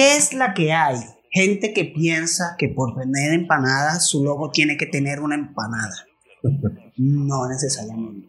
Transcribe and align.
¿Qué 0.00 0.16
es 0.16 0.32
la 0.32 0.54
que 0.54 0.72
hay? 0.72 0.96
Gente 1.30 1.74
que 1.74 1.84
piensa 1.84 2.54
que 2.56 2.70
por 2.70 2.96
vender 2.96 3.34
empanadas 3.34 4.08
su 4.08 4.24
logo 4.24 4.50
tiene 4.50 4.78
que 4.78 4.86
tener 4.86 5.20
una 5.20 5.34
empanada. 5.34 6.06
No 6.96 7.46
necesariamente. 7.46 8.26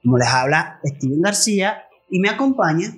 Como 0.00 0.16
les 0.16 0.28
habla 0.28 0.78
Steven 0.84 1.22
García 1.22 1.82
y 2.08 2.20
me 2.20 2.28
acompaña 2.28 2.94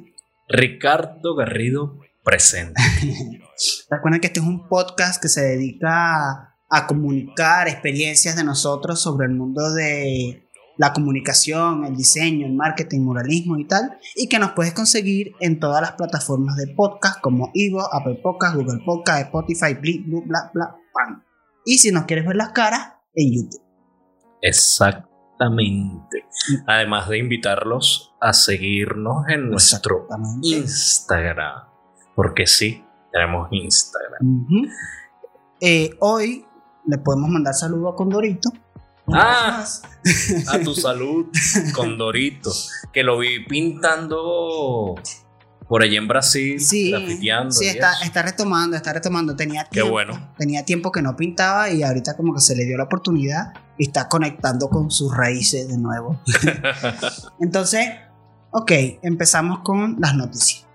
Ricardo 0.51 1.35
Garrido 1.35 1.99
presente. 2.23 2.79
Recuerden 3.91 4.21
que 4.21 4.27
este 4.27 4.41
es 4.41 4.47
un 4.47 4.69
podcast 4.69 5.23
que 5.23 5.31
se 5.31 5.41
dedica 5.41 6.57
a 6.69 6.87
comunicar 6.87 7.69
experiencias 7.69 8.37
de 8.37 8.45
nosotros 8.45 9.01
sobre 9.01 9.29
el 9.29 9.33
mundo 9.33 9.73
de 9.73 10.47
la 10.79 10.93
comunicación, 10.93 11.85
el 11.85 11.97
diseño, 11.97 12.47
el 12.47 12.55
marketing, 12.55 13.01
muralismo 13.01 13.59
y 13.59 13.67
tal, 13.67 13.99
y 14.15 14.29
que 14.29 14.39
nos 14.39 14.53
puedes 14.53 14.73
conseguir 14.73 15.33
en 15.41 15.61
todas 15.61 15.83
las 15.83 15.93
plataformas 15.93 16.57
de 16.57 16.73
podcast 16.75 17.21
como 17.21 17.51
Ivo, 17.53 17.83
Apple 17.93 18.21
Podcast, 18.23 18.55
Google 18.55 18.81
Podcast, 18.87 19.27
Spotify, 19.27 19.75
bla, 19.75 20.23
bla, 20.25 20.51
bla, 20.55 20.77
bla, 20.95 21.25
Y 21.67 21.79
si 21.79 21.91
nos 21.91 22.05
quieres 22.05 22.25
ver 22.25 22.37
las 22.37 22.51
caras, 22.51 22.93
en 23.15 23.35
YouTube. 23.35 23.63
Exactamente. 24.41 26.25
Además 26.67 27.09
de 27.09 27.19
invitarlos 27.19 28.15
a 28.21 28.33
seguirnos 28.33 29.29
en 29.29 29.51
nuestro 29.51 30.07
Instagram. 30.43 31.65
Porque 32.15 32.47
sí, 32.47 32.85
tenemos 33.13 33.49
Instagram. 33.51 34.41
Eh, 35.61 35.91
hoy 35.99 36.45
le 36.87 36.99
podemos 36.99 37.29
mandar 37.31 37.55
saludo 37.55 37.89
a 37.89 37.97
Condorito 37.97 38.51
Ah, 39.15 39.65
a 40.49 40.61
tu 40.61 40.75
salud, 40.75 41.27
Condorito. 41.75 42.53
Que 42.93 43.03
lo 43.03 43.19
vi 43.19 43.45
pintando 43.45 44.95
por 45.69 45.83
allí 45.83 45.97
en 45.97 46.09
Brasil, 46.09 46.59
sí, 46.59 46.95
Sí, 47.51 47.67
está, 47.67 47.93
está, 48.03 48.23
retomando, 48.23 48.75
está 48.75 48.93
retomando. 48.95 49.37
Tenía 49.37 49.65
tiempo, 49.65 49.87
Qué 49.87 49.91
bueno. 49.91 50.33
Tenía 50.39 50.65
tiempo 50.65 50.91
que 50.91 51.03
no 51.03 51.15
pintaba 51.15 51.71
y 51.71 51.83
ahorita 51.83 52.17
como 52.17 52.35
que 52.35 52.41
se 52.41 52.57
le 52.57 52.65
dio 52.65 52.79
la 52.79 52.85
oportunidad 52.85 53.53
y 53.77 53.87
está 53.87 54.09
conectando 54.09 54.71
con 54.71 54.91
sus 54.91 55.15
raíces 55.15 55.69
de 55.69 55.77
nuevo. 55.77 56.23
Entonces, 57.41 57.87
ok, 58.51 58.73
empezamos 59.03 59.61
con 59.61 59.97
las 60.01 60.15
noticias. 60.15 60.67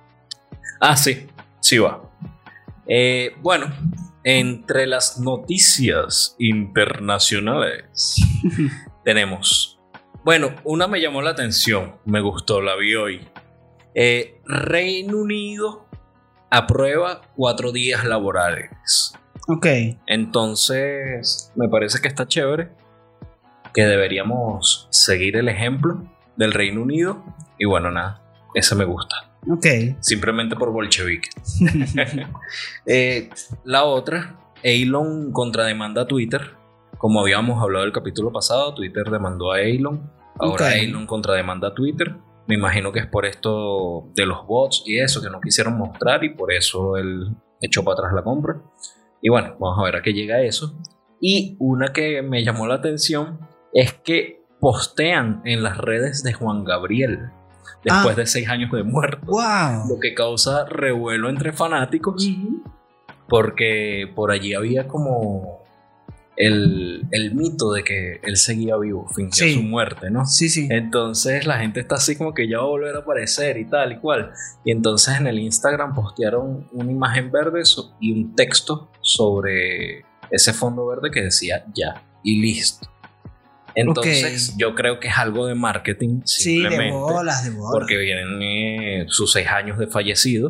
Ah, 0.80 0.96
sí, 0.96 1.28
sí 1.60 1.80
va. 1.80 2.02
Eh, 2.88 3.36
bueno, 3.42 3.74
entre 4.24 4.88
las 4.88 5.20
noticias 5.20 6.36
internacionales 6.40 8.16
tenemos, 9.04 9.80
bueno, 10.24 10.56
una 10.64 10.88
me 10.88 11.02
llamó 11.02 11.22
la 11.22 11.32
atención, 11.32 11.96
me 12.06 12.22
gustó, 12.22 12.62
la 12.62 12.76
vi 12.76 12.96
hoy. 12.96 13.28
Eh, 13.96 14.42
Reino 14.46 15.18
Unido 15.18 15.86
aprueba 16.50 17.22
cuatro 17.36 17.72
días 17.72 18.06
laborales. 18.06 19.14
Ok. 19.48 19.68
Entonces, 20.08 21.52
me 21.56 21.68
parece 21.68 22.00
que 22.00 22.08
está 22.08 22.28
chévere, 22.28 22.72
que 23.74 23.84
deberíamos 23.84 24.88
seguir 24.92 25.36
el 25.36 25.50
ejemplo 25.50 26.04
del 26.38 26.54
Reino 26.54 26.82
Unido. 26.82 27.24
Y 27.60 27.66
bueno, 27.66 27.92
nada, 27.92 28.24
ese 28.56 28.76
me 28.76 28.86
gusta. 28.86 29.33
Ok. 29.50 29.66
Simplemente 30.00 30.56
por 30.56 30.72
bolchevique. 30.72 31.30
Eh, 32.86 33.30
la 33.64 33.86
otra, 33.86 34.40
Elon 34.62 35.32
contrademanda 35.32 36.04
a 36.04 36.08
Twitter. 36.08 36.42
Como 36.98 37.20
habíamos 37.20 37.62
hablado 37.62 37.84
del 37.84 37.94
capítulo 37.94 38.32
pasado, 38.32 38.74
Twitter 38.74 39.10
demandó 39.10 39.52
a 39.52 39.62
Elon. 39.62 40.12
Ahora 40.40 40.76
Elon 40.76 41.06
contrademanda 41.06 41.70
a 41.70 41.74
Twitter. 41.74 42.16
Me 42.48 42.56
imagino 42.56 42.92
que 42.92 43.00
es 43.00 43.08
por 43.08 43.26
esto 43.26 44.10
de 44.16 44.26
los 44.26 44.46
bots 44.46 44.84
y 44.86 45.00
eso 45.00 45.22
que 45.22 45.30
no 45.30 45.40
quisieron 45.40 45.78
mostrar 45.78 46.24
y 46.24 46.30
por 46.30 46.52
eso 46.52 46.98
él 46.98 47.36
echó 47.62 47.84
para 47.84 47.96
atrás 47.96 48.14
la 48.14 48.24
compra. 48.24 48.62
Y 49.22 49.30
bueno, 49.30 49.56
vamos 49.60 49.80
a 49.80 49.84
ver 49.84 49.96
a 49.96 50.02
qué 50.02 50.14
llega 50.14 50.42
eso. 50.42 50.78
Y 51.22 51.56
una 51.60 51.94
que 51.94 52.22
me 52.22 52.44
llamó 52.44 52.68
la 52.68 52.76
atención 52.76 53.40
es 53.72 53.94
que 53.94 54.44
postean 54.60 55.42
en 55.46 55.64
las 55.64 55.78
redes 55.78 56.24
de 56.24 56.34
Juan 56.34 56.66
Gabriel 56.66 57.32
después 57.84 58.16
ah. 58.16 58.20
de 58.20 58.26
seis 58.26 58.48
años 58.50 58.72
de 58.72 58.84
muerto. 58.84 59.32
Lo 59.90 60.00
que 60.00 60.14
causa 60.14 60.66
revuelo 60.66 61.30
entre 61.30 61.54
fanáticos. 61.54 62.28
Porque 63.28 64.12
por 64.16 64.32
allí 64.32 64.54
había 64.54 64.88
como 64.88 65.64
el, 66.36 67.32
mito 67.36 67.72
de 67.72 67.84
que 67.84 68.20
él 68.24 68.38
seguía 68.38 68.78
vivo, 68.78 69.08
fingía 69.08 69.54
su 69.54 69.64
muerte, 69.64 70.10
¿no? 70.10 70.26
Sí, 70.26 70.50
sí. 70.50 70.68
Entonces 70.70 71.46
la 71.46 71.60
gente 71.60 71.80
está 71.80 71.96
así 71.96 72.16
como 72.16 72.34
que 72.34 72.48
ya 72.48 72.58
va 72.58 72.64
a 72.64 72.68
volver 72.68 72.96
a 72.96 73.00
aparecer 73.00 73.58
y 73.58 73.66
tal 73.66 73.94
y 73.94 73.98
cual. 74.00 74.32
Y 74.64 74.72
entonces 74.72 75.18
en 75.18 75.28
el 75.28 75.40
Instagram 75.40 75.94
postearon 75.94 76.68
una 76.72 76.92
imagen 76.92 77.32
verde 77.32 77.64
y 78.00 78.12
un 78.12 78.36
texto 78.36 78.90
sobre 79.02 80.06
ese 80.32 80.54
fondo 80.54 80.86
verde 80.88 81.12
que 81.12 81.22
decía 81.22 81.66
ya 81.76 82.04
y 82.24 82.42
listo. 82.42 82.88
Entonces, 83.76 84.56
yo 84.58 84.76
creo 84.76 85.00
que 85.00 85.08
es 85.08 85.18
algo 85.18 85.48
de 85.48 85.56
marketing. 85.56 86.22
Simplemente, 86.26 86.86
sí, 86.86 86.92
de 86.92 86.92
bolas, 86.92 87.44
de 87.44 87.50
bolas. 87.52 87.72
Porque 87.74 87.98
vienen 87.98 88.42
eh, 88.42 89.06
sus 89.10 89.32
seis 89.32 89.48
años 89.48 89.78
de 89.78 89.88
fallecido. 89.88 90.50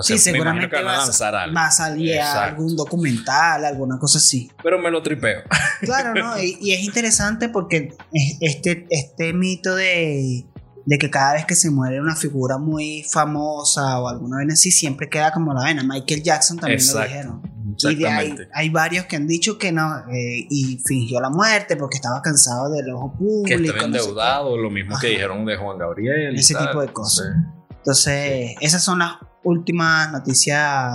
sí, 0.00 0.18
seguramente 0.18 0.82
va, 0.82 1.04
a 1.04 1.70
salir 1.70 2.20
algún 2.20 2.76
documental, 2.76 3.64
alguna 3.64 3.98
cosa 3.98 4.18
así. 4.18 4.50
Pero 4.62 4.78
me 4.78 4.90
lo 4.90 5.02
tripeo. 5.02 5.42
Claro, 5.80 6.14
¿no? 6.14 6.42
Y, 6.42 6.72
es 6.72 6.80
interesante 6.80 7.48
porque 7.48 7.94
este, 8.40 8.86
este 8.90 9.32
mito 9.32 9.74
de, 9.74 10.46
de, 10.86 10.98
que 10.98 11.10
cada 11.10 11.34
vez 11.34 11.44
que 11.44 11.54
se 11.54 11.70
muere 11.70 12.00
una 12.00 12.16
figura 12.16 12.58
muy 12.58 13.04
famosa 13.04 14.00
o 14.00 14.08
alguna 14.08 14.38
vez 14.38 14.54
así, 14.54 14.70
siempre 14.70 15.08
queda 15.08 15.32
como 15.32 15.52
la 15.54 15.64
vena. 15.64 15.82
Michael 15.84 16.22
Jackson 16.22 16.58
también 16.58 16.80
lo 16.92 17.02
dijeron. 17.02 17.55
Y 17.78 18.04
hay, 18.04 18.70
varios 18.70 19.06
que 19.06 19.16
han 19.16 19.26
dicho 19.26 19.58
que 19.58 19.72
no, 19.72 19.98
eh, 20.08 20.46
y 20.48 20.82
fingió 20.86 21.20
la 21.20 21.30
muerte 21.30 21.76
porque 21.76 21.96
estaba 21.96 22.22
cansado 22.22 22.70
del 22.70 22.90
ojo 22.90 23.14
público. 23.16 23.44
Que 23.44 23.66
estaba 23.66 23.84
endeudado, 23.84 24.56
lo 24.56 24.70
mismo 24.70 24.98
que 24.98 25.08
dijeron 25.08 25.44
de 25.44 25.56
Juan 25.56 25.78
Gabriel. 25.78 26.36
Ese 26.36 26.54
tipo 26.54 26.80
de 26.80 26.88
cosas. 26.88 27.26
Entonces, 27.70 28.56
esas 28.60 28.82
son 28.82 29.00
las 29.00 29.12
últimas 29.44 30.10
noticias. 30.12 30.92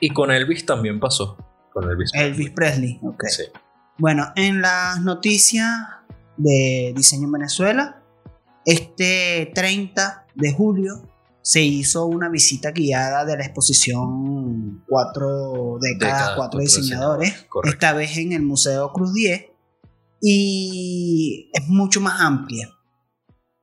Y 0.00 0.10
con 0.10 0.30
Elvis 0.30 0.66
también 0.66 1.00
pasó. 1.00 1.36
Con 1.72 1.90
Elvis, 1.90 2.10
Elvis 2.14 2.50
Presley. 2.50 3.00
ok. 3.02 3.24
Bueno, 3.98 4.32
en 4.36 4.60
las 4.60 5.00
noticias 5.00 5.70
de 6.36 6.92
Diseño 6.94 7.24
en 7.24 7.32
Venezuela, 7.32 8.02
este 8.66 9.50
30 9.54 10.26
de 10.34 10.52
julio 10.52 11.15
se 11.46 11.62
hizo 11.62 12.06
una 12.06 12.28
visita 12.28 12.72
guiada 12.72 13.24
de 13.24 13.36
la 13.36 13.44
exposición 13.44 14.82
Cuatro 14.88 15.78
décadas, 15.80 16.32
cuatro, 16.34 16.58
diseñadores, 16.58 17.46
esta 17.62 17.92
vez 17.92 18.16
en 18.16 18.32
el 18.32 18.42
Museo 18.42 18.92
Cruz 18.92 19.14
10, 19.14 19.44
y 20.20 21.48
es 21.52 21.68
mucho 21.68 22.00
más 22.00 22.20
amplia. 22.20 22.68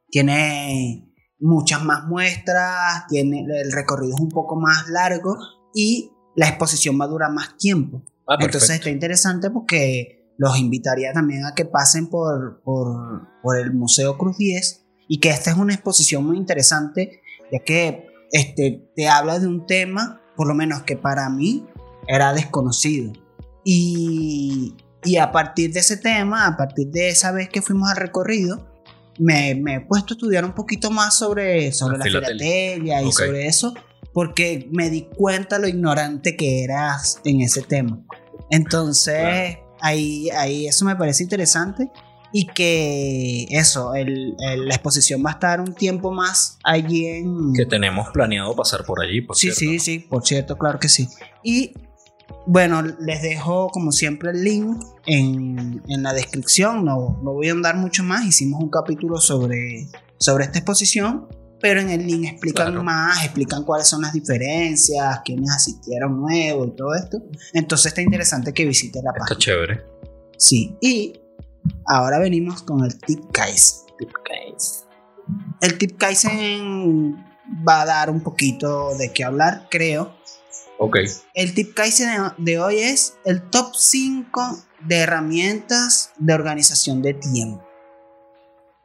Tiene 0.09 1.13
muchas 1.39 1.83
más 1.83 2.05
muestras, 2.05 3.05
tiene, 3.09 3.45
el 3.45 3.73
recorrido 3.73 4.15
es 4.15 4.21
un 4.21 4.29
poco 4.29 4.55
más 4.55 4.87
largo 4.87 5.35
y 5.75 6.09
la 6.37 6.47
exposición 6.47 6.97
va 6.97 7.03
a 7.03 7.09
durar 7.09 7.33
más 7.33 7.57
tiempo. 7.57 8.05
Ah, 8.25 8.37
Entonces 8.39 8.69
está 8.69 8.91
interesante 8.91 9.49
porque 9.49 10.31
los 10.37 10.57
invitaría 10.57 11.11
también 11.11 11.45
a 11.45 11.53
que 11.53 11.65
pasen 11.65 12.07
por, 12.07 12.61
por, 12.63 13.27
por 13.41 13.59
el 13.59 13.73
Museo 13.73 14.17
Cruz 14.17 14.37
10 14.37 14.85
y 15.09 15.19
que 15.19 15.31
esta 15.31 15.51
es 15.51 15.57
una 15.57 15.73
exposición 15.73 16.25
muy 16.25 16.37
interesante 16.37 17.22
ya 17.51 17.59
que 17.59 18.07
este, 18.31 18.81
te 18.95 19.07
habla 19.07 19.39
de 19.39 19.47
un 19.47 19.65
tema, 19.65 20.21
por 20.35 20.47
lo 20.47 20.55
menos 20.55 20.83
que 20.83 20.97
para 20.97 21.29
mí 21.29 21.65
era 22.07 22.33
desconocido. 22.33 23.13
Y, 23.63 24.75
y 25.03 25.17
a 25.17 25.31
partir 25.31 25.71
de 25.71 25.79
ese 25.79 25.97
tema, 25.97 26.47
a 26.47 26.57
partir 26.57 26.87
de 26.87 27.09
esa 27.09 27.31
vez 27.31 27.49
que 27.49 27.61
fuimos 27.61 27.89
al 27.89 27.97
recorrido, 27.97 28.67
me, 29.19 29.55
me 29.55 29.75
he 29.75 29.81
puesto 29.81 30.13
a 30.13 30.15
estudiar 30.15 30.43
un 30.45 30.53
poquito 30.53 30.89
más 30.89 31.15
sobre, 31.15 31.71
sobre 31.71 31.97
la, 31.97 32.03
filatelia 32.03 33.01
y 33.01 33.11
sobre 33.11 33.47
eso, 33.47 33.73
porque 34.11 34.67
me 34.71 34.89
di 34.89 35.03
cuenta 35.15 35.59
lo 35.59 35.67
ignorante 35.67 36.35
que 36.35 36.63
eras 36.63 37.19
en 37.23 37.41
ese 37.41 37.61
tema. 37.61 37.99
Entonces, 38.49 39.57
ahí, 39.79 40.29
ahí 40.31 40.67
eso 40.67 40.85
me 40.85 40.95
parece 40.95 41.23
interesante 41.23 41.91
y 42.35 42.47
que 42.47 43.45
eso, 43.51 43.93
el, 43.93 44.35
la 44.39 44.73
exposición 44.73 45.23
va 45.23 45.29
a 45.29 45.33
estar 45.33 45.61
un 45.61 45.75
tiempo 45.75 46.11
más 46.11 46.57
allí 46.63 47.05
en... 47.05 47.53
Que 47.53 47.67
tenemos 47.67 48.09
planeado 48.09 48.55
pasar 48.55 48.83
por 48.83 49.01
allí, 49.01 49.21
por 49.21 49.35
Sí, 49.37 49.51
cierto. 49.51 49.59
sí, 49.59 49.79
sí, 49.79 49.99
por 49.99 50.25
cierto, 50.25 50.57
claro 50.57 50.79
que 50.79 50.89
sí. 50.89 51.07
Y 51.43 51.73
bueno, 52.47 52.81
les 52.81 53.21
dejo 53.21 53.69
como 53.69 53.91
siempre 53.91 54.31
el 54.31 54.43
link 54.43 54.83
en, 55.05 55.83
en 55.87 56.03
la 56.03 56.11
descripción, 56.13 56.83
no, 56.83 57.19
no, 57.23 57.33
voy 57.33 57.49
a 57.49 57.51
andar 57.51 57.77
mucho 57.77 58.03
más, 58.03 58.25
hicimos 58.25 58.61
un 58.63 58.71
capítulo 58.71 59.17
sobre, 59.19 59.87
sobre 60.17 60.45
esta 60.45 60.57
exposición, 60.57 61.27
pero 61.61 61.79
en 61.81 61.91
el 61.91 62.05
link 62.07 62.25
explican 62.25 62.83
más, 62.83 63.23
explican 63.23 63.63
cuáles 63.63 63.87
son 63.87 64.01
las 64.01 64.11
diferencias, 64.11 65.21
quiénes 65.23 65.51
asistieron 65.51 66.19
nuevos 66.19 66.67
y 66.69 66.75
todo 66.75 66.95
esto. 66.95 67.19
Entonces 67.53 67.85
está 67.91 68.01
interesante 68.01 68.53
que 68.53 68.65
visite 68.65 68.99
la 69.03 69.11
página. 69.11 69.25
Está 69.29 69.37
chévere. 69.37 69.81
Sí, 70.37 70.75
y 70.81 71.13
Ahora 71.85 72.19
venimos 72.19 72.63
con 72.63 72.83
el 72.83 72.97
tip 72.99 73.31
Kaizen. 73.31 73.85
Tip. 73.97 74.09
El 75.61 75.77
tip 75.77 75.97
Kaizen 75.97 77.15
va 77.67 77.81
a 77.81 77.85
dar 77.85 78.09
un 78.09 78.21
poquito 78.21 78.95
de 78.97 79.11
qué 79.13 79.23
hablar, 79.23 79.67
creo. 79.69 80.15
Ok. 80.79 80.97
El 81.33 81.53
tip 81.53 81.73
Kaizen 81.73 82.09
de 82.37 82.59
hoy 82.59 82.79
es 82.79 83.15
el 83.25 83.49
top 83.49 83.73
5 83.75 84.63
de 84.87 84.97
herramientas 84.97 86.11
de 86.17 86.33
organización 86.33 87.01
de 87.01 87.13
tiempo 87.13 87.63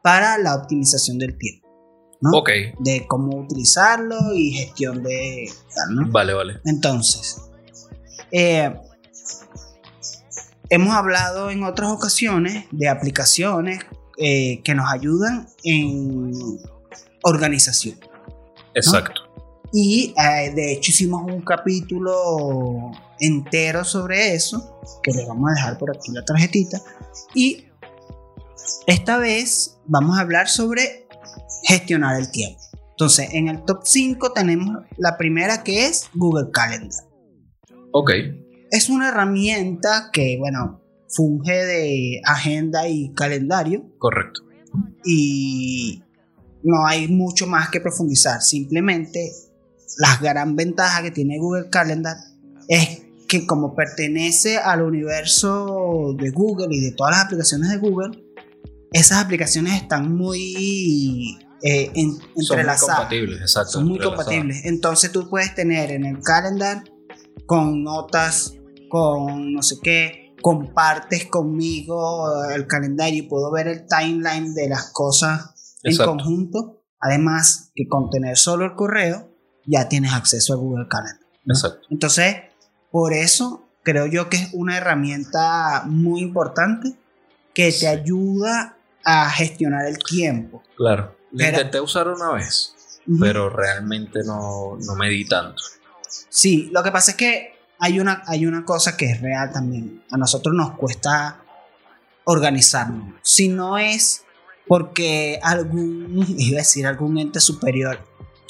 para 0.01 0.37
la 0.37 0.55
optimización 0.55 1.17
del 1.17 1.37
tiempo. 1.37 1.67
¿no? 2.21 2.31
Ok. 2.37 2.49
De 2.79 3.05
cómo 3.07 3.37
utilizarlo 3.37 4.33
y 4.33 4.51
gestión 4.51 5.03
de 5.03 5.49
tal, 5.75 5.95
¿no? 5.95 6.11
Vale, 6.11 6.33
vale. 6.33 6.59
Entonces, 6.65 7.41
eh, 8.31 8.73
hemos 10.69 10.93
hablado 10.93 11.49
en 11.49 11.63
otras 11.63 11.91
ocasiones 11.91 12.65
de 12.71 12.87
aplicaciones 12.89 13.79
eh, 14.17 14.61
que 14.63 14.75
nos 14.75 14.91
ayudan 14.91 15.47
en 15.63 16.31
organización. 17.23 17.97
Exacto. 18.73 19.21
Y 19.71 20.13
eh, 20.17 20.51
de 20.53 20.73
hecho 20.73 20.91
hicimos 20.91 21.23
un 21.23 21.41
capítulo 21.41 22.91
entero 23.19 23.83
sobre 23.83 24.33
eso, 24.33 24.79
que 25.03 25.11
le 25.11 25.25
vamos 25.25 25.51
a 25.51 25.55
dejar 25.55 25.77
por 25.77 25.95
aquí 25.95 26.11
la 26.11 26.25
tarjetita. 26.25 26.81
Y 27.33 27.65
esta 28.87 29.17
vez 29.17 29.77
vamos 29.85 30.17
a 30.17 30.21
hablar 30.21 30.47
sobre 30.47 31.07
gestionar 31.63 32.19
el 32.19 32.31
tiempo. 32.31 32.59
Entonces, 32.91 33.29
en 33.31 33.47
el 33.47 33.63
top 33.63 33.81
5 33.83 34.33
tenemos 34.33 34.83
la 34.97 35.17
primera 35.17 35.63
que 35.63 35.85
es 35.85 36.09
Google 36.13 36.51
Calendar. 36.51 37.05
Ok. 37.91 38.11
Es 38.71 38.89
una 38.89 39.09
herramienta 39.09 40.09
que, 40.13 40.37
bueno, 40.37 40.81
funge 41.09 41.53
de 41.65 42.21
agenda 42.25 42.87
y 42.87 43.11
calendario 43.13 43.83
Correcto. 43.97 44.41
y 45.05 46.03
no 46.63 46.85
hay 46.85 47.07
mucho 47.07 47.47
más 47.47 47.69
que 47.69 47.79
profundizar. 47.81 48.41
Simplemente 48.41 49.31
la 49.97 50.17
gran 50.21 50.55
ventaja 50.55 51.01
que 51.01 51.11
tiene 51.11 51.39
Google 51.39 51.69
Calendar 51.69 52.15
es 52.67 53.01
que 53.27 53.45
como 53.45 53.75
pertenece 53.75 54.57
al 54.57 54.81
universo 54.81 56.15
de 56.17 56.29
Google 56.31 56.67
y 56.75 56.79
de 56.81 56.91
todas 56.91 57.15
las 57.15 57.25
aplicaciones 57.25 57.69
de 57.69 57.77
Google, 57.77 58.23
esas 58.91 59.23
aplicaciones 59.23 59.73
están 59.81 60.15
muy 60.15 61.37
eh, 61.61 61.91
en- 61.93 62.11
Son 62.17 62.27
muy 62.29 62.45
entrelazadas. 62.51 62.95
compatibles, 62.97 63.41
exacto. 63.41 63.71
Son 63.73 63.83
muy 63.85 63.95
entrelazadas. 63.97 64.25
compatibles. 64.27 64.65
Entonces 64.65 65.11
tú 65.11 65.29
puedes 65.29 65.53
tener 65.55 65.91
en 65.91 66.05
el 66.05 66.19
calendar 66.21 66.83
con 67.45 67.83
notas, 67.83 68.53
con 68.89 69.53
no 69.53 69.61
sé 69.61 69.75
qué, 69.81 70.35
compartes 70.41 71.27
conmigo 71.27 72.25
el 72.53 72.67
calendario 72.67 73.23
y 73.23 73.27
puedo 73.27 73.51
ver 73.51 73.67
el 73.67 73.85
timeline 73.87 74.53
de 74.53 74.69
las 74.69 74.91
cosas 74.91 75.77
en 75.83 75.95
conjunto. 75.97 76.81
Además 76.99 77.71
que 77.75 77.87
con 77.87 78.09
tener 78.09 78.37
solo 78.37 78.65
el 78.65 78.75
correo 78.75 79.29
ya 79.65 79.87
tienes 79.87 80.11
acceso 80.13 80.53
a 80.53 80.57
Google 80.57 80.87
Calendar. 80.89 81.25
¿no? 81.45 81.53
Exacto. 81.53 81.87
Entonces, 81.89 82.35
por 82.91 83.13
eso 83.13 83.69
creo 83.83 84.05
yo 84.07 84.29
que 84.29 84.37
es 84.37 84.49
una 84.53 84.77
herramienta 84.77 85.83
muy 85.85 86.21
importante 86.21 86.95
que 87.53 87.71
te 87.71 87.87
ayuda 87.87 88.77
a 89.05 89.29
gestionar 89.29 89.85
el 89.85 89.97
tiempo. 89.99 90.61
Claro. 90.75 91.15
La 91.31 91.45
Pero- 91.45 91.57
intenté 91.57 91.79
usar 91.79 92.07
una 92.07 92.33
vez, 92.33 92.75
pero 93.19 93.49
realmente 93.49 94.19
no, 94.25 94.77
no 94.79 94.95
me 94.95 95.09
di 95.09 95.27
tanto. 95.27 95.61
Sí, 96.29 96.69
lo 96.73 96.83
que 96.83 96.91
pasa 96.91 97.11
es 97.11 97.17
que 97.17 97.58
hay 97.79 97.99
una, 97.99 98.23
hay 98.27 98.45
una 98.45 98.65
cosa 98.65 98.97
que 98.97 99.05
es 99.05 99.21
real 99.21 99.51
también. 99.51 100.03
A 100.11 100.17
nosotros 100.17 100.53
nos 100.53 100.71
cuesta 100.75 101.41
organizarnos. 102.25 103.15
Si 103.23 103.47
no 103.47 103.77
es 103.77 104.23
porque 104.67 105.39
algún, 105.41 106.25
iba 106.37 106.57
a 106.57 106.61
decir, 106.61 106.85
algún 106.85 107.17
ente 107.17 107.39
superior, 107.39 107.99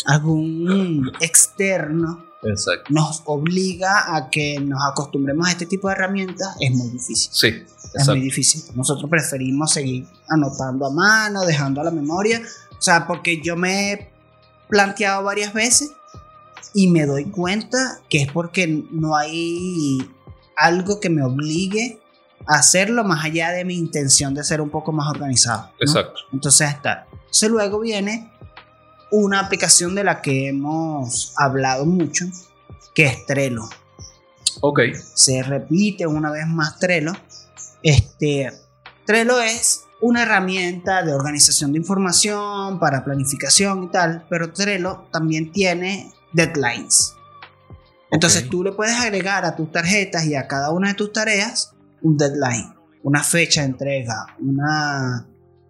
algún 0.06 1.12
externo 1.20 2.26
Exacto. 2.44 2.86
nos 2.90 3.22
obliga 3.26 4.16
a 4.16 4.30
que 4.30 4.60
nos 4.60 4.80
acostumbremos 4.86 5.48
a 5.48 5.52
este 5.52 5.66
tipo 5.66 5.88
de 5.88 5.94
herramientas, 5.94 6.56
es 6.60 6.72
muy 6.72 6.90
difícil. 6.90 7.30
Sí, 7.32 7.66
Es 7.94 8.08
muy 8.08 8.22
difícil. 8.22 8.64
Nosotros 8.76 9.10
preferimos 9.10 9.72
seguir 9.72 10.08
anotando 10.28 10.88
a 10.88 10.92
mano, 10.92 11.46
dejando 11.46 11.82
a 11.82 11.84
la 11.86 11.92
memoria. 11.92 12.42
O 12.78 12.82
sea, 12.82 13.06
porque 13.08 13.42
yo 13.42 13.56
me 13.56 13.92
he 13.92 14.12
planteado 14.70 15.24
varias 15.24 15.54
veces 15.54 15.92
y 16.74 16.88
me 16.88 17.06
doy 17.06 17.26
cuenta 17.26 18.00
que 18.10 18.22
es 18.24 18.32
porque 18.32 18.84
no 18.92 19.16
hay 19.16 19.98
algo 20.56 21.00
que 21.00 21.10
me 21.10 21.24
obligue 21.24 22.00
a 22.48 22.56
hacerlo 22.56 23.04
más 23.04 23.26
allá 23.26 23.52
de 23.52 23.66
mi 23.66 23.76
intención 23.76 24.34
de 24.34 24.44
ser 24.44 24.62
un 24.62 24.70
poco 24.70 24.92
más 24.92 25.10
organizado. 25.10 25.64
¿no? 25.64 25.72
Exacto. 25.80 26.20
Entonces 26.34 26.70
está. 26.70 27.08
Entonces 27.12 27.50
luego 27.50 27.80
viene 27.80 28.32
una 29.12 29.40
aplicación 29.40 29.96
de 29.96 30.04
la 30.04 30.22
que 30.22 30.50
hemos 30.50 31.34
hablado 31.38 31.86
mucho, 31.86 32.26
que 32.94 33.06
es 33.06 33.26
Trello 33.26 33.64
Ok. 34.62 34.80
se 35.14 35.42
repite 35.44 36.06
una 36.06 36.32
vez 36.32 36.48
más 36.48 36.78
Trello. 36.80 37.14
Este, 37.82 38.52
Trello 39.06 39.40
es 39.40 39.86
una 40.02 40.24
herramienta 40.24 41.04
de 41.04 41.14
organización 41.14 41.72
de 41.72 41.80
información 41.80 42.80
para 42.80 43.04
planificación 43.04 43.86
y 43.86 43.88
tal, 43.88 44.26
pero 44.30 44.52
Trello 44.52 45.08
también 45.12 45.52
tiene 45.52 46.12
deadlines. 46.34 47.16
Entonces 48.12 48.50
tú 48.50 48.64
le 48.64 48.72
puedes 48.72 49.00
agregar 49.00 49.46
a 49.46 49.56
tus 49.56 49.72
tarjetas 49.72 50.26
y 50.26 50.36
a 50.36 50.48
cada 50.48 50.72
una 50.72 50.90
de 50.90 50.94
tus 50.96 51.14
tareas 51.14 51.76
un 52.02 52.18
deadline, 52.18 52.74
una 53.04 53.24
fecha 53.24 53.62
de 53.62 53.68
entrega, 53.68 54.36
una... 54.40 55.28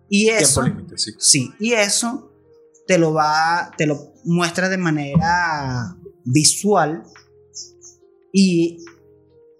Y 0.08 0.30
eso... 0.30 0.64
Sí. 0.96 1.16
Sí, 1.18 1.54
y 1.60 1.74
eso 1.74 2.32
te 2.88 2.98
lo 2.98 3.14
va, 3.14 3.72
te 3.78 3.86
lo 3.86 4.14
muestra 4.24 4.70
de 4.70 4.78
manera 4.78 5.96
visual 6.24 7.04
y 8.34 8.84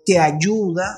te 0.06 0.20
ayuda 0.20 0.98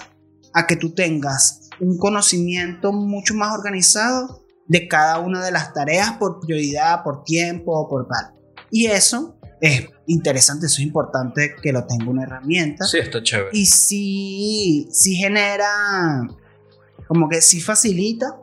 a 0.53 0.67
que 0.67 0.75
tú 0.75 0.93
tengas 0.93 1.69
un 1.79 1.97
conocimiento 1.97 2.93
mucho 2.93 3.33
más 3.33 3.53
organizado 3.57 4.45
de 4.67 4.87
cada 4.87 5.19
una 5.19 5.43
de 5.43 5.51
las 5.51 5.73
tareas 5.73 6.13
por 6.13 6.39
prioridad, 6.39 7.03
por 7.03 7.23
tiempo, 7.23 7.89
por 7.89 8.07
tal. 8.07 8.33
Y 8.69 8.85
eso 8.85 9.37
es 9.61 9.87
interesante, 10.07 10.65
eso 10.65 10.81
es 10.81 10.87
importante 10.87 11.55
que 11.61 11.71
lo 11.71 11.85
tenga 11.85 12.09
una 12.09 12.23
herramienta. 12.23 12.85
Sí, 12.85 12.97
está 12.97 13.21
chévere. 13.21 13.51
Y 13.53 13.67
sí, 13.67 14.89
sí 14.91 15.15
genera, 15.15 16.27
como 17.07 17.29
que 17.29 17.41
sí 17.41 17.61
facilita 17.61 18.39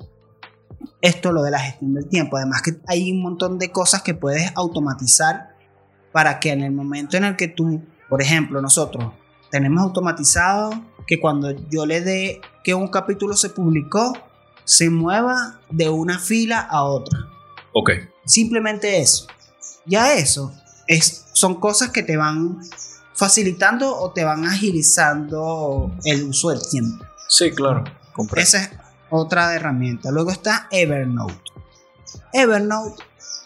esto 1.01 1.33
lo 1.33 1.43
de 1.43 1.51
la 1.51 1.59
gestión 1.59 1.95
del 1.95 2.09
tiempo. 2.09 2.37
Además 2.37 2.63
que 2.63 2.79
hay 2.87 3.11
un 3.11 3.21
montón 3.21 3.59
de 3.59 3.73
cosas 3.73 4.03
que 4.03 4.15
puedes 4.15 4.53
automatizar 4.55 5.57
para 6.13 6.39
que 6.39 6.51
en 6.51 6.63
el 6.63 6.73
momento 6.73 7.17
en 7.17 7.25
el 7.25 7.37
que 7.37 7.49
tú, 7.49 7.83
por 8.09 8.23
ejemplo, 8.23 8.63
nosotros 8.63 9.13
tenemos 9.51 9.83
automatizado 9.83 10.71
que 11.07 11.21
cuando 11.21 11.51
yo 11.69 11.85
le 11.85 12.01
dé 12.01 12.41
que 12.63 12.75
un 12.75 12.89
capítulo 12.89 13.37
se 13.37 13.51
publicó, 13.51 14.13
se 14.65 14.89
mueva 14.89 15.61
de 15.71 15.89
una 15.89 16.21
fila 16.21 16.61
a 16.61 16.85
otra. 16.85 17.19
Ok. 17.73 17.91
Simplemente 18.25 19.01
eso. 19.01 19.27
Ya 19.85 20.15
eso 20.15 20.53
es, 20.89 21.27
son 21.33 21.61
cosas 21.61 21.91
que 21.91 22.03
te 22.03 22.17
van 22.17 22.59
facilitando 23.15 23.97
o 23.97 24.13
te 24.13 24.25
van 24.25 24.45
agilizando 24.45 25.93
el 26.05 26.25
uso 26.25 26.51
del 26.51 26.61
tiempo. 26.69 27.05
Sí, 27.29 27.51
claro. 27.53 27.85
Esa 28.37 28.63
es 28.63 28.71
otra 29.11 29.55
herramienta. 29.55 30.11
Luego 30.11 30.31
está 30.31 30.67
Evernote. 30.71 31.35
Evernote 32.33 33.03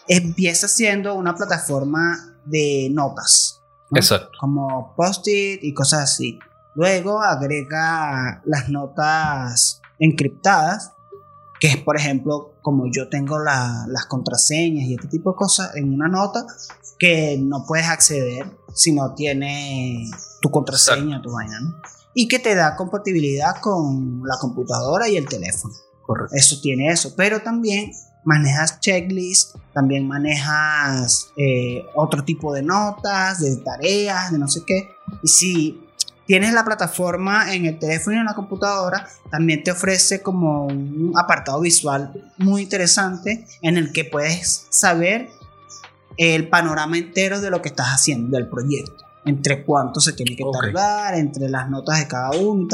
empieza 0.07 0.67
siendo 0.67 1.15
una 1.15 1.35
plataforma 1.35 2.33
de 2.45 2.89
notas. 2.91 3.61
¿no? 3.89 3.97
Exacto. 3.97 4.29
Como 4.39 4.93
post-it 4.95 5.63
y 5.63 5.73
cosas 5.73 6.01
así. 6.03 6.39
Luego 6.75 7.21
agrega 7.21 8.41
las 8.45 8.69
notas 8.69 9.81
encriptadas, 9.99 10.91
que 11.59 11.67
es 11.67 11.77
por 11.77 11.97
ejemplo 11.97 12.53
como 12.61 12.85
yo 12.91 13.09
tengo 13.09 13.39
la- 13.39 13.85
las 13.87 14.05
contraseñas 14.07 14.85
y 14.87 14.95
este 14.95 15.07
tipo 15.07 15.31
de 15.31 15.35
cosas 15.37 15.75
en 15.75 15.93
una 15.93 16.07
nota 16.07 16.45
que 17.03 17.37
no 17.37 17.65
puedes 17.67 17.85
acceder 17.89 18.49
si 18.73 18.93
no 18.93 19.13
tiene 19.13 20.09
tu 20.41 20.49
contraseña, 20.49 21.21
tu 21.21 21.33
vaina, 21.33 21.59
¿no? 21.59 21.75
Y 22.13 22.29
que 22.29 22.39
te 22.39 22.55
da 22.55 22.77
compatibilidad 22.77 23.57
con 23.59 24.21
la 24.23 24.37
computadora 24.39 25.09
y 25.09 25.17
el 25.17 25.27
teléfono. 25.27 25.73
Correcto. 26.01 26.33
Eso 26.33 26.61
tiene 26.61 26.87
eso, 26.87 27.13
pero 27.17 27.41
también 27.41 27.91
manejas 28.23 28.79
checklists, 28.79 29.53
también 29.73 30.07
manejas 30.07 31.27
eh, 31.35 31.83
otro 31.93 32.23
tipo 32.23 32.53
de 32.53 32.63
notas, 32.63 33.41
de 33.41 33.57
tareas, 33.57 34.31
de 34.31 34.37
no 34.37 34.47
sé 34.47 34.61
qué. 34.65 34.87
Y 35.21 35.27
si 35.27 35.85
tienes 36.25 36.53
la 36.53 36.63
plataforma 36.63 37.53
en 37.53 37.65
el 37.65 37.79
teléfono 37.79 38.15
y 38.15 38.19
en 38.19 38.25
la 38.27 38.33
computadora, 38.33 39.09
también 39.29 39.61
te 39.61 39.71
ofrece 39.71 40.21
como 40.21 40.67
un 40.67 41.11
apartado 41.17 41.59
visual 41.59 42.13
muy 42.37 42.61
interesante 42.61 43.45
en 43.61 43.75
el 43.75 43.91
que 43.91 44.05
puedes 44.05 44.67
saber 44.69 45.42
el 46.17 46.49
panorama 46.49 46.97
entero 46.97 47.41
de 47.41 47.49
lo 47.49 47.61
que 47.61 47.69
estás 47.69 47.87
haciendo, 47.87 48.37
del 48.37 48.47
proyecto, 48.49 49.03
entre 49.25 49.63
cuánto 49.63 49.99
se 49.99 50.13
tiene 50.13 50.35
que 50.35 50.43
tardar, 50.51 51.15
entre 51.15 51.49
las 51.49 51.69
notas 51.69 51.99
de 51.99 52.07
cada 52.07 52.31
uno. 52.31 52.67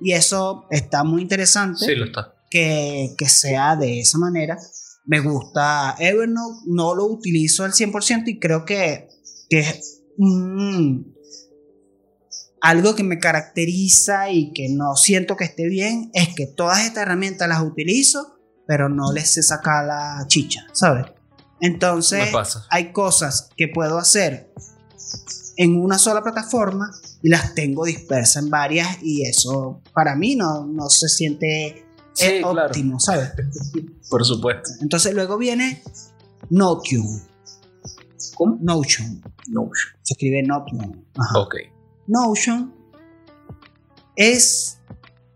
Y 0.00 0.12
eso 0.12 0.66
está 0.70 1.04
muy 1.04 1.22
interesante 1.22 1.84
Sí, 1.84 1.94
lo 1.94 2.06
está. 2.06 2.34
que, 2.50 3.14
que 3.18 3.28
sea 3.28 3.76
de 3.76 4.00
esa 4.00 4.18
manera. 4.18 4.56
Me 5.04 5.20
gusta 5.20 5.96
Evernote, 5.98 6.60
no 6.66 6.94
lo 6.94 7.06
utilizo 7.06 7.64
al 7.64 7.72
100% 7.72 8.24
y 8.26 8.38
creo 8.38 8.64
que, 8.64 9.08
que 9.48 9.60
es 9.60 10.02
algo 12.60 12.94
que 12.94 13.02
me 13.02 13.18
caracteriza 13.18 14.30
y 14.30 14.52
que 14.52 14.68
no 14.68 14.94
siento 14.96 15.36
que 15.36 15.44
esté 15.44 15.66
bien 15.68 16.10
es 16.12 16.34
que 16.34 16.46
todas 16.46 16.84
estas 16.84 17.04
herramientas 17.04 17.48
las 17.48 17.62
utilizo, 17.62 18.38
pero 18.66 18.88
no 18.88 19.12
les 19.12 19.30
sé 19.32 19.42
sacar 19.42 19.86
la 19.86 20.24
chicha, 20.28 20.60
¿sabes? 20.72 21.06
Entonces, 21.60 22.28
hay 22.70 22.92
cosas 22.92 23.50
que 23.56 23.68
puedo 23.68 23.98
hacer 23.98 24.52
en 25.56 25.76
una 25.76 25.98
sola 25.98 26.22
plataforma 26.22 26.90
y 27.22 27.28
las 27.28 27.54
tengo 27.54 27.84
dispersas 27.84 28.42
en 28.42 28.50
varias 28.50 28.98
y 29.02 29.26
eso 29.26 29.82
para 29.92 30.16
mí 30.16 30.34
no, 30.34 30.64
no 30.64 30.88
se 30.88 31.08
siente 31.08 31.84
óptimo, 32.44 32.98
¿sabes? 32.98 33.32
Por 34.08 34.24
supuesto. 34.24 34.70
Entonces 34.80 35.14
luego 35.14 35.36
viene 35.36 35.82
Notion. 36.48 37.04
¿Cómo? 38.34 38.58
Notion. 38.60 39.22
Notion. 39.48 39.92
Se 40.02 40.14
escribe 40.14 40.42
Notion. 40.42 41.06
Ok. 41.34 41.56
Notion 42.06 42.74
es 44.16 44.78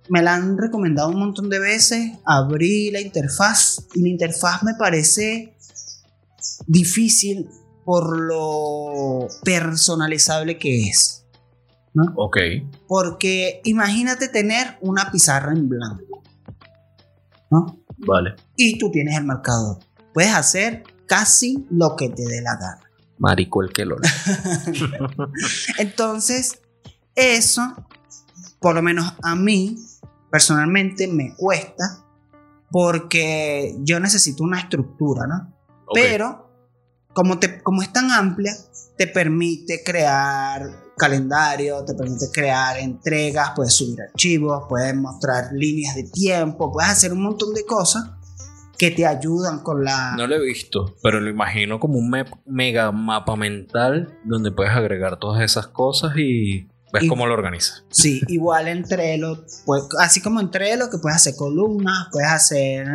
me 0.08 0.22
la 0.22 0.34
han 0.34 0.58
recomendado 0.58 1.08
un 1.08 1.18
montón 1.18 1.48
de 1.48 1.58
veces. 1.58 2.12
Abrí 2.24 2.90
la 2.90 3.00
interfaz 3.00 3.86
y 3.94 4.02
la 4.02 4.08
interfaz 4.08 4.62
me 4.62 4.74
parece 4.74 5.53
difícil 6.66 7.48
por 7.84 8.18
lo 8.20 9.28
personalizable 9.44 10.58
que 10.58 10.88
es. 10.88 11.26
¿no? 11.92 12.12
Ok. 12.16 12.38
Porque 12.88 13.60
imagínate 13.64 14.28
tener 14.28 14.78
una 14.80 15.10
pizarra 15.10 15.52
en 15.52 15.68
blanco. 15.68 16.22
¿no? 17.50 17.78
Vale. 17.98 18.34
Y 18.56 18.78
tú 18.78 18.90
tienes 18.90 19.16
el 19.16 19.24
marcador. 19.24 19.78
Puedes 20.12 20.34
hacer 20.34 20.82
casi 21.06 21.66
lo 21.70 21.96
que 21.96 22.08
te 22.08 22.26
dé 22.26 22.40
la 22.42 22.56
gana. 22.56 22.80
Marico 23.18 23.62
el 23.62 23.72
que 23.72 23.84
lo 23.84 23.96
Entonces, 25.78 26.60
eso, 27.14 27.86
por 28.60 28.74
lo 28.74 28.82
menos 28.82 29.14
a 29.22 29.36
mí, 29.36 29.76
personalmente 30.30 31.06
me 31.06 31.34
cuesta 31.36 32.04
porque 32.70 33.76
yo 33.82 34.00
necesito 34.00 34.42
una 34.42 34.58
estructura, 34.58 35.28
¿no? 35.28 35.53
Pero 35.92 36.50
como, 37.12 37.38
te, 37.38 37.62
como 37.62 37.82
es 37.82 37.92
tan 37.92 38.10
amplia, 38.10 38.52
te 38.96 39.06
permite 39.06 39.82
crear 39.84 40.62
calendario, 40.96 41.84
te 41.84 41.94
permite 41.94 42.26
crear 42.32 42.78
entregas, 42.78 43.52
puedes 43.56 43.74
subir 43.74 44.00
archivos, 44.00 44.64
puedes 44.68 44.94
mostrar 44.94 45.52
líneas 45.52 45.96
de 45.96 46.04
tiempo, 46.04 46.72
puedes 46.72 46.90
hacer 46.90 47.12
un 47.12 47.22
montón 47.22 47.52
de 47.54 47.64
cosas 47.64 48.10
que 48.78 48.90
te 48.90 49.06
ayudan 49.06 49.60
con 49.60 49.84
la... 49.84 50.14
No 50.16 50.26
lo 50.26 50.36
he 50.36 50.40
visto, 50.40 50.96
pero 51.02 51.20
lo 51.20 51.30
imagino 51.30 51.78
como 51.78 51.98
un 51.98 52.12
mega 52.44 52.92
mapa 52.92 53.36
mental 53.36 54.18
donde 54.24 54.50
puedes 54.50 54.72
agregar 54.72 55.18
todas 55.18 55.42
esas 55.42 55.68
cosas 55.68 56.16
y 56.16 56.68
¿Ves 56.94 57.08
cómo 57.08 57.26
lo 57.26 57.34
organizas? 57.34 57.82
Sí, 57.90 58.22
igual 58.28 58.68
en 58.68 58.84
Trello, 58.84 59.44
pues, 59.66 59.82
así 59.98 60.20
como 60.20 60.40
en 60.40 60.48
Trello, 60.52 60.88
que 60.88 60.98
puedes 60.98 61.16
hacer 61.16 61.34
columnas, 61.34 62.06
puedes 62.12 62.30
hacer 62.30 62.86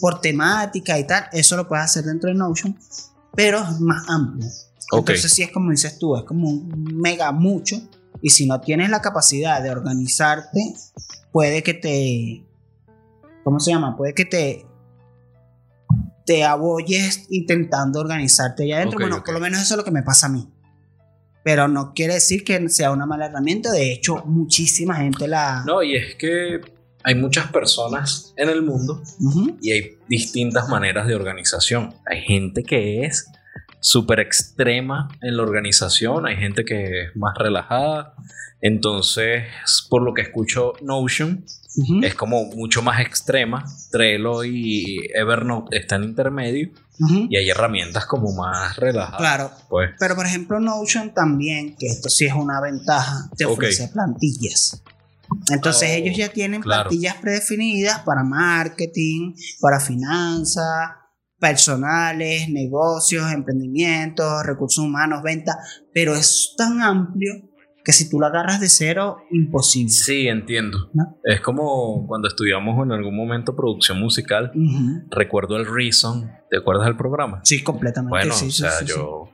por 0.00 0.20
temática 0.20 0.98
y 0.98 1.06
tal, 1.06 1.26
eso 1.32 1.56
lo 1.56 1.68
puedes 1.68 1.84
hacer 1.84 2.02
dentro 2.02 2.28
de 2.28 2.34
Notion, 2.34 2.76
pero 3.32 3.62
es 3.62 3.80
más 3.80 4.08
amplio. 4.08 4.50
Entonces, 4.90 5.32
sí 5.32 5.44
es 5.44 5.52
como 5.52 5.70
dices 5.70 6.00
tú, 6.00 6.16
es 6.16 6.24
como 6.24 6.48
un 6.48 6.98
mega 7.00 7.30
mucho, 7.30 7.80
y 8.20 8.30
si 8.30 8.44
no 8.44 8.60
tienes 8.60 8.90
la 8.90 9.00
capacidad 9.00 9.62
de 9.62 9.70
organizarte, 9.70 10.74
puede 11.30 11.62
que 11.62 11.74
te. 11.74 12.44
¿Cómo 13.44 13.60
se 13.60 13.70
llama? 13.70 13.96
Puede 13.96 14.14
que 14.14 14.24
te. 14.24 14.66
Te 16.26 16.42
aboyes 16.42 17.26
intentando 17.28 18.00
organizarte 18.00 18.64
allá 18.64 18.78
adentro. 18.78 18.98
bueno, 18.98 19.22
por 19.22 19.34
lo 19.34 19.40
menos 19.40 19.60
eso 19.60 19.74
es 19.74 19.78
lo 19.78 19.84
que 19.84 19.90
me 19.92 20.02
pasa 20.02 20.26
a 20.26 20.30
mí 20.30 20.53
pero 21.44 21.68
no 21.68 21.92
quiere 21.94 22.14
decir 22.14 22.42
que 22.42 22.68
sea 22.70 22.90
una 22.90 23.06
mala 23.06 23.26
herramienta. 23.26 23.70
De 23.70 23.92
hecho, 23.92 24.24
muchísima 24.24 24.96
gente 24.96 25.28
la... 25.28 25.62
No, 25.66 25.82
y 25.82 25.94
es 25.94 26.16
que 26.16 26.60
hay 27.04 27.14
muchas 27.14 27.52
personas 27.52 28.32
en 28.36 28.48
el 28.48 28.62
mundo 28.62 29.02
y 29.60 29.72
hay 29.72 29.98
distintas 30.08 30.68
maneras 30.68 31.06
de 31.06 31.14
organización. 31.14 31.94
Hay 32.06 32.22
gente 32.22 32.62
que 32.62 33.04
es 33.04 33.30
súper 33.84 34.20
extrema 34.20 35.10
en 35.20 35.36
la 35.36 35.42
organización, 35.42 36.26
hay 36.26 36.36
gente 36.36 36.64
que 36.64 37.02
es 37.02 37.16
más 37.16 37.36
relajada. 37.36 38.14
Entonces, 38.62 39.44
por 39.90 40.02
lo 40.02 40.14
que 40.14 40.22
escucho 40.22 40.72
Notion, 40.80 41.44
es 42.02 42.14
como 42.14 42.46
mucho 42.46 42.80
más 42.80 43.00
extrema. 43.00 43.64
Trello 43.90 44.42
y 44.42 45.06
Evernote 45.14 45.76
están 45.76 46.02
intermedio. 46.02 46.70
Y 47.28 47.36
hay 47.36 47.50
herramientas 47.50 48.06
como 48.06 48.32
más 48.32 48.76
relajadas. 48.76 49.18
Claro. 49.18 49.50
Pues. 49.68 49.90
Pero 49.98 50.14
por 50.14 50.24
ejemplo, 50.24 50.60
Notion 50.60 51.12
también, 51.12 51.76
que 51.76 51.86
esto 51.86 52.08
sí 52.08 52.24
es 52.24 52.32
una 52.32 52.62
ventaja, 52.62 53.28
te 53.36 53.44
ofrece 53.44 53.88
plantillas. 53.88 54.82
Entonces 55.50 55.90
oh, 55.90 55.94
ellos 55.94 56.16
ya 56.16 56.30
tienen 56.30 56.62
plantillas 56.62 57.16
predefinidas 57.16 58.00
para 58.00 58.22
marketing, 58.22 59.34
para 59.60 59.78
finanzas, 59.78 60.90
personales, 61.44 62.48
negocios, 62.48 63.30
emprendimientos, 63.30 64.46
recursos 64.46 64.82
humanos, 64.82 65.22
ventas, 65.22 65.84
pero 65.92 66.14
es 66.14 66.54
tan 66.56 66.80
amplio 66.80 67.34
que 67.84 67.92
si 67.92 68.08
tú 68.08 68.18
lo 68.18 68.24
agarras 68.24 68.60
de 68.60 68.70
cero, 68.70 69.18
imposible. 69.30 69.90
Sí, 69.90 70.26
entiendo. 70.26 70.90
Es 71.22 71.42
como 71.42 72.06
cuando 72.06 72.28
estudiamos 72.28 72.82
en 72.82 72.92
algún 72.92 73.14
momento 73.14 73.54
producción 73.54 74.00
musical. 74.00 74.52
Recuerdo 75.10 75.58
el 75.58 75.66
Reason. 75.66 76.30
¿Te 76.50 76.56
acuerdas 76.56 76.86
del 76.86 76.96
programa? 76.96 77.40
Sí, 77.44 77.62
completamente. 77.62 78.26
Bueno, 78.26 78.34
o 78.34 78.50
sea, 78.50 78.82
yo 78.86 79.28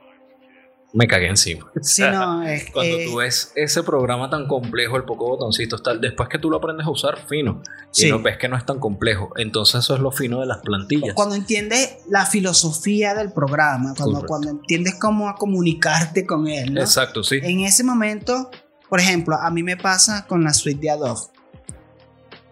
me 0.93 1.07
cagué 1.07 1.27
encima. 1.27 1.71
Sí, 1.81 2.01
no, 2.01 2.43
es 2.47 2.69
Cuando 2.71 2.97
tú 3.05 3.17
ves 3.17 3.51
ese 3.55 3.83
programa 3.83 4.29
tan 4.29 4.47
complejo, 4.47 4.97
el 4.97 5.03
poco 5.03 5.29
botoncitos, 5.29 5.81
tal, 5.81 6.01
después 6.01 6.29
que 6.29 6.37
tú 6.37 6.49
lo 6.49 6.57
aprendes 6.57 6.85
a 6.85 6.89
usar, 6.89 7.17
fino. 7.27 7.61
Y 7.95 8.09
no 8.09 8.21
ves 8.21 8.37
que 8.37 8.47
no 8.47 8.57
es 8.57 8.65
tan 8.65 8.79
complejo. 8.79 9.31
Entonces, 9.37 9.81
eso 9.81 9.95
es 9.95 10.01
lo 10.01 10.11
fino 10.11 10.39
de 10.39 10.47
las 10.47 10.59
plantillas. 10.59 11.13
Cuando 11.13 11.35
entiendes 11.35 11.97
la 12.09 12.25
filosofía 12.25 13.13
del 13.13 13.31
programa, 13.31 13.93
cuando, 13.97 14.25
cuando 14.25 14.49
entiendes 14.49 14.95
cómo 14.95 15.33
comunicarte 15.35 16.25
con 16.25 16.47
él. 16.47 16.73
¿no? 16.73 16.81
Exacto, 16.81 17.23
sí. 17.23 17.39
En 17.41 17.61
ese 17.61 17.83
momento, 17.83 18.49
por 18.89 18.99
ejemplo, 18.99 19.35
a 19.35 19.49
mí 19.49 19.63
me 19.63 19.77
pasa 19.77 20.25
con 20.27 20.43
la 20.43 20.53
suite 20.53 20.81
de 20.81 20.89
Adobe. 20.91 21.21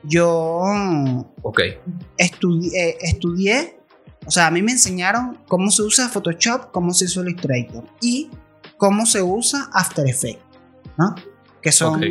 Yo 0.04 1.30
okay. 1.42 1.78
estudié, 2.18 2.98
estudié 3.02 3.79
o 4.30 4.32
sea, 4.32 4.46
a 4.46 4.52
mí 4.52 4.62
me 4.62 4.72
enseñaron 4.72 5.40
cómo 5.48 5.72
se 5.72 5.82
usa 5.82 6.08
Photoshop, 6.08 6.70
cómo 6.72 6.94
se 6.94 7.06
usa 7.06 7.24
Illustrator 7.24 7.84
y 8.00 8.30
cómo 8.78 9.08
se 9.08 9.24
usa 9.24 9.72
After 9.74 10.08
Effects, 10.08 10.44
¿no? 11.00 11.16
Que 11.64 11.72
son 11.72 12.04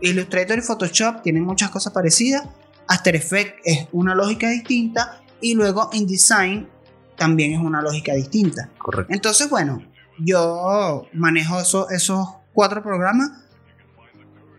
Illustrator 0.00 0.58
y 0.58 0.60
Photoshop 0.60 1.22
tienen 1.22 1.44
muchas 1.44 1.70
cosas 1.70 1.92
parecidas. 1.92 2.42
After 2.88 3.14
Effects 3.14 3.60
es 3.62 3.86
una 3.92 4.16
lógica 4.16 4.50
distinta 4.50 5.22
y 5.40 5.54
luego 5.54 5.88
InDesign 5.92 6.68
también 7.16 7.52
es 7.52 7.60
una 7.60 7.80
lógica 7.80 8.12
distinta. 8.14 8.68
Correcto. 8.76 9.14
Entonces, 9.14 9.48
bueno, 9.48 9.80
yo 10.18 11.06
manejo 11.12 11.60
esos 11.90 12.26
cuatro 12.54 12.82
programas. 12.82 13.30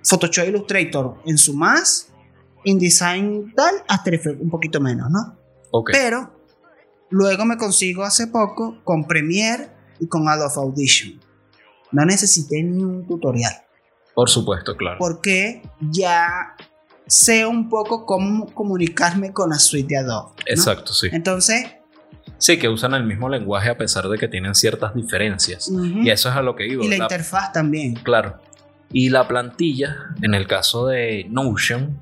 Photoshop 0.06 0.46
e 0.46 0.50
Illustrator 0.51 1.15
en 1.25 1.38
su 1.38 1.53
más, 1.53 2.08
InDesign 2.63 3.53
tal, 3.53 3.75
After 3.89 4.13
Effects 4.13 4.41
un 4.41 4.50
poquito 4.50 4.79
menos, 4.79 5.12
¿no? 5.12 5.38
Okay. 5.70 5.94
Pero 5.94 6.37
Luego 7.09 7.45
me 7.45 7.57
consigo 7.57 8.03
hace 8.03 8.27
poco 8.27 8.79
con 8.83 9.05
Premiere 9.05 9.69
y 9.99 10.07
con 10.07 10.27
Adobe 10.27 10.53
Audition. 10.57 11.19
No 11.91 12.05
necesité 12.05 12.61
ni 12.63 12.83
un 12.83 13.07
tutorial. 13.07 13.53
Por 14.13 14.29
supuesto, 14.29 14.75
claro. 14.75 14.97
Porque 14.99 15.61
ya 15.79 16.55
sé 17.05 17.45
un 17.45 17.69
poco 17.69 18.05
cómo 18.05 18.53
comunicarme 18.53 19.31
con 19.31 19.49
la 19.49 19.59
suite 19.59 19.95
de 19.95 19.97
Adobe. 19.99 20.33
Exacto, 20.45 20.93
sí. 20.93 21.09
Entonces... 21.11 21.65
Sí, 22.39 22.59
que 22.59 22.69
usan 22.69 22.93
el 22.93 23.03
mismo 23.03 23.29
lenguaje 23.29 23.69
a 23.69 23.77
pesar 23.77 24.07
de 24.09 24.17
que 24.17 24.27
tienen 24.27 24.53
ciertas 24.53 24.93
diferencias. 24.93 25.71
Y 25.71 26.09
eso 26.09 26.29
es 26.29 26.35
a 26.35 26.41
lo 26.41 26.55
que 26.55 26.65
digo. 26.65 26.83
Y 26.83 26.89
la, 26.89 26.97
interfaz 26.97 27.51
también. 27.51 27.95
Claro. 27.95 28.39
Y 28.91 29.09
la 29.09 29.27
plantilla, 29.27 30.13
en 30.21 30.35
el 30.35 30.45
caso 30.45 30.85
de 30.87 31.25
Notion, 31.29 31.99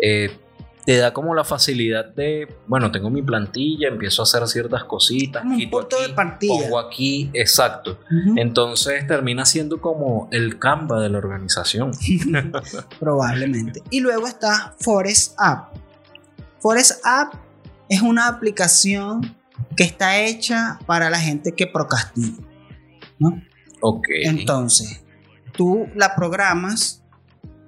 eh, 0.00 0.36
te 0.84 0.98
da 0.98 1.12
como 1.12 1.34
la 1.34 1.44
facilidad 1.44 2.04
de, 2.14 2.48
bueno, 2.66 2.92
tengo 2.92 3.08
mi 3.08 3.22
plantilla, 3.22 3.88
empiezo 3.88 4.22
a 4.22 4.24
hacer 4.24 4.46
ciertas 4.46 4.84
cositas. 4.84 5.42
Como 5.42 5.56
un 5.56 5.70
punto 5.70 6.00
de 6.00 6.10
partida. 6.10 6.52
Pongo 6.52 6.78
aquí, 6.78 7.30
exacto. 7.32 7.98
Entonces 8.36 9.06
termina 9.06 9.46
siendo 9.46 9.80
como 9.80 10.28
el 10.30 10.58
Canva 10.58 11.00
de 11.00 11.08
la 11.08 11.18
organización. 11.18 11.92
Probablemente. 13.00 13.82
Y 13.90 14.00
luego 14.00 14.26
está 14.26 14.74
Forest 14.78 15.34
App. 15.38 15.74
Forest 16.60 17.00
App 17.04 17.34
es 17.88 18.02
una 18.02 18.28
aplicación 18.28 19.34
que 19.76 19.84
está 19.84 20.20
hecha 20.20 20.78
para 20.86 21.08
la 21.08 21.18
gente 21.18 21.52
que 21.52 21.66
procrastina. 21.66 22.36
¿no? 23.18 23.42
Ok. 23.80 24.06
Entonces, 24.22 25.02
tú 25.56 25.86
la 25.94 26.14
programas 26.14 27.02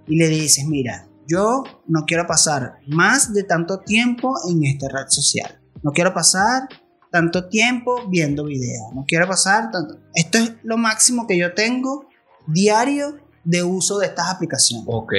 y 0.07 0.17
le 0.17 0.29
dices, 0.29 0.67
mira, 0.67 1.09
yo 1.27 1.65
no 1.87 2.05
quiero 2.07 2.27
pasar 2.27 2.79
más 2.87 3.33
de 3.33 3.43
tanto 3.43 3.81
tiempo 3.81 4.35
en 4.49 4.65
esta 4.65 4.89
red 4.89 5.09
social. 5.09 5.61
No 5.83 5.93
quiero 5.93 6.13
pasar 6.15 6.69
tanto 7.11 7.49
tiempo 7.49 8.09
viendo 8.09 8.45
videos. 8.45 8.93
No 8.95 9.05
quiero 9.07 9.27
pasar 9.27 9.71
tanto. 9.71 9.99
Esto 10.15 10.39
es 10.39 10.55
lo 10.63 10.77
máximo 10.77 11.27
que 11.27 11.39
yo 11.39 11.55
tengo 11.55 12.07
diario 12.47 13.17
de 13.45 13.63
uso 13.63 13.99
de 13.99 14.07
estas 14.07 14.29
aplicaciones. 14.29 14.87
Ok. 14.89 15.13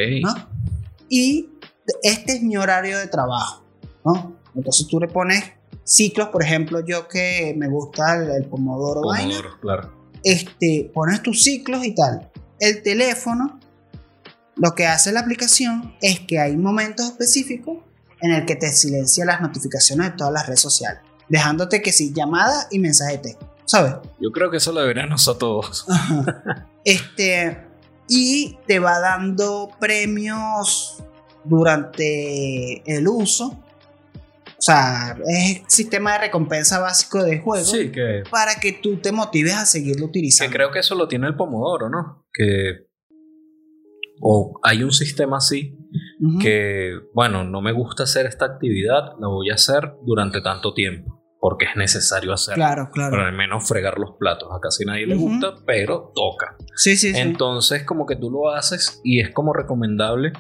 Y 1.10 1.50
este 2.04 2.34
es 2.34 2.44
mi 2.44 2.58
horario 2.58 2.98
de 2.98 3.08
trabajo. 3.08 3.64
¿no? 4.04 4.38
Entonces 4.56 4.88
tú 4.88 5.00
le 5.00 5.08
pones 5.08 5.44
ciclos, 5.84 6.30
por 6.30 6.44
ejemplo, 6.44 6.84
yo 6.86 7.08
que 7.08 7.54
me 7.58 7.68
gusta 7.68 8.16
el, 8.16 8.46
pomodoro, 8.46 9.02
pomodoro 9.02 9.60
claro. 9.62 9.94
Este, 10.24 10.92
pones 10.94 11.22
tus 11.22 11.44
ciclos 11.44 11.86
y 11.86 11.94
tal. 11.94 12.30
El 12.60 12.82
teléfono, 12.82 13.57
lo 14.58 14.74
que 14.76 14.88
hace 14.88 15.12
la 15.12 15.22
aplicación 15.22 15.96
es 16.02 16.20
que 16.22 16.40
hay 16.40 16.58
momentos 16.58 17.06
específicos 17.06 17.78
en 18.22 18.32
el 18.32 18.46
que 18.46 18.56
te 18.56 18.72
silencia 18.72 19.26
las 19.26 19.42
notificaciones 19.42 20.12
de 20.12 20.18
todas 20.18 20.34
las 20.34 20.48
redes 20.48 20.62
sociales, 20.62 21.02
dejándote 21.30 21.82
que 21.82 21.92
sí, 21.92 22.14
llamada 22.14 22.68
y 22.72 22.80
mensaje 22.80 23.14
de 23.14 23.18
texto, 23.20 23.54
¿sabes? 23.66 23.94
Yo 24.20 24.32
creo 24.32 24.50
que 24.50 24.58
eso 24.58 24.72
lo 24.72 24.82
deberíamos 24.82 25.28
a 25.28 25.38
todos. 25.38 25.86
este, 26.84 27.64
y 28.08 28.58
te 28.66 28.80
va 28.80 29.00
dando 29.00 29.70
premios 29.80 30.98
durante 31.44 32.82
el 32.92 33.08
uso. 33.08 33.64
O 34.60 34.62
sea, 34.62 35.16
es 35.28 35.58
el 35.58 35.64
sistema 35.68 36.14
de 36.14 36.20
recompensa 36.20 36.80
básico 36.80 37.24
de 37.24 37.38
juego 37.38 37.64
sí, 37.64 37.92
que, 37.92 38.24
para 38.32 38.56
que 38.56 38.74
tú 38.74 38.98
te 38.98 39.12
motives 39.12 39.54
a 39.54 39.68
seguirlo 39.68 40.08
utilizando. 40.08 40.52
Que 40.52 40.58
creo 40.58 40.72
que 40.72 40.80
eso 40.80 40.96
lo 40.96 41.08
tiene 41.08 41.28
el 41.28 41.36
Pomodoro, 41.36 41.90
¿no? 41.90 42.26
Que 42.34 42.87
o 44.22 44.60
hay 44.64 44.84
un 44.84 44.92
sistema 44.92 45.38
así 45.38 45.78
que, 46.42 46.94
bueno, 47.14 47.44
no 47.44 47.62
me 47.62 47.72
gusta 47.72 48.04
hacer 48.04 48.26
esta 48.26 48.46
actividad, 48.46 49.14
la 49.20 49.28
voy 49.28 49.50
a 49.52 49.56
hacer 49.56 49.94
durante 50.04 50.42
tanto 50.42 50.74
tiempo 50.74 51.18
porque 51.40 51.66
es 51.66 51.76
necesario 51.76 52.34
hacerlo. 52.34 52.56
Claro, 52.56 52.90
claro. 52.92 53.12
Pero 53.12 53.26
al 53.26 53.34
menos 53.34 53.68
fregar 53.68 54.00
los 54.00 54.16
platos. 54.18 54.50
A 54.52 54.60
casi 54.60 54.86
nadie 54.86 55.06
le 55.06 55.16
gusta, 55.16 55.54
pero 55.66 56.12
toca. 56.14 56.56
Sí, 56.76 56.98
sí, 56.98 57.14
Entonces, 57.16 57.84
como 57.84 58.06
que 58.06 58.16
tú 58.16 58.32
lo 58.32 58.50
haces 58.50 59.00
y 59.04 59.22
es 59.22 59.30
como 59.30 59.54
recomendable, 59.54 60.34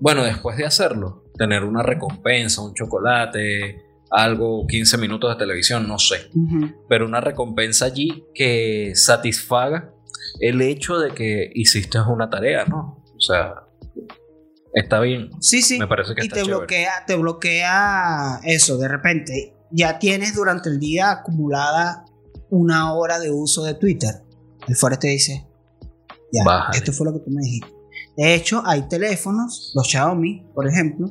bueno, 0.00 0.22
después 0.22 0.56
de 0.56 0.66
hacerlo, 0.66 1.24
tener 1.36 1.64
una 1.64 1.82
recompensa, 1.82 2.60
un 2.60 2.74
chocolate, 2.74 3.82
algo, 4.10 4.66
15 4.66 4.98
minutos 4.98 5.30
de 5.30 5.36
televisión, 5.36 5.88
no 5.88 5.98
sé. 5.98 6.30
Pero 6.88 7.06
una 7.06 7.20
recompensa 7.20 7.86
allí 7.86 8.24
que 8.34 8.92
satisfaga 8.94 9.94
el 10.40 10.60
hecho 10.62 10.98
de 10.98 11.12
que 11.12 11.50
hiciste 11.54 11.98
una 12.00 12.28
tarea, 12.30 12.64
¿no? 12.64 13.02
O 13.16 13.20
sea, 13.20 13.54
está 14.74 15.00
bien. 15.00 15.30
Sí, 15.40 15.62
sí. 15.62 15.78
Me 15.78 15.86
parece 15.86 16.14
que 16.14 16.24
y 16.24 16.28
te 16.28 16.42
bloquea, 16.44 17.04
te 17.06 17.16
bloquea 17.16 18.40
eso 18.44 18.78
de 18.78 18.88
repente 18.88 19.54
ya 19.72 19.98
tienes 19.98 20.34
durante 20.34 20.68
el 20.68 20.78
día 20.78 21.10
acumulada 21.10 22.04
una 22.50 22.92
hora 22.92 23.18
de 23.18 23.30
uso 23.30 23.64
de 23.64 23.74
Twitter. 23.74 24.22
El 24.68 24.76
Forest 24.76 25.02
te 25.02 25.08
dice, 25.08 25.46
ya, 26.32 26.44
esto 26.72 26.92
fue 26.92 27.06
lo 27.06 27.14
que 27.14 27.20
tú 27.20 27.30
me 27.30 27.42
dijiste. 27.42 27.72
De 28.16 28.34
hecho, 28.34 28.62
hay 28.66 28.82
teléfonos, 28.88 29.72
los 29.74 29.88
Xiaomi, 29.88 30.46
por 30.54 30.68
ejemplo, 30.68 31.10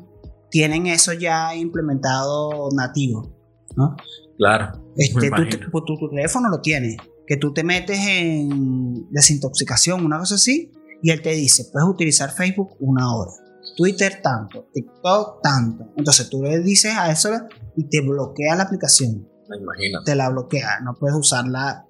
tienen 0.50 0.86
eso 0.88 1.14
ya 1.14 1.56
implementado 1.56 2.70
nativo, 2.76 3.36
¿no? 3.76 3.96
Claro. 4.38 4.72
Este, 4.96 5.32
tu, 5.72 5.86
tu, 5.86 6.10
teléfono 6.10 6.50
lo 6.50 6.62
tiene, 6.62 6.98
que 7.32 7.38
tú 7.38 7.54
te 7.54 7.64
metes 7.64 7.98
en 7.98 9.10
desintoxicación, 9.10 10.04
una 10.04 10.20
cosa 10.20 10.36
así, 10.36 10.70
y 11.02 11.12
él 11.12 11.22
te 11.22 11.30
dice, 11.30 11.64
puedes 11.72 11.88
utilizar 11.88 12.30
Facebook 12.30 12.76
una 12.82 13.16
hora. 13.16 13.32
Twitter 13.78 14.20
tanto, 14.22 14.68
TikTok 14.74 15.42
tanto. 15.42 15.94
Entonces 15.96 16.30
tú 16.30 16.44
le 16.44 16.60
dices 16.60 16.94
a 16.94 17.10
eso 17.10 17.30
y 17.78 17.88
te 17.88 18.02
bloquea 18.02 18.58
la 18.58 18.64
aplicación. 18.64 19.30
Imagínate. 19.46 20.04
Te 20.08 20.16
la 20.16 20.28
bloquea, 20.28 20.82
no 20.84 20.94
puedes 21.00 21.16
usarla 21.16 21.88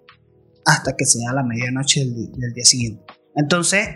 hasta 0.63 0.95
que 0.95 1.05
sea 1.05 1.33
la 1.33 1.41
medianoche 1.41 2.01
del, 2.01 2.53
día 2.53 2.63
siguiente. 2.63 3.03
Entonces, 3.35 3.87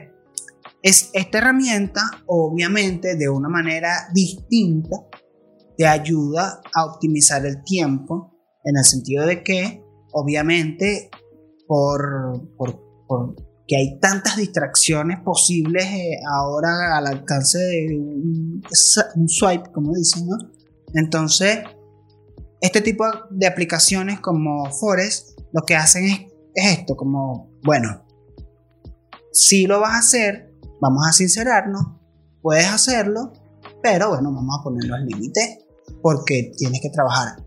es 0.82 1.12
esta 1.14 1.38
herramienta, 1.38 2.02
obviamente, 2.26 3.18
de 3.18 3.30
una 3.30 3.50
manera 3.50 4.08
distinta, 4.16 4.98
te 5.78 5.86
ayuda 5.86 6.60
a 6.74 6.86
optimizar 6.86 7.46
el 7.46 7.64
tiempo, 7.64 8.36
en 8.64 8.78
el 8.78 8.84
sentido 8.84 9.28
de 9.28 9.44
que, 9.44 9.84
obviamente, 10.12 11.12
por, 11.68 12.42
por, 12.58 12.82
por 13.08 13.36
que 13.68 13.78
hay 13.78 14.00
tantas 14.00 14.38
distracciones 14.38 15.20
posibles 15.22 15.86
eh, 15.86 16.20
ahora 16.32 16.98
al 16.98 17.08
alcance 17.08 17.58
de 17.58 17.98
un, 17.98 18.62
swipe, 19.28 19.72
como 19.72 19.94
dicen, 19.94 20.28
¿no? 20.28 20.38
Entonces, 20.94 21.60
este 22.62 22.82
tipo 22.82 23.06
de 23.32 23.48
aplicaciones 23.48 24.20
como 24.20 24.72
Forest 24.72 25.40
lo 25.52 25.64
que 25.64 25.76
hacen 25.76 26.06
es, 26.06 26.20
esto, 26.54 26.96
como, 26.96 27.52
bueno, 27.64 28.06
si 29.32 29.66
lo 29.66 29.82
vas 29.82 29.94
a 29.94 30.00
hacer, 30.00 30.54
vamos 30.80 31.06
a 31.08 31.12
sincerarnos, 31.12 31.82
puedes 32.42 32.68
hacerlo, 32.68 33.34
pero 33.82 34.10
bueno, 34.10 34.32
vamos 34.32 34.60
a 34.60 34.64
ponerlo 34.64 34.96
al 34.96 35.06
límite 35.06 35.66
porque 36.02 36.52
tienes 36.56 36.82
que 36.82 36.90
trabajar. 36.90 37.44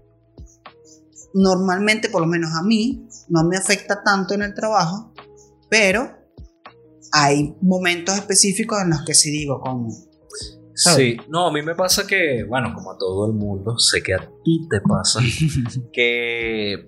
Normalmente, 1.34 2.08
por 2.08 2.22
lo 2.22 2.26
menos 2.26 2.50
a 2.58 2.62
mí, 2.62 3.06
no 3.28 3.44
me 3.44 3.56
afecta 3.56 4.02
tanto 4.02 4.34
en 4.34 4.42
el 4.42 4.54
trabajo 4.54 5.12
pero 5.68 6.10
hay 7.12 7.54
momentos 7.60 8.16
específicos 8.16 8.80
en 8.82 8.90
los 8.90 9.04
que 9.04 9.14
sí 9.14 9.30
digo 9.30 9.60
como... 9.60 9.90
Sí, 10.74 11.16
no, 11.28 11.48
a 11.48 11.52
mí 11.52 11.60
me 11.62 11.74
pasa 11.74 12.06
que, 12.06 12.44
bueno, 12.44 12.72
como 12.72 12.92
a 12.92 12.98
todo 12.98 13.26
el 13.26 13.32
mundo, 13.32 13.76
sé 13.78 14.00
que 14.00 14.14
a 14.14 14.30
ti 14.44 14.68
te 14.70 14.80
pasa, 14.80 15.20
que, 15.92 16.86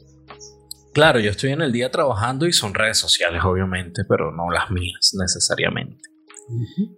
claro, 0.95 1.19
yo 1.19 1.33
estoy 1.33 1.51
en 1.51 1.61
el 1.61 1.73
día 1.73 1.91
trabajando 1.91 2.47
y 2.47 2.53
son 2.53 2.73
redes 2.73 2.99
sociales, 2.99 3.43
obviamente, 3.45 4.03
pero 4.09 4.31
no 4.31 4.49
las 4.49 4.71
mías 4.71 5.11
necesariamente. 5.19 6.03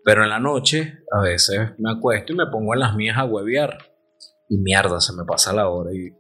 Pero 0.05 0.23
en 0.23 0.29
la 0.29 0.39
noche, 0.39 0.99
a 1.11 1.23
veces 1.23 1.61
me 1.79 1.93
acuesto 1.93 2.35
y 2.35 2.37
me 2.37 2.47
pongo 2.53 2.75
en 2.75 2.81
las 2.81 2.95
mías 2.95 3.17
a 3.17 3.25
huevear. 3.25 3.79
Y 4.51 4.59
mierda, 4.59 5.01
se 5.01 5.15
me 5.15 5.25
pasa 5.25 5.55
la 5.55 5.69
hora 5.71 5.95
y 5.95 6.11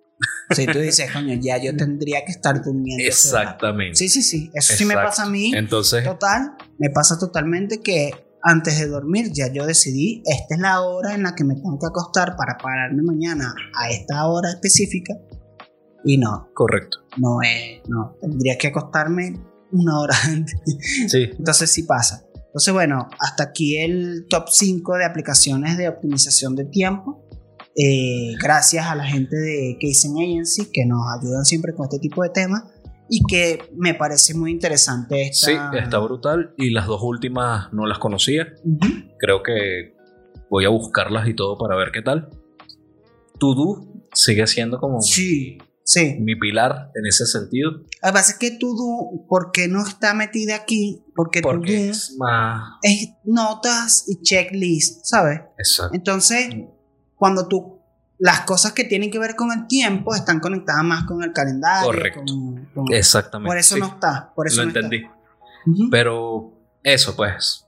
si 0.54 0.66
tú 0.66 0.78
dices, 0.78 1.10
coño, 1.12 1.34
ya 1.40 1.58
yo 1.58 1.76
tendría 1.76 2.24
que 2.24 2.32
estar 2.32 2.62
durmiendo. 2.62 3.04
Exactamente. 3.04 3.96
Sí, 3.96 4.08
sí, 4.08 4.22
sí. 4.22 4.50
Eso 4.54 4.74
sí 4.74 4.84
me 4.84 4.94
pasa 4.94 5.24
a 5.24 5.28
mí. 5.28 5.52
Entonces. 5.54 6.04
Total, 6.04 6.52
me 6.78 6.90
pasa 6.90 7.18
totalmente 7.18 7.80
que 7.80 8.10
antes 8.42 8.78
de 8.78 8.86
dormir 8.86 9.30
ya 9.32 9.52
yo 9.52 9.66
decidí, 9.66 10.22
esta 10.26 10.54
es 10.54 10.60
la 10.60 10.80
hora 10.82 11.14
en 11.14 11.22
la 11.22 11.34
que 11.34 11.44
me 11.44 11.54
tengo 11.54 11.78
que 11.78 11.86
acostar 11.86 12.36
para 12.36 12.56
pararme 12.58 13.02
mañana 13.02 13.54
a 13.74 13.90
esta 13.90 14.26
hora 14.26 14.50
específica. 14.50 15.14
Y 16.04 16.18
no. 16.18 16.48
Correcto. 16.54 16.98
No 17.18 17.40
es, 17.42 17.80
no. 17.88 18.16
Tendría 18.20 18.58
que 18.58 18.68
acostarme 18.68 19.40
una 19.70 20.00
hora 20.00 20.16
antes. 20.24 20.58
Sí. 21.08 21.30
Entonces 21.38 21.70
sí 21.70 21.84
pasa. 21.84 22.24
Entonces, 22.34 22.74
bueno, 22.74 23.08
hasta 23.18 23.44
aquí 23.44 23.78
el 23.78 24.26
top 24.28 24.44
5 24.50 24.98
de 24.98 25.04
aplicaciones 25.06 25.78
de 25.78 25.88
optimización 25.88 26.54
de 26.54 26.66
tiempo. 26.66 27.21
Eh, 27.74 28.35
gracias 28.38 28.87
a 28.87 28.94
la 28.94 29.04
gente 29.04 29.35
de 29.35 29.78
Casing 29.80 30.20
Agency 30.22 30.70
que 30.72 30.85
nos 30.85 31.00
ayudan 31.18 31.44
siempre 31.44 31.72
con 31.74 31.85
este 31.85 31.98
tipo 31.98 32.22
de 32.22 32.28
temas 32.30 32.64
y 33.08 33.22
que 33.24 33.70
me 33.76 33.94
parece 33.94 34.35
muy 34.35 34.50
interesante. 34.50 35.28
Esta... 35.28 35.70
Sí, 35.70 35.78
está 35.78 35.98
brutal 35.98 36.54
y 36.56 36.70
las 36.70 36.87
dos 36.87 37.02
últimas 37.02 37.72
no 37.72 37.87
las 37.87 37.98
conocía. 37.98 38.54
Creo 39.18 39.42
que 39.42 39.94
voy 40.50 40.64
a 40.64 40.68
buscarlas 40.68 41.28
y 41.28 41.35
todo 41.35 41.56
para 41.56 41.76
ver 41.76 41.90
qué 41.92 42.02
tal. 42.02 42.28
To 43.38 43.87
sigue 44.14 44.46
siendo 44.46 44.78
como 44.78 45.00
sí, 45.00 45.58
sí. 45.85 46.16
mi 46.20 46.37
pilar 46.37 46.90
en 46.94 47.06
ese 47.06 47.26
sentido. 47.26 47.70
Lo 48.02 48.12
que 48.12 48.18
es 48.18 48.38
que 48.38 48.50
To 48.52 48.66
¿por 49.28 49.50
qué 49.52 49.68
no 49.68 49.82
está 49.82 50.14
metida 50.14 50.56
aquí? 50.56 51.02
Porque, 51.14 51.40
Porque 51.40 51.88
es 51.88 52.16
más... 52.18 52.78
Es 52.82 53.11
notas 53.24 54.04
y 54.08 54.20
checklist, 54.22 55.04
¿sabes? 55.04 55.40
Exacto. 55.58 55.94
Entonces 55.94 56.54
cuando 57.22 57.46
tú 57.46 57.78
las 58.18 58.40
cosas 58.40 58.72
que 58.72 58.82
tienen 58.82 59.08
que 59.08 59.20
ver 59.20 59.37
con 59.37 59.52
el 59.52 59.68
tiempo 59.68 60.12
están 60.12 60.40
conectadas 60.40 60.82
más 60.82 61.04
con 61.04 61.22
el 61.22 61.32
calendario. 61.32 61.87
Correcto. 61.87 62.24
Exactamente. 62.90 63.48
Por 63.48 63.58
eso 63.58 63.76
no 63.76 63.87
está. 63.87 64.32
Por 64.35 64.48
eso 64.48 64.56
Lo 64.56 64.62
entendí. 64.64 65.04
Pero 65.88 66.52
eso, 66.82 67.14
pues, 67.14 67.64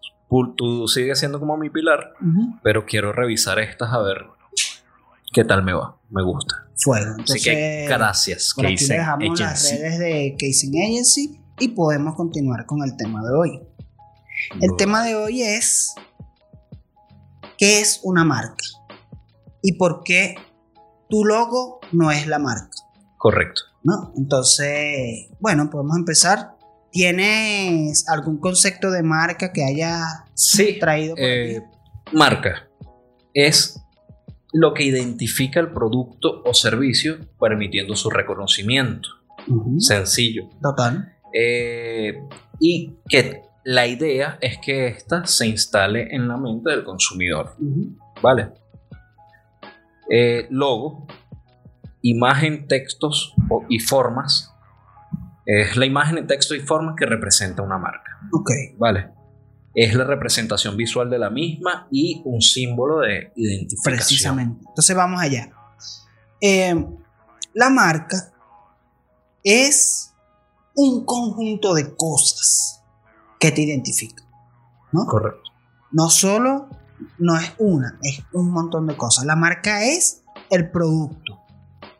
tú 0.57 0.89
sigues 0.89 1.21
siendo 1.21 1.39
como 1.39 1.57
mi 1.57 1.71
pilar, 1.71 2.15
pero 2.65 2.85
quiero 2.85 3.13
revisar 3.13 3.61
estas 3.61 3.93
a 3.93 4.01
ver 4.01 4.25
qué 5.33 5.45
tal 5.45 5.63
me 5.63 5.73
va. 5.73 5.99
Me 6.11 6.25
gusta. 6.25 6.67
Fuego. 6.75 7.15
Así 7.23 7.41
que 7.41 7.87
gracias, 7.89 8.55
por 8.57 8.67
aquí 8.67 8.85
dejamos 8.85 9.39
las 9.39 9.71
redes 9.71 9.99
de 10.01 10.37
Casing 10.37 10.83
Agency 10.83 11.41
y 11.61 11.69
podemos 11.69 12.17
continuar 12.17 12.67
con 12.67 12.83
el 12.83 12.97
tema 12.97 13.23
de 13.23 13.33
hoy. 13.33 13.63
El 14.61 14.75
tema 14.77 15.05
de 15.05 15.15
hoy 15.15 15.43
es 15.43 15.95
¿qué 17.57 17.79
es 17.79 18.01
una 18.03 18.25
marca? 18.25 18.65
Y 19.65 19.73
por 19.79 20.03
qué 20.05 20.37
tu 21.09 21.25
logo 21.25 21.81
no 21.91 22.13
es 22.13 22.27
la 22.27 22.39
marca. 22.39 22.77
Correcto. 23.17 23.63
¿No? 23.83 24.13
Entonces, 24.17 25.31
bueno, 25.41 25.71
podemos 25.71 25.97
empezar. 25.97 26.57
¿Tienes 26.93 28.09
algún 28.09 28.39
concepto 28.39 28.91
de 28.91 29.03
marca 29.03 29.53
que 29.53 29.65
haya 29.65 30.27
sí, 30.35 30.79
traído 30.79 31.17
por 31.17 31.25
eh, 31.25 31.63
Marca 32.13 32.69
es 33.33 33.81
lo 34.53 34.75
que 34.75 34.85
identifica 34.85 35.59
el 35.59 35.73
producto 35.73 36.43
o 36.45 36.55
servicio, 36.55 37.17
permitiendo 37.41 37.97
su 37.97 38.11
reconocimiento. 38.11 39.09
Sencillo. 39.79 40.49
Total. 40.63 41.17
Eh, 41.33 42.21
y 42.61 42.95
que 43.09 43.43
la 43.65 43.87
idea 43.89 44.39
es 44.41 44.59
que 44.59 44.87
ésta 44.87 45.27
se 45.27 45.49
instale 45.49 46.15
en 46.15 46.29
la 46.29 46.37
mente 46.37 46.71
del 46.71 46.85
consumidor. 46.85 47.57
¿Vale? 48.23 48.53
Eh, 50.11 50.47
logo, 50.51 51.07
imagen, 52.03 52.69
textos 52.69 53.35
y 53.69 53.81
formas. 53.81 54.53
Es 55.47 55.77
la 55.77 55.87
imagen 55.87 56.19
en 56.19 56.27
texto 56.27 56.55
y 56.55 56.61
formas 56.61 56.95
que 56.97 57.07
representa 57.07 57.63
una 57.63 57.79
marca. 57.79 58.19
Ok. 58.33 58.51
¿Vale? 58.79 59.11
Es 59.75 59.95
la 59.95 60.05
representación 60.05 60.77
visual 60.77 61.11
de 61.11 61.19
la 61.19 61.31
misma 61.31 61.89
y 61.91 62.23
un 62.25 62.41
símbolo 62.41 63.01
de 63.01 63.33
identificación. 63.35 63.97
Precisamente. 63.97 64.65
Entonces 64.69 64.97
vamos 64.97 65.21
allá. 65.21 65.51
Eh, 66.41 66.87
la 67.55 67.71
marca 67.71 68.33
es 69.43 70.13
un 70.75 71.05
conjunto 71.05 71.75
de 71.75 71.95
cosas 71.97 72.83
que 73.39 73.51
te 73.51 73.63
identifican. 73.63 74.25
¿no? 74.93 75.07
Correcto. 75.07 75.51
No 75.93 76.09
solo, 76.09 76.69
no 77.19 77.37
es 77.39 77.53
una, 77.59 77.99
es 78.03 78.23
un 78.33 78.51
montón 78.51 78.87
de 78.87 78.97
cosas. 78.97 79.25
La 79.25 79.37
marca 79.37 79.85
es 79.85 80.23
el 80.51 80.71
producto, 80.71 81.41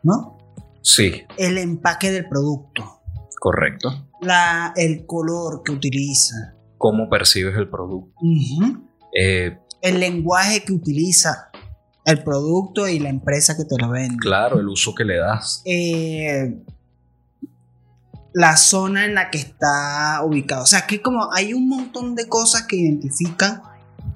¿no? 0.03 0.37
Sí. 0.81 1.23
El 1.37 1.57
empaque 1.57 2.11
del 2.11 2.27
producto. 2.27 3.01
Correcto. 3.39 4.09
La, 4.21 4.73
el 4.75 5.05
color 5.05 5.61
que 5.63 5.71
utiliza. 5.71 6.55
Cómo 6.77 7.09
percibes 7.09 7.57
el 7.57 7.69
producto. 7.69 8.13
Eh, 9.17 9.59
el 9.81 9.99
lenguaje 9.99 10.63
que 10.63 10.73
utiliza 10.73 11.49
el 12.05 12.23
producto 12.23 12.87
y 12.87 12.99
la 12.99 13.09
empresa 13.09 13.57
que 13.57 13.65
te 13.65 13.77
lo 13.77 13.89
vende. 13.89 14.17
Claro, 14.17 14.59
el 14.59 14.67
uso 14.67 14.93
que 14.93 15.05
le 15.05 15.17
das. 15.17 15.61
Eh, 15.65 16.55
la 18.33 18.57
zona 18.57 19.05
en 19.05 19.15
la 19.15 19.31
que 19.31 19.39
está 19.39 20.21
ubicado. 20.23 20.63
O 20.63 20.67
sea, 20.67 20.85
que 20.85 21.01
como 21.01 21.33
hay 21.33 21.53
un 21.53 21.67
montón 21.67 22.15
de 22.15 22.27
cosas 22.27 22.67
que 22.67 22.75
identifican 22.75 23.63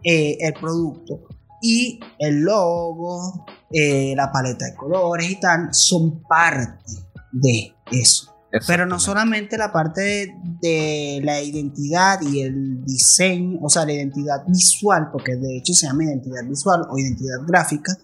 eh, 0.04 0.38
el 0.40 0.54
producto. 0.54 1.28
Y 1.62 2.00
el 2.18 2.42
logo, 2.42 3.46
eh, 3.72 4.14
la 4.16 4.32
paleta 4.32 4.66
de 4.66 4.76
colores 4.76 5.30
y 5.30 5.40
tal, 5.40 5.74
son 5.74 6.24
parte 6.24 6.94
de 7.32 7.74
eso. 7.92 8.34
Pero 8.66 8.86
no 8.88 9.00
solamente 9.00 9.58
la 9.58 9.72
parte 9.72 10.36
de, 10.62 11.22
la 11.24 11.42
identidad 11.42 12.20
y 12.22 12.42
el 12.42 12.84
diseño, 12.84 13.60
o 13.62 13.70
sea, 13.70 13.86
la 13.86 13.94
identidad 13.94 14.44
visual, 14.48 15.10
porque 15.12 15.36
de 15.36 15.58
hecho 15.58 15.74
se 15.74 15.86
llama 15.86 16.06
identidad 16.06 16.44
visual 16.46 16.82
o 16.90 16.98
identidad 16.98 17.42
gráfica, 17.46 17.96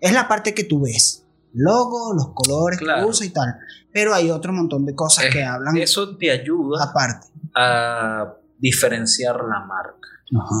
es 0.00 0.12
la 0.12 0.26
parte 0.26 0.54
que 0.54 0.64
tú 0.64 0.82
ves. 0.82 1.26
Logo, 1.52 2.14
los 2.14 2.32
colores 2.32 2.78
que 2.78 3.04
usa 3.04 3.26
y 3.26 3.30
tal. 3.30 3.56
Pero 3.92 4.14
hay 4.14 4.30
otro 4.30 4.52
montón 4.52 4.86
de 4.86 4.94
cosas 4.94 5.26
que 5.30 5.44
hablan. 5.44 5.76
Eso 5.76 6.16
te 6.16 6.30
ayuda 6.30 6.84
aparte. 6.84 7.26
a 7.54 8.36
diferenciar 8.58 9.36
la 9.36 9.60
marca 9.66 10.08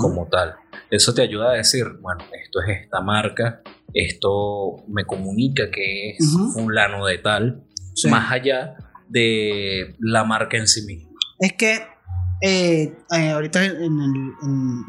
como 0.02 0.26
tal. 0.26 0.54
Eso 0.90 1.14
te 1.14 1.22
ayuda 1.22 1.52
a 1.52 1.54
decir, 1.54 1.84
bueno, 2.00 2.24
esto 2.32 2.60
es 2.66 2.82
esta 2.82 3.00
marca, 3.00 3.62
esto 3.94 4.84
me 4.88 5.04
comunica 5.04 5.70
que 5.70 6.10
es 6.10 6.36
fulano 6.52 7.06
de 7.06 7.18
tal, 7.18 7.64
más 8.08 8.32
allá 8.32 8.76
de 9.08 9.94
la 10.00 10.24
marca 10.24 10.56
en 10.56 10.66
sí 10.66 10.82
misma. 10.82 11.10
Es 11.38 11.52
que 11.52 11.82
eh, 12.42 12.96
eh, 13.12 13.30
ahorita 13.30 13.64
en 13.64 14.00
el, 14.00 14.32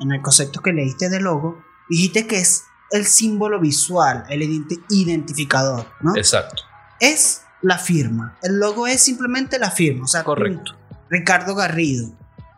en 0.01 0.11
el 0.11 0.21
concepto 0.21 0.61
que 0.61 0.73
leíste 0.73 1.09
de 1.09 1.19
logo, 1.19 1.63
dijiste 1.89 2.25
que 2.25 2.39
es 2.39 2.63
el 2.91 3.05
símbolo 3.05 3.59
visual, 3.59 4.23
el 4.29 4.41
identificador, 4.89 5.87
¿no? 6.01 6.15
Exacto. 6.15 6.63
Es 6.99 7.43
la 7.61 7.77
firma. 7.77 8.37
El 8.41 8.59
logo 8.59 8.87
es 8.87 9.01
simplemente 9.01 9.59
la 9.59 9.71
firma. 9.71 10.05
O 10.05 10.07
sea, 10.07 10.23
correcto. 10.23 10.77
Ricardo 11.09 11.55
Garrido, 11.55 12.11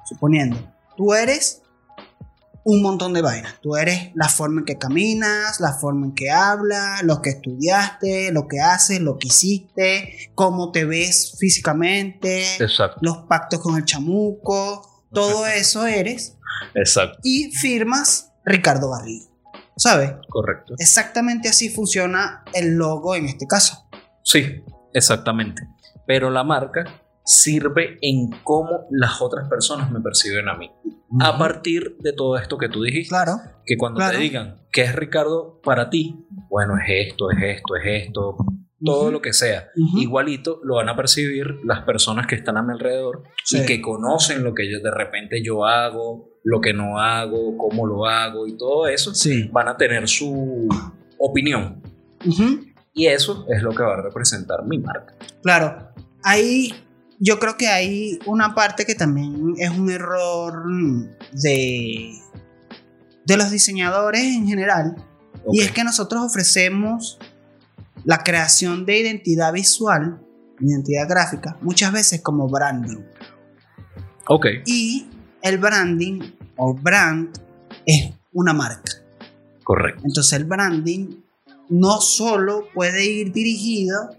suponiendo, 0.06 0.72
tú 0.96 1.14
eres 1.14 1.62
un 2.65 2.82
montón 2.82 3.13
de 3.13 3.21
vainas. 3.21 3.56
Tú 3.62 3.76
eres 3.76 4.12
la 4.15 4.30
forma 4.30 4.62
en 4.62 4.65
que 4.65 4.78
caminas, 4.78 5.60
la 5.60 5.73
forma 5.73 6.06
en 6.08 6.13
que 6.13 6.32
hablas, 6.32 7.04
lo 7.04 7.21
que 7.21 7.32
estudiaste, 7.32 8.32
lo 8.32 8.47
que 8.47 8.62
haces, 8.62 8.99
lo 8.99 9.17
que 9.17 9.28
hiciste, 9.28 10.32
cómo 10.36 10.71
te 10.71 10.86
ves 10.86 11.36
físicamente, 11.38 12.56
Exacto. 12.58 12.99
los 13.02 13.17
pactos 13.28 13.60
con 13.60 13.76
el 13.76 13.86
chamuco, 13.86 15.06
todo 15.12 15.45
eso 15.45 15.86
eres. 15.86 16.38
Exacto. 16.76 17.19
Y 17.23 17.52
firmas 17.52 18.32
Ricardo 18.45 18.91
Garrido. 18.91 19.28
¿Sabes? 19.76 20.12
Correcto. 20.30 20.76
Exactamente 20.78 21.49
así 21.49 21.69
funciona 21.69 22.43
el 22.54 22.76
logo 22.76 23.15
en 23.15 23.26
este 23.26 23.47
caso. 23.47 23.88
Sí, 24.23 24.63
exactamente. 24.93 25.67
Pero 26.06 26.30
la 26.30 26.43
marca 26.43 26.86
sirve 27.26 27.98
en 28.02 28.30
cómo 28.44 28.88
las 28.92 29.22
otras 29.22 29.48
personas 29.50 29.92
me 29.92 30.02
perciben 30.02 30.50
a 30.50 30.56
mí. 30.56 30.72
A 31.22 31.38
partir 31.38 31.98
de 32.00 32.14
todo 32.14 32.38
esto 32.38 32.58
que 32.58 32.70
tú 32.70 32.82
dijiste. 32.82 33.10
Claro. 33.10 33.40
Que 33.66 33.78
cuando 33.78 34.02
te 34.10 34.18
digan, 34.18 34.62
¿qué 34.72 34.82
es 34.82 34.96
Ricardo 34.96 35.62
para 35.64 35.90
ti? 35.90 36.26
Bueno, 36.50 36.74
es 36.78 37.10
esto, 37.10 37.30
es 37.32 37.38
esto, 37.42 37.76
es 37.76 38.06
esto, 38.08 38.38
todo 38.84 39.12
lo 39.12 39.22
que 39.22 39.34
sea. 39.34 39.70
Igualito 39.98 40.60
lo 40.64 40.76
van 40.76 40.90
a 40.90 40.96
percibir 40.96 41.60
las 41.64 41.82
personas 41.84 42.28
que 42.28 42.36
están 42.36 42.58
a 42.58 42.64
mi 42.64 42.74
alrededor 42.74 43.24
y 43.52 43.66
que 43.66 43.82
conocen 43.82 44.44
lo 44.44 44.54
que 44.54 44.70
yo 44.70 44.80
de 44.80 44.92
repente 44.92 45.42
yo 45.44 45.66
hago, 45.66 46.30
lo 46.44 46.60
que 46.60 46.74
no 46.74 47.00
hago, 47.00 47.58
cómo 47.58 47.86
lo 47.86 48.06
hago 48.06 48.48
y 48.48 48.58
todo 48.58 48.88
eso. 48.88 49.14
Van 49.52 49.68
a 49.70 49.78
tener 49.78 50.08
su 50.08 50.68
opinión. 51.20 51.82
Y 52.94 53.08
eso 53.08 53.46
es 53.50 53.62
lo 53.64 53.72
que 53.72 53.84
va 53.84 53.94
a 53.94 54.02
representar 54.02 54.66
mi 54.66 54.78
marca. 54.78 55.16
Claro. 55.42 55.90
Ahí 56.24 56.74
yo 57.24 57.40
creo 57.40 57.56
que 57.56 57.70
hay 57.70 58.20
una 58.26 58.54
parte 58.54 58.86
que 58.86 58.96
también 58.96 59.54
es 59.58 59.70
un 59.70 59.90
error 59.90 60.66
de, 61.32 62.12
de 63.26 63.38
los 63.38 63.50
diseñadores 63.50 64.24
en 64.24 64.46
general. 64.46 64.96
Y 65.50 65.62
es 65.62 65.72
que 65.72 65.86
nosotros 65.86 66.22
ofrecemos 66.22 67.18
la 68.04 68.18
creación 68.20 68.86
de 68.86 69.00
identidad 69.00 69.54
visual, 69.54 70.20
identidad 70.60 71.08
gráfica, 71.08 71.58
muchas 71.62 71.94
veces 71.94 72.20
como 72.22 72.50
branding. 72.50 73.04
Ok. 74.28 74.46
Y 74.66 75.08
el 75.42 75.60
branding 75.60 76.20
o 76.58 76.74
brand 76.74 77.40
es 77.86 78.12
una 78.34 78.52
marca. 78.52 78.92
Correcto. 79.64 80.02
Entonces 80.04 80.34
el 80.34 80.44
branding 80.44 81.22
no 81.70 82.02
solo 82.02 82.68
puede 82.74 83.06
ir 83.06 83.32
dirigido 83.32 84.10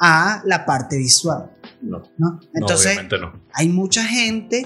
a 0.00 0.40
la 0.46 0.64
parte 0.64 0.96
visual. 0.96 1.55
No. 1.90 2.02
¿no? 2.18 2.40
Entonces 2.54 2.98
no. 3.20 3.40
hay 3.52 3.68
mucha 3.68 4.04
gente 4.04 4.64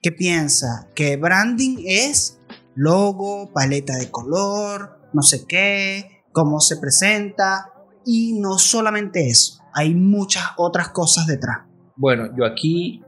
que 0.00 0.10
piensa 0.12 0.88
que 0.94 1.16
branding 1.16 1.84
es 1.86 2.40
logo, 2.74 3.52
paleta 3.52 3.96
de 3.96 4.10
color, 4.10 4.98
no 5.12 5.22
sé 5.22 5.46
qué, 5.46 6.24
cómo 6.32 6.60
se 6.60 6.76
presenta, 6.78 7.72
y 8.04 8.38
no 8.40 8.58
solamente 8.58 9.28
eso, 9.28 9.62
hay 9.72 9.94
muchas 9.94 10.44
otras 10.56 10.88
cosas 10.88 11.26
detrás. 11.26 11.58
Bueno, 11.96 12.30
yo 12.36 12.44
aquí 12.44 13.02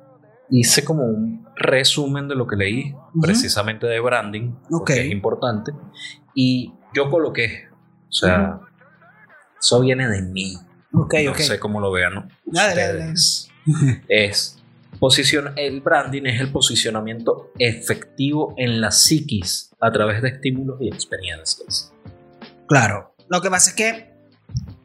hice 0.51 0.85
como 0.85 1.05
un 1.05 1.47
resumen 1.57 2.29
de 2.29 2.35
lo 2.35 2.47
que 2.47 2.57
leí, 2.57 2.95
precisamente 3.21 3.87
de 3.87 4.01
branding, 4.01 4.55
que 4.87 5.07
es 5.07 5.11
importante, 5.11 5.73
y 6.35 6.73
yo 6.95 7.11
coloqué, 7.11 7.69
o 8.09 8.13
sea, 8.13 8.61
eso 9.59 9.81
viene 9.81 10.09
de 10.09 10.23
mí. 10.23 10.55
no 10.93 11.09
sé 11.35 11.59
cómo 11.59 11.81
lo 11.81 11.91
vean, 11.91 12.15
¿no? 12.15 12.29
Ustedes. 12.47 13.51
Es 14.09 14.59
el 15.57 15.81
branding 15.81 16.23
es 16.27 16.41
el 16.41 16.51
posicionamiento 16.51 17.53
efectivo 17.59 18.55
en 18.57 18.81
la 18.81 18.91
psiquis 18.91 19.71
a 19.81 19.91
través 19.91 20.23
de 20.23 20.29
estímulos 20.29 20.81
y 20.81 20.89
experiencias. 20.89 21.93
Claro. 22.69 23.15
Lo 23.29 23.41
que 23.41 23.51
pasa 23.51 23.71
es 23.71 23.77
que 23.77 24.15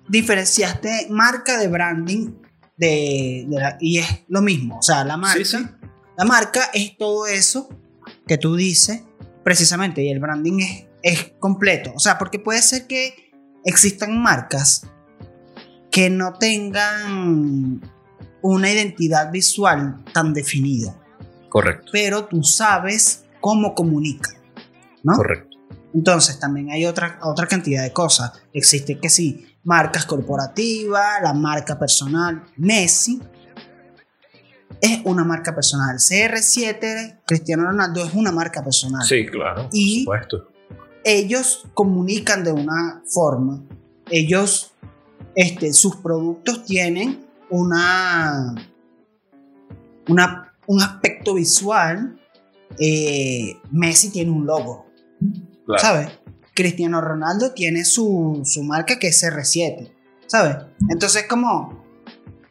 diferenciaste 0.07 1.07
marca 1.09 1.57
de 1.57 1.67
branding 1.67 2.33
de, 2.77 3.47
y 3.79 3.99
es 3.99 4.07
lo 4.27 4.41
mismo. 4.41 4.79
O 4.79 4.81
sea, 4.81 5.03
la 5.03 5.17
marca, 5.17 5.77
la 6.17 6.25
marca 6.25 6.69
es 6.73 6.97
todo 6.97 7.27
eso 7.27 7.69
que 8.27 8.37
tú 8.37 8.55
dices 8.55 9.03
precisamente 9.43 10.03
y 10.03 10.09
el 10.09 10.19
branding 10.19 10.59
es, 10.59 10.85
es 11.03 11.33
completo. 11.39 11.93
O 11.95 11.99
sea, 11.99 12.17
porque 12.17 12.39
puede 12.39 12.61
ser 12.61 12.87
que 12.87 13.31
existan 13.65 14.21
marcas 14.21 14.87
que 15.91 16.09
no 16.09 16.33
tengan 16.33 17.81
una 18.41 18.71
identidad 18.71 19.31
visual 19.31 20.03
tan 20.13 20.33
definida. 20.33 20.95
Correcto. 21.49 21.89
Pero 21.91 22.25
tú 22.25 22.43
sabes 22.43 23.25
cómo 23.41 23.73
comunica, 23.73 24.31
¿no? 25.03 25.13
Correcto. 25.13 25.57
Entonces 25.93 26.39
también 26.39 26.69
hay 26.71 26.85
otra, 26.85 27.19
otra 27.23 27.47
cantidad 27.47 27.83
de 27.83 27.91
cosas. 27.91 28.31
Existe 28.53 28.99
que 28.99 29.09
sí, 29.09 29.47
marcas 29.63 30.05
corporativas, 30.05 31.21
la 31.23 31.33
marca 31.33 31.79
personal. 31.79 32.43
Messi 32.57 33.19
es 34.81 34.99
una 35.03 35.23
marca 35.23 35.53
personal. 35.53 35.97
CR7, 35.97 37.21
Cristiano 37.25 37.63
Ronaldo 37.65 38.05
es 38.05 38.13
una 38.13 38.31
marca 38.31 38.63
personal. 38.63 39.05
Sí, 39.05 39.25
claro. 39.25 39.67
Y 39.71 40.05
por 40.05 40.23
supuesto. 40.23 40.51
ellos 41.03 41.67
comunican 41.73 42.43
de 42.43 42.51
una 42.51 43.01
forma, 43.07 43.63
ellos, 44.09 44.73
este, 45.35 45.73
sus 45.73 45.97
productos 45.97 46.65
tienen 46.65 47.25
una, 47.49 48.55
una 50.07 50.49
un 50.69 50.81
aspecto 50.81 51.33
visual. 51.33 52.15
Eh, 52.79 53.57
Messi 53.71 54.11
tiene 54.11 54.31
un 54.31 54.45
logo, 54.45 54.85
¿sabes? 55.77 56.09
Cristiano 56.53 57.01
Ronaldo 57.01 57.51
tiene 57.53 57.83
su, 57.83 58.41
su 58.45 58.63
marca 58.63 58.99
que 58.99 59.07
es 59.07 59.23
CR7, 59.23 59.91
¿sabes? 60.27 60.57
Entonces 60.89 61.25
como 61.27 61.83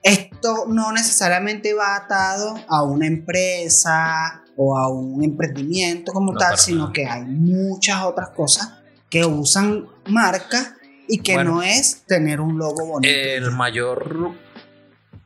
esto 0.03 0.67
no 0.67 0.93
necesariamente 0.93 1.73
va 1.73 1.97
atado 1.97 2.57
a 2.69 2.83
una 2.83 3.07
empresa 3.07 4.43
o 4.57 4.77
a 4.77 4.91
un 4.91 5.23
emprendimiento 5.23 6.13
como 6.13 6.35
tal, 6.35 6.59
sino 6.59 6.93
que 6.93 7.07
hay 7.07 7.25
muchas 7.25 8.03
otras 8.03 8.31
cosas 8.31 8.81
que 9.09 9.25
usan 9.25 9.87
marcas 10.07 10.73
y 11.07 11.21
que 11.21 11.43
no 11.45 11.63
es 11.63 12.03
tener 12.07 12.41
un 12.41 12.59
logo 12.59 12.85
bonito. 12.87 13.15
El 13.15 13.53
mayor, 13.53 14.33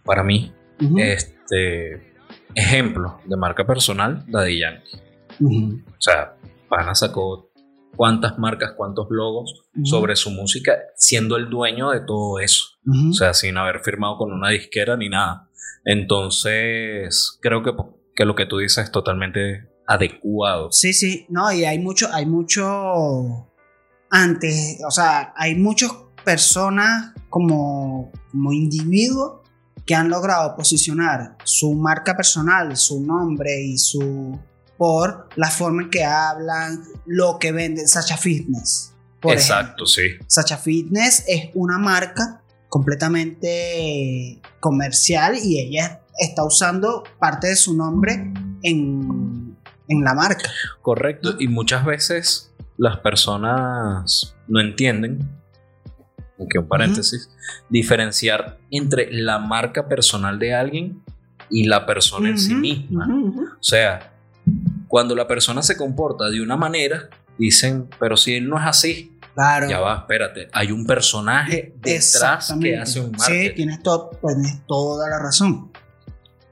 para 0.05 0.23
mí, 0.23 0.53
este 0.97 2.15
ejemplo 2.55 3.21
de 3.25 3.37
marca 3.37 3.67
personal, 3.67 4.25
Daddy 4.29 4.61
Yankee. 4.61 4.99
O 5.41 6.01
sea, 6.01 6.37
Pana 6.69 6.95
sacó 6.95 7.51
cuántas 7.97 8.39
marcas, 8.39 8.73
cuántos 8.77 9.07
logos 9.11 9.63
sobre 9.85 10.17
su 10.17 10.31
música, 10.31 10.79
siendo 10.97 11.37
el 11.37 11.49
dueño 11.51 11.91
de 11.91 12.01
todo 12.01 12.41
eso. 12.41 12.65
O 13.11 13.13
sea, 13.13 13.35
sin 13.35 13.57
haber 13.57 13.81
firmado 13.81 14.19
con 14.19 14.33
una 14.33 14.51
disquera 14.51 14.97
ni 14.97 15.09
nada. 15.09 15.49
Entonces, 15.85 17.39
creo 17.41 17.63
que 17.63 17.73
que 18.15 18.25
lo 18.25 18.35
que 18.35 18.47
tú 18.47 18.59
dices 18.59 18.85
es 18.85 18.93
totalmente 18.93 19.69
adecuado. 19.87 20.71
Sí, 20.73 20.93
sí, 20.93 21.27
no, 21.29 21.53
y 21.53 21.65
hay 21.65 21.79
mucho, 21.79 22.09
hay 22.13 22.27
mucho 22.27 23.49
antes, 24.11 24.79
o 24.87 24.91
sea, 24.91 25.33
hay 25.37 25.55
muchas 25.55 25.93
personas 26.25 27.13
como, 27.31 28.13
como 28.31 28.53
individuos 28.53 29.41
que 29.87 29.95
han 29.95 30.09
logrado 30.09 30.55
posicionar 30.57 31.37
su 31.45 31.75
marca 31.75 32.17
personal, 32.17 32.77
su 32.77 33.01
nombre 33.01 33.63
y 33.63 33.79
su 33.79 34.39
por 34.77 35.29
la 35.37 35.49
forma 35.51 35.83
en 35.83 35.91
que 35.91 36.05
hablan, 36.05 36.83
lo 37.07 37.39
que 37.39 37.53
venden 37.53 37.87
Sacha 37.87 38.17
Fitness. 38.17 38.95
Exacto, 39.23 39.87
sí. 39.87 40.03
Sacha 40.27 40.57
Fitness 40.57 41.25
es 41.29 41.51
una 41.55 41.79
marca 41.79 42.43
completamente 42.69 44.41
comercial 44.59 45.37
y 45.41 45.61
ella 45.61 46.01
está 46.19 46.45
usando 46.45 47.05
parte 47.21 47.49
de 47.49 47.57
su 47.57 47.77
nombre 47.77 48.33
en, 48.63 49.57
en 49.89 50.05
la 50.05 50.15
marca. 50.15 50.51
Correcto, 50.81 51.37
y 51.39 51.47
muchas 51.49 51.85
veces 51.85 52.53
las 52.77 52.97
personas 52.99 54.35
no 54.49 54.61
entienden, 54.61 55.42
aunque 56.39 56.59
un 56.59 56.67
paréntesis, 56.67 57.31
diferenciar 57.69 58.59
entre 58.71 59.13
la 59.13 59.39
marca 59.39 59.89
personal 59.89 60.39
de 60.39 60.55
alguien 60.55 61.03
y 61.51 61.65
la 61.65 61.87
persona 61.87 62.31
en 62.31 62.39
sí 62.39 62.55
misma. 62.55 63.07
O 63.09 63.63
sea, 63.63 64.13
cuando 64.89 65.15
la 65.15 65.27
persona 65.27 65.63
se 65.63 65.77
comporta 65.77 66.29
de 66.31 66.41
una 66.41 66.57
manera, 66.57 67.09
dicen, 67.39 67.89
pero 67.99 68.17
si 68.17 68.35
él 68.35 68.49
no 68.49 68.59
es 68.59 68.67
así, 68.67 69.13
Claro. 69.35 69.69
Ya 69.69 69.81
va, 69.81 69.97
espérate. 69.97 70.49
Hay 70.53 70.73
un 70.73 70.85
personaje 70.85 71.75
detrás 71.81 72.55
que 72.61 72.77
hace 72.77 73.01
un 73.01 73.13
marketing. 73.13 73.49
Sí, 73.49 73.55
tienes, 73.55 73.83
todo, 73.83 74.11
tienes 74.21 74.67
toda 74.67 75.09
la 75.09 75.19
razón. 75.19 75.73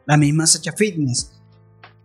La 0.07 0.16
misma 0.16 0.47
Sacha 0.47 0.73
Fitness. 0.73 1.40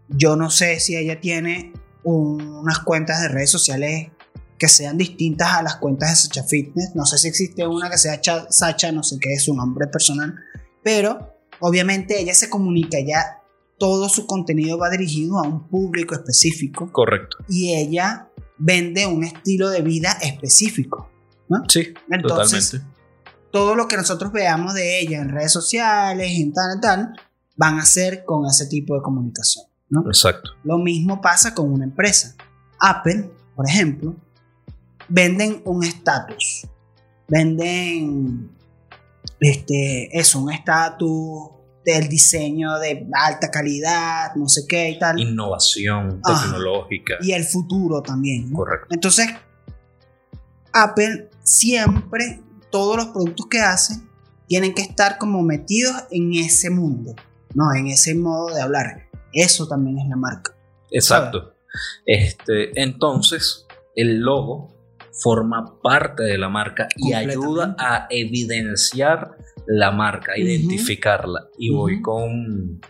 Yo 0.10 0.36
no 0.36 0.50
sé 0.50 0.80
si 0.80 0.98
ella 0.98 1.20
tiene 1.20 1.74
unas 2.04 2.80
cuentas 2.80 3.22
de 3.22 3.30
redes 3.30 3.50
sociales 3.50 4.12
que 4.58 4.68
sean 4.68 4.98
distintas 4.98 5.54
a 5.54 5.64
las 5.64 5.76
cuentas 5.78 6.10
de 6.10 6.16
Sacha 6.16 6.44
Fitness. 6.44 6.96
No 6.96 7.06
sé 7.06 7.18
si 7.18 7.28
existe 7.28 7.68
una 7.68 7.90
que 7.90 7.98
sea 7.98 8.20
Sacha, 8.50 8.92
no 8.92 9.04
sé 9.04 9.18
qué 9.20 9.34
es 9.34 9.44
su 9.44 9.54
nombre 9.54 9.88
personal. 9.88 10.36
Pero 10.84 11.36
obviamente 11.60 12.20
ella 12.20 12.34
se 12.34 12.50
comunica, 12.50 12.98
ya 13.00 13.42
todo 13.78 14.08
su 14.08 14.26
contenido 14.26 14.78
va 14.78 14.90
dirigido 14.90 15.40
a 15.40 15.44
un 15.44 15.68
público 15.68 16.16
específico. 16.16 16.92
Correcto. 16.92 17.38
Y 17.50 17.76
ella 17.76 18.30
vende 18.58 19.06
un 19.06 19.24
estilo 19.24 19.70
de 19.70 19.82
vida 19.82 20.18
específico. 20.22 21.12
¿no? 21.50 21.64
Sí, 21.68 21.94
totalmente. 22.22 22.82
Todo 23.52 23.76
lo 23.76 23.88
que 23.88 23.98
nosotros 23.98 24.32
veamos 24.32 24.74
de 24.74 25.00
ella 25.00 25.20
en 25.22 25.30
redes 25.30 25.52
sociales, 25.52 26.32
en 26.38 26.54
tal, 26.54 26.80
tal, 26.82 27.14
van 27.56 27.80
a 27.80 27.84
hacer 27.84 28.26
con 28.26 28.46
ese 28.46 28.68
tipo 28.68 28.96
de 28.96 29.02
comunicación. 29.02 29.66
¿no? 29.90 30.06
Exacto. 30.08 30.52
Lo 30.64 30.78
mismo 30.78 31.22
pasa 31.22 31.54
con 31.54 31.72
una 31.72 31.86
empresa. 31.86 32.36
Apple, 32.80 33.32
por 33.56 33.68
ejemplo, 33.68 34.16
venden 35.08 35.62
un 35.66 35.84
estatus. 35.84 36.68
Venden 37.28 38.52
este, 39.40 40.18
eso, 40.18 40.40
un 40.40 40.52
estatus 40.52 41.50
del 41.86 42.10
diseño 42.10 42.80
de 42.80 43.08
alta 43.14 43.52
calidad, 43.52 44.34
no 44.36 44.50
sé 44.50 44.66
qué 44.68 44.90
y 44.90 45.00
tal. 45.00 45.20
Innovación 45.20 46.22
tecnológica. 46.22 47.16
Y 47.22 47.32
el 47.32 47.44
futuro 47.44 48.02
también. 48.02 48.52
Correcto. 48.52 48.88
Entonces, 48.90 49.28
Apple 50.74 51.30
siempre, 51.44 52.42
todos 52.72 52.98
los 52.98 53.06
productos 53.08 53.48
que 53.48 53.60
hace, 53.60 54.02
tienen 54.48 54.74
que 54.74 54.82
estar 54.82 55.18
como 55.18 55.42
metidos 55.42 55.96
en 56.12 56.34
ese 56.34 56.70
mundo. 56.70 57.16
No, 57.54 57.74
en 57.74 57.88
ese 57.88 58.16
modo 58.16 58.54
de 58.54 58.62
hablar. 58.62 59.08
Eso 59.32 59.68
también 59.68 60.00
es 60.00 60.08
la 60.08 60.16
marca. 60.16 60.56
Exacto. 60.92 61.56
Este, 62.06 62.80
entonces, 62.82 63.66
el 63.96 64.20
logo 64.20 64.75
forma 65.22 65.80
parte 65.82 66.24
de 66.24 66.38
la 66.38 66.50
marca 66.50 66.88
y 66.96 67.14
ayuda 67.14 67.76
a 67.80 68.08
evidenciar 68.10 69.32
la 69.66 69.92
marca, 69.92 70.34
a 70.34 70.38
identificarla. 70.38 71.50
Y 71.58 71.72
voy 71.72 72.02
con, 72.02 72.82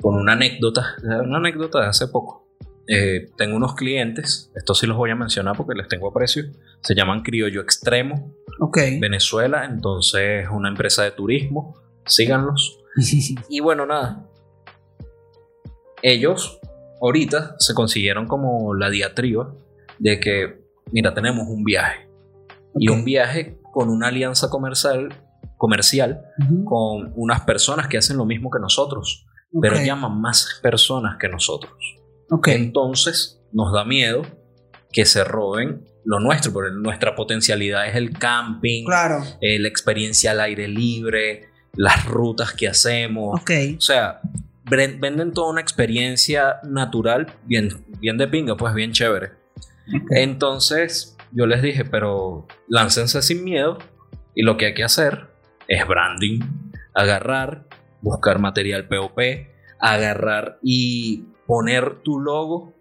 con 0.00 0.16
una 0.16 0.32
anécdota, 0.32 0.96
una 1.02 1.38
anécdota 1.38 1.80
de 1.80 1.86
hace 1.86 2.08
poco. 2.08 2.44
Eh, 2.86 3.30
tengo 3.38 3.56
unos 3.56 3.74
clientes, 3.74 4.52
estos 4.54 4.78
sí 4.78 4.86
los 4.86 4.96
voy 4.96 5.10
a 5.10 5.16
mencionar 5.16 5.56
porque 5.56 5.74
les 5.74 5.88
tengo 5.88 6.08
aprecio, 6.08 6.44
se 6.82 6.94
llaman 6.94 7.22
Criollo 7.22 7.62
Extremo, 7.62 8.34
okay. 8.60 9.00
Venezuela, 9.00 9.64
entonces 9.64 10.46
una 10.52 10.68
empresa 10.68 11.02
de 11.02 11.12
turismo, 11.12 11.80
síganlos. 12.04 12.80
y 13.48 13.60
bueno, 13.60 13.86
nada. 13.86 14.28
Ellos 16.02 16.60
ahorita 17.00 17.56
se 17.58 17.72
consiguieron 17.72 18.26
como 18.26 18.74
la 18.74 18.90
diatriba 18.90 19.54
de 19.98 20.20
que, 20.20 20.63
mira, 20.92 21.14
tenemos 21.14 21.46
un 21.48 21.64
viaje. 21.64 22.08
Y 22.76 22.88
un 22.88 23.04
viaje 23.04 23.58
con 23.72 23.88
una 23.88 24.08
alianza 24.08 24.50
comercial, 24.50 25.08
comercial 25.56 26.22
con 26.64 27.12
unas 27.14 27.42
personas 27.42 27.86
que 27.86 27.98
hacen 27.98 28.16
lo 28.16 28.24
mismo 28.24 28.50
que 28.50 28.58
nosotros, 28.58 29.26
pero 29.60 29.76
llaman 29.76 30.20
más 30.20 30.60
personas 30.62 31.16
que 31.18 31.28
nosotros. 31.28 31.72
Entonces 32.46 33.40
nos 33.52 33.72
da 33.72 33.84
miedo 33.84 34.22
que 34.92 35.04
se 35.04 35.24
roben 35.24 35.88
lo 36.04 36.20
nuestro, 36.20 36.52
porque 36.52 36.70
nuestra 36.74 37.14
potencialidad 37.14 37.88
es 37.88 37.96
el 37.96 38.10
camping, 38.18 38.84
claro. 38.84 39.22
Eh, 39.40 39.58
la 39.58 39.68
experiencia 39.68 40.32
al 40.32 40.40
aire 40.40 40.68
libre, 40.68 41.48
las 41.76 42.04
rutas 42.04 42.52
que 42.52 42.68
hacemos. 42.68 43.40
O 43.76 43.80
sea, 43.80 44.20
venden 44.64 45.32
toda 45.32 45.50
una 45.50 45.60
experiencia 45.60 46.60
natural, 46.64 47.32
bien, 47.44 47.84
bien 48.00 48.18
de 48.18 48.28
pinga, 48.28 48.56
pues 48.56 48.74
bien 48.74 48.92
chévere. 48.92 49.43
Entonces, 50.10 51.16
yo 51.32 51.46
les 51.46 51.62
dije, 51.62 51.84
pero 51.84 52.46
láncense 52.68 53.22
sin 53.22 53.44
miedo 53.44 53.78
y 54.34 54.42
lo 54.42 54.56
que 54.56 54.66
hay 54.66 54.74
que 54.74 54.84
hacer 54.84 55.28
es 55.68 55.86
branding, 55.86 56.40
agarrar, 56.94 57.66
buscar 58.00 58.38
material 58.38 58.88
POP, 58.88 59.18
agarrar 59.80 60.58
y 60.62 61.24
poner 61.46 62.02
tu 62.02 62.20
logo 62.20 62.74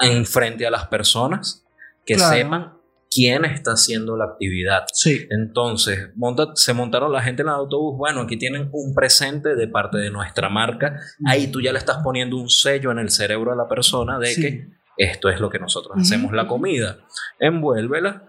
enfrente 0.00 0.66
a 0.66 0.70
las 0.70 0.86
personas 0.86 1.64
que 2.04 2.18
sepan 2.18 2.74
quién 3.10 3.44
está 3.44 3.72
haciendo 3.72 4.16
la 4.16 4.26
actividad. 4.26 4.84
Sí. 4.92 5.26
Entonces, 5.30 6.10
se 6.54 6.74
montaron 6.74 7.12
la 7.12 7.22
gente 7.22 7.42
en 7.42 7.48
el 7.48 7.54
autobús, 7.54 7.96
bueno, 7.96 8.22
aquí 8.22 8.36
tienen 8.36 8.68
un 8.72 8.94
presente 8.94 9.54
de 9.54 9.68
parte 9.68 9.98
de 9.98 10.10
nuestra 10.10 10.48
marca, 10.48 11.00
ahí 11.24 11.48
tú 11.48 11.60
ya 11.60 11.72
le 11.72 11.78
estás 11.78 11.98
poniendo 12.04 12.36
un 12.36 12.50
sello 12.50 12.90
en 12.90 12.98
el 12.98 13.10
cerebro 13.10 13.52
a 13.52 13.56
la 13.56 13.68
persona 13.68 14.18
de 14.18 14.34
que 14.34 14.68
esto 14.96 15.28
es 15.28 15.40
lo 15.40 15.50
que 15.50 15.58
nosotros 15.58 15.96
hacemos 15.98 16.32
la 16.32 16.46
comida. 16.46 16.98
Envuélvela 17.38 18.22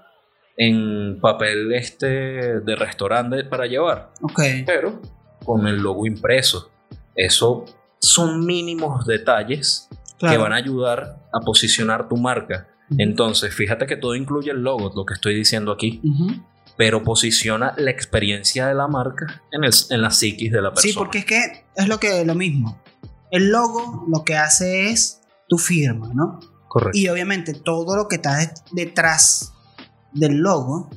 en 0.58 1.19
papel 1.21 1.73
este 1.73 2.60
de 2.60 2.75
restaurante 2.75 3.43
para 3.43 3.67
llevar. 3.67 4.12
Ok. 4.21 4.41
Pero 4.65 5.01
con 5.45 5.67
el 5.67 5.77
logo 5.77 6.06
impreso. 6.06 6.71
Eso 7.15 7.65
son 7.99 8.45
mínimos 8.45 9.06
detalles 9.06 9.89
que 10.19 10.38
van 10.38 10.53
a 10.53 10.58
ayudar 10.58 11.17
a 11.32 11.39
posicionar 11.41 12.08
tu 12.10 12.17
marca 12.17 12.67
entonces, 12.97 13.53
fíjate 13.53 13.86
que 13.86 13.97
todo 13.97 14.15
incluye 14.15 14.51
el 14.51 14.62
logo, 14.62 14.91
lo 14.95 15.06
que 15.06 15.13
estoy 15.13 15.36
diciendo 15.36 15.71
aquí, 15.71 16.01
pero 16.77 17.03
posiciona 17.03 17.73
la 17.77 17.91
experiencia 17.91 18.67
de 18.67 18.75
la 18.75 18.88
marca 18.88 19.43
en, 19.51 19.63
el, 19.63 19.73
en 19.89 20.01
la 20.01 20.12
psiquis 20.12 20.51
de 20.51 20.62
la 20.62 20.69
persona. 20.71 20.91
Sí, 20.91 20.97
porque 20.97 21.19
es 21.19 21.25
que 21.25 21.65
es 21.75 21.88
lo 21.88 21.99
que 21.99 22.23
lo 22.23 22.36
mismo. 22.36 22.82
El 23.30 23.49
logo 23.49 24.06
lo 24.08 24.23
que 24.23 24.38
hace 24.38 24.89
es 24.89 25.21
tu 25.49 25.58
firma, 25.58 26.10
¿no? 26.13 26.39
Correcto. 26.67 26.97
Y 26.97 27.10
obviamente 27.10 27.53
todo 27.53 27.95
lo 27.95 28.08
que 28.08 28.15
está 28.15 28.38
detrás 28.71 29.53
del 30.13 30.38
logo 30.38 30.89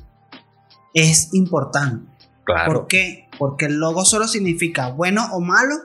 es 0.93 1.33
importante. 1.33 2.09
Claro. 2.43 2.73
¿Por 2.73 2.87
qué? 2.87 3.29
Porque 3.37 3.65
el 3.65 3.75
logo 3.75 4.05
solo 4.05 4.27
significa 4.27 4.89
bueno 4.89 5.27
o 5.33 5.39
malo 5.39 5.75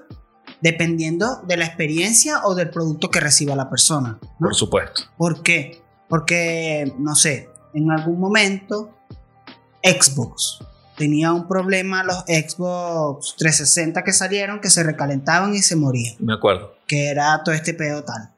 dependiendo 0.61 1.43
de 1.47 1.57
la 1.57 1.67
experiencia 1.67 2.45
o 2.45 2.55
del 2.55 2.71
producto 2.71 3.11
que 3.11 3.21
reciba 3.21 3.55
la 3.55 3.69
persona. 3.71 4.19
Por 4.39 4.55
supuesto. 4.55 5.03
¿Por 5.17 5.43
qué? 5.43 5.83
Porque, 6.09 6.93
no 6.99 7.15
sé, 7.15 7.49
en 7.75 7.91
algún 7.91 8.19
momento 8.19 8.91
Xbox 9.83 10.61
tenía 10.97 11.33
un 11.33 11.47
problema 11.47 12.03
los 12.03 12.25
Xbox 12.27 13.35
360 13.37 14.03
que 14.03 14.13
salieron 14.13 14.61
que 14.61 14.71
se 14.71 14.83
recalentaban 14.83 15.55
y 15.55 15.59
se 15.59 15.77
morían. 15.77 16.17
Me 16.19 16.35
acuerdo. 16.35 16.75
Que 16.87 17.09
era 17.09 17.43
todo 17.45 17.55
este 17.55 17.75
pedo 17.75 18.03
tal. 18.03 18.33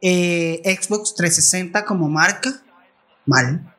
Eh, 0.00 0.62
Xbox 0.64 1.14
360 1.14 1.84
como 1.84 2.08
marca, 2.08 2.62
mal. 3.24 3.74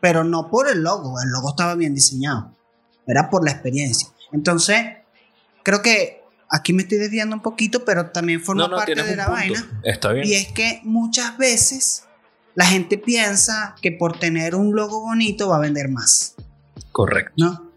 Pero 0.00 0.24
no 0.24 0.50
por 0.50 0.68
el 0.68 0.82
logo, 0.82 1.20
el 1.22 1.30
logo 1.30 1.50
estaba 1.50 1.74
bien 1.74 1.94
diseñado. 1.94 2.52
Era 3.06 3.30
por 3.30 3.44
la 3.44 3.52
experiencia. 3.52 4.08
Entonces, 4.32 4.78
creo 5.62 5.82
que 5.82 6.22
aquí 6.50 6.72
me 6.72 6.82
estoy 6.82 6.98
desviando 6.98 7.36
un 7.36 7.42
poquito, 7.42 7.84
pero 7.84 8.10
también 8.10 8.40
forma 8.40 8.68
parte 8.68 8.94
de 8.94 9.16
la 9.16 9.28
vaina. 9.28 9.80
Está 9.84 10.12
bien. 10.12 10.26
Y 10.26 10.34
es 10.34 10.48
que 10.52 10.80
muchas 10.84 11.36
veces 11.38 12.04
la 12.54 12.66
gente 12.66 12.98
piensa 12.98 13.74
que 13.80 13.92
por 13.92 14.18
tener 14.18 14.54
un 14.54 14.74
logo 14.74 15.00
bonito 15.00 15.48
va 15.48 15.56
a 15.56 15.60
vender 15.60 15.88
más. 15.88 16.34
Correcto. 16.90 17.32
¿No? 17.36 17.72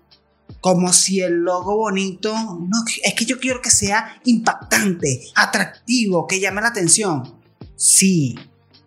Como 0.59 0.91
si 0.93 1.21
el 1.21 1.43
logo 1.43 1.77
bonito, 1.77 2.33
no, 2.33 2.83
es 3.03 3.13
que 3.13 3.25
yo 3.25 3.39
quiero 3.39 3.61
que 3.61 3.69
sea 3.69 4.19
impactante, 4.25 5.27
atractivo, 5.35 6.27
que 6.27 6.39
llame 6.39 6.61
la 6.61 6.69
atención. 6.69 7.44
Sí, 7.75 8.35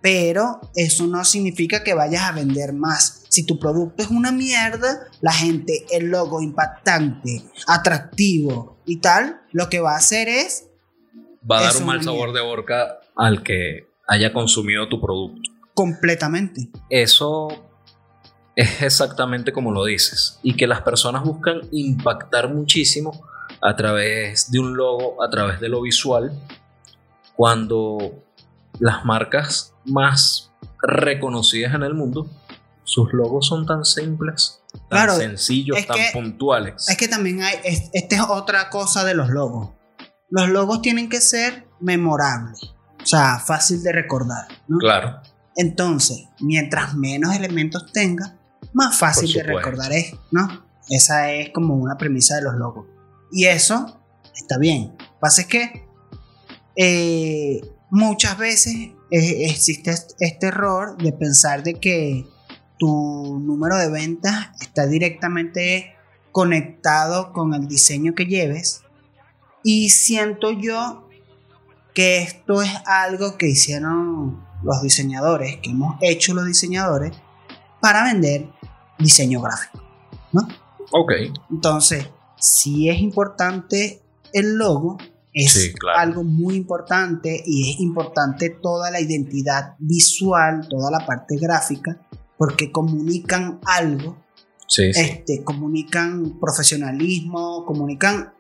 pero 0.01 0.61
eso 0.75 1.07
no 1.07 1.25
significa 1.25 1.83
que 1.83 1.95
vayas 1.95 2.23
a 2.23 2.33
vender 2.33 2.73
más. 2.73 3.25
Si 3.29 3.45
tu 3.45 3.59
producto 3.59 4.03
es 4.03 4.11
una 4.11 4.33
mierda, 4.33 5.07
la 5.21 5.33
gente, 5.33 5.85
el 5.91 6.07
logo 6.07 6.41
impactante, 6.41 7.43
atractivo 7.67 8.79
y 8.87 8.99
tal, 8.99 9.41
lo 9.53 9.69
que 9.69 9.81
va 9.81 9.95
a 9.95 9.99
hacer 9.99 10.29
es... 10.29 10.69
Va 11.51 11.59
a 11.59 11.63
dar 11.65 11.77
un 11.77 11.87
mal 11.87 12.03
sabor 12.03 12.33
de 12.33 12.41
boca 12.41 13.01
al 13.17 13.43
que 13.43 13.89
haya 14.07 14.33
consumido 14.33 14.89
tu 14.89 15.01
producto. 15.01 15.51
Completamente. 15.75 16.69
Eso 16.91 17.49
es 18.57 18.83
exactamente 18.83 19.53
como 19.53 19.71
lo 19.73 19.85
dices. 19.85 20.39
Y 20.43 20.55
que 20.55 20.67
las 20.67 20.83
personas 20.83 21.23
buscan 21.23 21.61
impactar 21.71 22.53
muchísimo 22.53 23.25
a 23.61 23.77
través 23.77 24.51
de 24.51 24.59
un 24.59 24.77
logo, 24.77 25.23
a 25.23 25.31
través 25.31 25.61
de 25.61 25.69
lo 25.69 25.83
visual, 25.83 26.33
cuando 27.37 28.25
las 28.79 29.05
marcas 29.05 29.75
más 29.85 30.53
reconocidas 30.83 31.75
en 31.75 31.83
el 31.83 31.95
mundo, 31.95 32.31
sus 32.85 33.13
logos 33.13 33.47
son 33.47 33.67
tan 33.67 33.85
simples, 33.85 34.63
tan 34.89 35.11
sencillos, 35.11 35.87
tan 35.87 35.99
puntuales. 36.13 36.89
Es 36.89 36.97
que 36.97 37.09
también 37.09 37.43
hay, 37.43 37.57
esta 37.65 38.17
es 38.17 38.23
otra 38.29 38.71
cosa 38.71 39.05
de 39.05 39.15
los 39.15 39.29
logos. 39.29 39.71
Los 40.31 40.49
logos 40.49 40.83
tienen 40.83 41.09
que 41.09 41.21
ser 41.21 41.67
memorables, 41.81 42.63
o 43.03 43.07
sea, 43.07 43.39
fácil 43.39 43.83
de 43.83 43.93
recordar. 43.93 44.49
Claro. 44.79 45.21
Entonces, 45.57 46.27
mientras 46.41 46.95
menos 46.95 47.35
elementos 47.35 47.93
tenga, 47.93 48.39
más 48.73 48.97
fácil 48.97 49.33
de 49.33 49.43
recordar 49.43 49.93
es, 49.93 50.15
¿no? 50.31 50.67
Esa 50.89 51.33
es 51.33 51.51
como 51.51 51.75
una 51.75 51.97
premisa 51.97 52.37
de 52.37 52.43
los 52.43 52.55
logos. 52.55 52.87
Y 53.33 53.47
eso 53.47 54.01
está 54.35 54.59
bien. 54.59 54.95
Lo 54.99 54.99
que 54.99 55.15
pasa 55.21 55.43
es 55.43 55.47
que 55.49 55.89
eh, 56.77 57.61
muchas 57.91 58.39
veces 58.39 58.75
eh, 59.11 59.47
existe 59.51 59.93
este 60.21 60.47
error 60.47 60.97
de 60.99 61.13
pensar 61.13 61.63
de 61.63 61.75
que 61.75 62.27
tu 62.79 63.41
número 63.41 63.77
de 63.77 63.91
ventas 63.91 64.51
está 64.61 64.87
directamente 64.87 65.95
conectado 66.33 67.33
con 67.33 67.55
el 67.55 67.67
diseño 67.67 68.15
que 68.15 68.27
lleves. 68.27 68.83
Y 69.65 69.91
siento 69.91 70.53
yo 70.53 71.09
que 71.95 72.23
esto 72.23 72.63
es 72.63 72.71
algo 72.87 73.37
que 73.37 73.49
hicieron 73.49 74.47
los 74.63 74.83
diseñadores, 74.83 75.57
que 75.57 75.71
hemos 75.71 75.97
hecho 76.01 76.35
los 76.35 76.47
diseñadores, 76.47 77.13
para 77.81 78.05
vender 78.05 78.49
diseño 78.99 79.41
gráfico. 79.41 79.83
¿no? 80.33 80.43
Ok. 80.93 81.13
Entonces, 81.51 82.09
si 82.39 82.89
es 82.89 83.01
importante 83.01 84.03
el 84.33 84.57
logo, 84.57 84.99
es 85.45 85.75
algo 85.97 86.25
muy 86.25 86.57
importante 86.57 87.43
y 87.45 87.71
es 87.71 87.81
importante 87.81 88.51
toda 88.63 88.91
la 88.91 89.01
identidad 89.01 89.75
visual, 89.79 90.67
toda 90.69 90.91
la 90.91 91.05
parte 91.07 91.37
gráfica, 91.37 92.01
porque 92.37 92.71
comunican 92.73 93.61
algo. 93.65 94.25
Sí, 94.67 94.91
este, 94.95 95.43
comunican 95.45 96.39
profesionalismo, 96.39 97.65
comunican. 97.65 98.33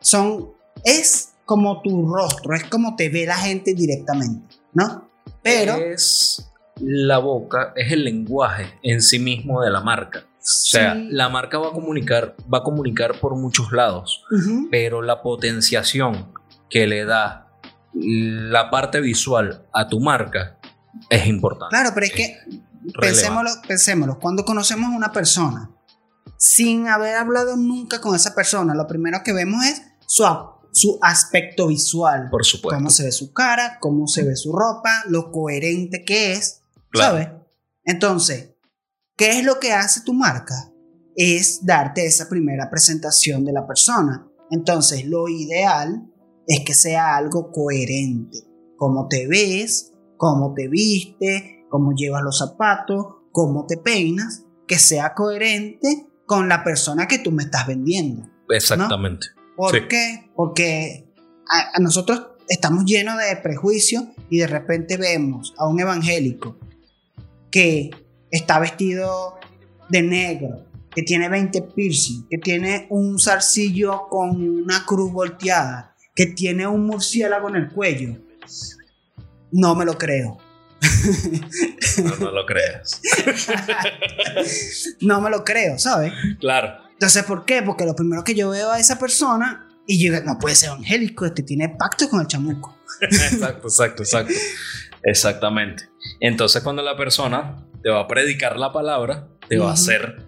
Son. 0.00 0.52
Es 0.84 1.34
como 1.44 1.82
tu 1.82 2.06
rostro, 2.06 2.54
es 2.54 2.64
como 2.64 2.96
te 2.96 3.08
ve 3.08 3.26
la 3.26 3.36
gente 3.36 3.74
directamente, 3.74 4.56
¿no? 4.74 5.08
Pero. 5.42 5.76
Es 5.76 6.48
la 6.80 7.18
boca, 7.18 7.72
es 7.76 7.92
el 7.92 8.04
lenguaje 8.04 8.66
en 8.82 9.02
sí 9.02 9.18
mismo 9.18 9.62
de 9.62 9.70
la 9.70 9.80
marca. 9.80 10.26
O 10.38 10.44
sea, 10.44 10.94
la 10.94 11.28
marca 11.28 11.58
va 11.58 11.68
a 11.68 11.72
comunicar, 11.72 12.34
va 12.52 12.58
a 12.58 12.62
comunicar 12.64 13.20
por 13.20 13.36
muchos 13.36 13.70
lados, 13.70 14.24
pero 14.72 15.00
la 15.00 15.22
potenciación 15.22 16.32
que 16.72 16.86
le 16.86 17.04
da 17.04 17.48
la 17.94 18.70
parte 18.70 19.00
visual 19.00 19.66
a 19.72 19.88
tu 19.88 20.00
marca 20.00 20.58
es 21.10 21.26
importante. 21.26 21.74
Claro, 21.74 21.90
pero 21.94 22.06
es 22.06 22.12
que 22.12 22.38
pensémoslo, 23.00 23.50
pensémoslo, 23.66 24.18
cuando 24.18 24.44
conocemos 24.44 24.92
a 24.92 24.96
una 24.96 25.12
persona 25.12 25.70
sin 26.36 26.88
haber 26.88 27.16
hablado 27.16 27.56
nunca 27.56 28.00
con 28.00 28.16
esa 28.16 28.34
persona, 28.34 28.74
lo 28.74 28.86
primero 28.86 29.22
que 29.22 29.32
vemos 29.32 29.64
es 29.64 29.82
su, 30.06 30.24
su 30.72 30.98
aspecto 31.02 31.68
visual. 31.68 32.28
Por 32.30 32.44
supuesto. 32.44 32.76
Cómo 32.76 32.90
se 32.90 33.04
ve 33.04 33.12
su 33.12 33.32
cara, 33.32 33.78
cómo 33.80 34.08
se 34.08 34.24
ve 34.24 34.34
su 34.34 34.52
ropa, 34.52 35.04
lo 35.08 35.30
coherente 35.30 36.04
que 36.04 36.32
es, 36.32 36.62
¿sabes? 36.92 37.28
Entonces, 37.84 38.52
¿Qué 39.16 39.38
es 39.38 39.44
lo 39.44 39.60
que 39.60 39.72
hace 39.72 40.00
tu 40.00 40.14
marca? 40.14 40.72
Es 41.14 41.64
darte 41.64 42.06
esa 42.06 42.28
primera 42.28 42.70
presentación 42.70 43.44
de 43.44 43.52
la 43.52 43.66
persona. 43.66 44.26
Entonces, 44.50 45.04
lo 45.04 45.28
ideal 45.28 46.10
es 46.46 46.60
que 46.64 46.74
sea 46.74 47.16
algo 47.16 47.50
coherente. 47.50 48.38
Cómo 48.76 49.08
te 49.08 49.26
ves, 49.26 49.92
cómo 50.16 50.54
te 50.54 50.68
viste, 50.68 51.66
cómo 51.68 51.92
llevas 51.94 52.22
los 52.22 52.38
zapatos, 52.38 53.06
cómo 53.32 53.66
te 53.66 53.76
peinas, 53.76 54.44
que 54.66 54.78
sea 54.78 55.14
coherente 55.14 56.06
con 56.26 56.48
la 56.48 56.64
persona 56.64 57.08
que 57.08 57.18
tú 57.18 57.32
me 57.32 57.42
estás 57.42 57.66
vendiendo. 57.66 58.28
Exactamente. 58.48 59.28
¿Por 59.56 59.88
qué? 59.88 60.30
Porque 60.34 61.12
a, 61.48 61.78
nosotros 61.80 62.22
estamos 62.48 62.84
llenos 62.84 63.16
de 63.18 63.36
prejuicios 63.36 64.04
y 64.30 64.38
de 64.38 64.46
repente 64.46 64.96
vemos 64.96 65.54
a 65.58 65.68
un 65.68 65.80
evangélico 65.80 66.56
que 67.50 67.90
está 68.30 68.58
vestido 68.58 69.38
de 69.88 70.02
negro, 70.02 70.64
que 70.90 71.02
tiene 71.02 71.28
20 71.28 71.62
piercing, 71.74 72.26
que 72.28 72.38
tiene 72.38 72.86
un 72.90 73.18
zarcillo 73.18 74.08
con 74.08 74.42
una 74.42 74.84
cruz 74.86 75.12
volteada, 75.12 75.91
que 76.14 76.26
tiene 76.26 76.66
un 76.66 76.86
murciélago 76.86 77.48
en 77.48 77.56
el 77.56 77.68
cuello. 77.70 78.16
No 79.50 79.74
me 79.74 79.84
lo 79.84 79.96
creo. 79.98 80.38
No, 82.02 82.16
no 82.16 82.30
lo 82.30 82.46
creas. 82.46 83.02
no 85.00 85.20
me 85.20 85.28
lo 85.28 85.44
creo, 85.44 85.78
¿sabes? 85.78 86.12
Claro. 86.40 86.82
Entonces, 86.92 87.22
¿por 87.24 87.44
qué? 87.44 87.62
Porque 87.62 87.84
lo 87.84 87.94
primero 87.94 88.24
que 88.24 88.34
yo 88.34 88.48
veo 88.48 88.70
a 88.70 88.78
esa 88.78 88.98
persona 88.98 89.68
y 89.86 90.02
yo 90.02 90.12
digo, 90.12 90.24
no 90.24 90.38
puede 90.38 90.54
ser 90.54 90.70
angélico, 90.70 91.26
este 91.26 91.42
tiene 91.42 91.68
pacto 91.68 92.08
con 92.08 92.20
el 92.20 92.26
chamuco. 92.26 92.78
exacto, 93.00 93.68
exacto, 93.68 94.02
exacto. 94.04 94.32
Exactamente. 95.02 95.88
Entonces, 96.20 96.62
cuando 96.62 96.82
la 96.82 96.96
persona 96.96 97.66
te 97.82 97.90
va 97.90 98.00
a 98.00 98.08
predicar 98.08 98.56
la 98.56 98.72
palabra, 98.72 99.28
te 99.48 99.58
va 99.58 99.70
a 99.70 99.72
hacer 99.74 100.24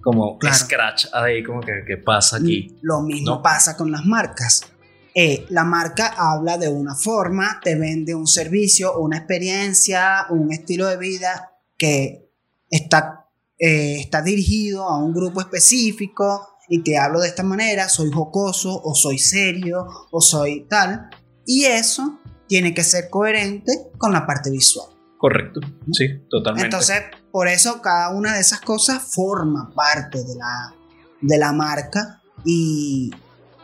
como 0.00 0.38
scratch 0.52 1.06
ahí, 1.12 1.42
como 1.42 1.60
que, 1.60 1.84
¿qué 1.86 1.96
pasa 1.96 2.36
aquí. 2.36 2.78
Lo 2.82 3.02
mismo 3.02 3.42
pasa 3.42 3.76
con 3.76 3.90
las 3.90 4.04
marcas. 4.04 4.72
Eh, 5.14 5.46
la 5.50 5.64
marca 5.64 6.14
habla 6.16 6.56
de 6.56 6.68
una 6.68 6.94
forma, 6.94 7.60
te 7.62 7.74
vende 7.74 8.14
un 8.14 8.26
servicio, 8.26 8.98
una 8.98 9.18
experiencia, 9.18 10.26
un 10.30 10.52
estilo 10.52 10.86
de 10.86 10.96
vida 10.96 11.52
que 11.76 12.30
está, 12.70 13.28
eh, 13.58 14.00
está 14.00 14.22
dirigido 14.22 14.84
a 14.84 14.96
un 14.96 15.12
grupo 15.12 15.40
específico 15.40 16.48
y 16.68 16.82
te 16.82 16.96
hablo 16.96 17.20
de 17.20 17.28
esta 17.28 17.42
manera, 17.42 17.88
soy 17.88 18.10
jocoso 18.10 18.80
o 18.82 18.94
soy 18.94 19.18
serio 19.18 19.86
o 20.10 20.20
soy 20.22 20.66
tal. 20.68 21.10
Y 21.44 21.64
eso 21.64 22.20
tiene 22.46 22.72
que 22.72 22.84
ser 22.84 23.10
coherente 23.10 23.90
con 23.98 24.12
la 24.12 24.26
parte 24.26 24.50
visual. 24.50 24.88
Correcto, 25.18 25.60
sí, 25.92 26.06
totalmente. 26.30 26.66
Entonces, 26.66 27.02
por 27.30 27.48
eso 27.48 27.80
cada 27.82 28.10
una 28.10 28.34
de 28.34 28.40
esas 28.40 28.60
cosas 28.60 29.02
forma 29.02 29.70
parte 29.74 30.18
de 30.18 30.34
la, 30.34 30.74
de 31.20 31.38
la 31.38 31.52
marca 31.52 32.22
y, 32.44 33.10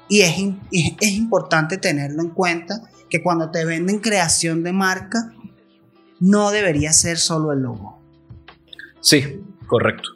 y 0.09 0.23
es, 0.23 0.35
es, 1.01 1.13
importante 1.13 1.77
tenerlo 1.79 2.23
en 2.23 2.31
cuenta 2.31 2.83
que 3.11 3.23
cuando 3.23 3.51
te 3.51 3.65
venden 3.65 4.01
creación 4.01 4.63
de 4.63 4.73
marca, 4.73 5.35
no 6.21 6.51
debería 6.51 6.93
ser 6.93 7.19
solo 7.19 7.53
el 7.53 7.61
logo. 7.61 8.01
Sí, 9.01 9.43
correcto. 9.67 10.11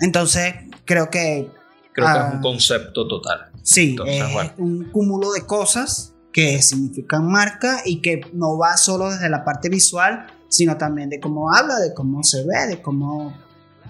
Entonces, 0.00 0.54
creo 0.84 1.10
que... 1.10 1.50
Creo 1.92 2.06
que 2.06 2.12
es 2.12 2.32
un 2.32 2.38
ah, 2.38 2.40
concepto 2.40 3.06
total. 3.06 3.50
Sí, 3.62 3.96
es 4.06 4.24
un 4.56 4.90
cúmulo 4.90 5.32
de 5.32 5.44
cosas 5.46 6.14
que 6.32 6.62
significan 6.62 7.26
marca 7.26 7.82
y 7.84 8.00
que 8.00 8.22
no 8.32 8.56
va 8.56 8.76
solo 8.76 9.10
desde 9.10 9.28
la 9.28 9.44
parte 9.44 9.68
visual, 9.68 10.26
sino 10.48 10.78
también 10.78 11.10
de 11.10 11.20
cómo 11.20 11.54
habla, 11.54 11.78
de 11.78 11.92
cómo 11.94 12.22
se 12.22 12.44
ve, 12.44 12.66
de 12.68 12.82
cómo... 12.82 13.36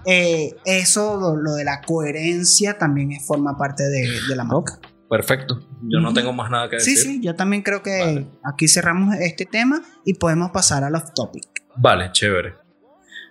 Eh, 0.05 0.53
eso, 0.65 1.15
lo, 1.17 1.53
de 1.53 1.63
la 1.63 1.81
coherencia, 1.81 2.77
también 2.77 3.21
forma 3.21 3.57
parte 3.57 3.83
de, 3.83 4.35
la 4.35 4.43
marca. 4.43 4.79
Perfecto, 5.13 5.59
yo 5.83 5.99
no 5.99 6.11
tengo 6.11 6.33
más 6.33 6.49
nada 6.49 6.67
que 6.67 6.77
decir. 6.77 6.97
Sí, 6.97 7.03
sí, 7.03 7.21
yo 7.21 7.35
también 7.35 7.61
creo 7.61 7.83
que 7.83 8.25
aquí 8.43 8.67
cerramos 8.67 9.13
este 9.19 9.45
tema 9.45 9.83
y 10.03 10.15
podemos 10.15 10.49
pasar 10.49 10.83
al 10.83 10.95
off 10.95 11.13
topic. 11.13 11.43
Vale, 11.75 12.11
chévere. 12.11 12.55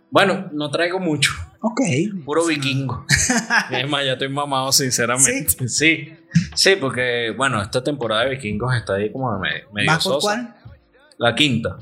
Bueno, 0.08 0.48
no 0.52 0.70
traigo 0.70 1.00
mucho. 1.00 1.32
Ok. 1.60 1.80
Puro 2.24 2.46
vikingo. 2.46 3.04
es 3.72 3.90
más, 3.90 4.04
ya 4.04 4.12
estoy 4.12 4.28
mamado, 4.28 4.70
sinceramente. 4.70 5.68
¿Sí? 5.68 6.12
sí, 6.54 6.76
porque, 6.76 7.34
bueno, 7.36 7.60
esta 7.60 7.82
temporada 7.82 8.22
de 8.26 8.30
vikingos 8.30 8.76
está 8.76 8.94
ahí 8.94 9.10
como 9.10 9.36
medio, 9.40 9.68
medio 9.72 9.90
por 10.04 10.20
cuál? 10.20 10.54
La 11.18 11.34
quinta. 11.34 11.78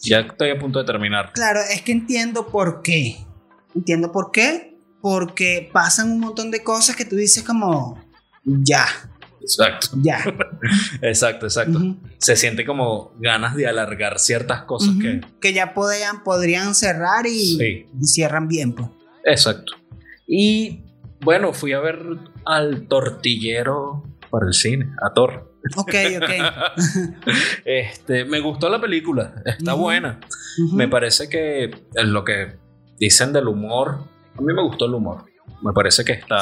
Ya 0.00 0.20
estoy 0.20 0.48
a 0.48 0.58
punto 0.58 0.78
de 0.78 0.86
terminar. 0.86 1.30
Claro, 1.34 1.60
es 1.70 1.82
que 1.82 1.92
entiendo 1.92 2.46
por 2.46 2.80
qué. 2.80 3.18
Entiendo 3.74 4.12
por 4.12 4.30
qué. 4.30 4.78
Porque 5.02 5.68
pasan 5.70 6.10
un 6.10 6.20
montón 6.20 6.50
de 6.50 6.64
cosas 6.64 6.96
que 6.96 7.04
tú 7.04 7.16
dices 7.16 7.42
como, 7.42 8.02
ya, 8.44 8.86
Exacto. 9.42 9.88
Ya. 9.96 10.22
exacto, 11.02 11.46
exacto. 11.46 11.96
Se 12.18 12.36
siente 12.36 12.64
como 12.64 13.12
ganas 13.18 13.54
de 13.56 13.66
alargar 13.66 14.18
ciertas 14.18 14.62
cosas 14.62 14.94
que... 15.00 15.20
Que 15.40 15.52
ya 15.52 15.74
podían, 15.74 16.22
podrían 16.22 16.74
cerrar 16.74 17.26
y, 17.26 17.86
cierran 18.02 18.48
bien, 18.48 18.74
pues. 18.74 18.88
Exacto. 19.24 19.72
Y 20.26 20.84
bueno, 21.20 21.52
fui 21.52 21.72
a 21.72 21.80
ver 21.80 22.02
al 22.44 22.86
tortillero 22.88 24.04
para 24.30 24.46
el 24.46 24.54
cine, 24.54 24.90
a 25.02 25.12
Thor. 25.12 25.52
Ok, 25.76 25.94
ok. 26.16 26.30
este, 27.64 28.24
me 28.24 28.40
gustó 28.40 28.68
la 28.68 28.80
película, 28.80 29.34
está 29.44 29.74
buena. 29.74 30.20
Me 30.72 30.88
parece 30.88 31.28
que 31.28 31.70
lo 31.94 32.24
que 32.24 32.56
dicen 32.98 33.32
del 33.32 33.48
humor, 33.48 33.98
a 34.36 34.40
mí 34.40 34.52
me 34.52 34.62
gustó 34.62 34.86
el 34.86 34.94
humor. 34.94 35.24
Me 35.62 35.72
parece 35.72 36.04
que 36.04 36.12
está 36.12 36.40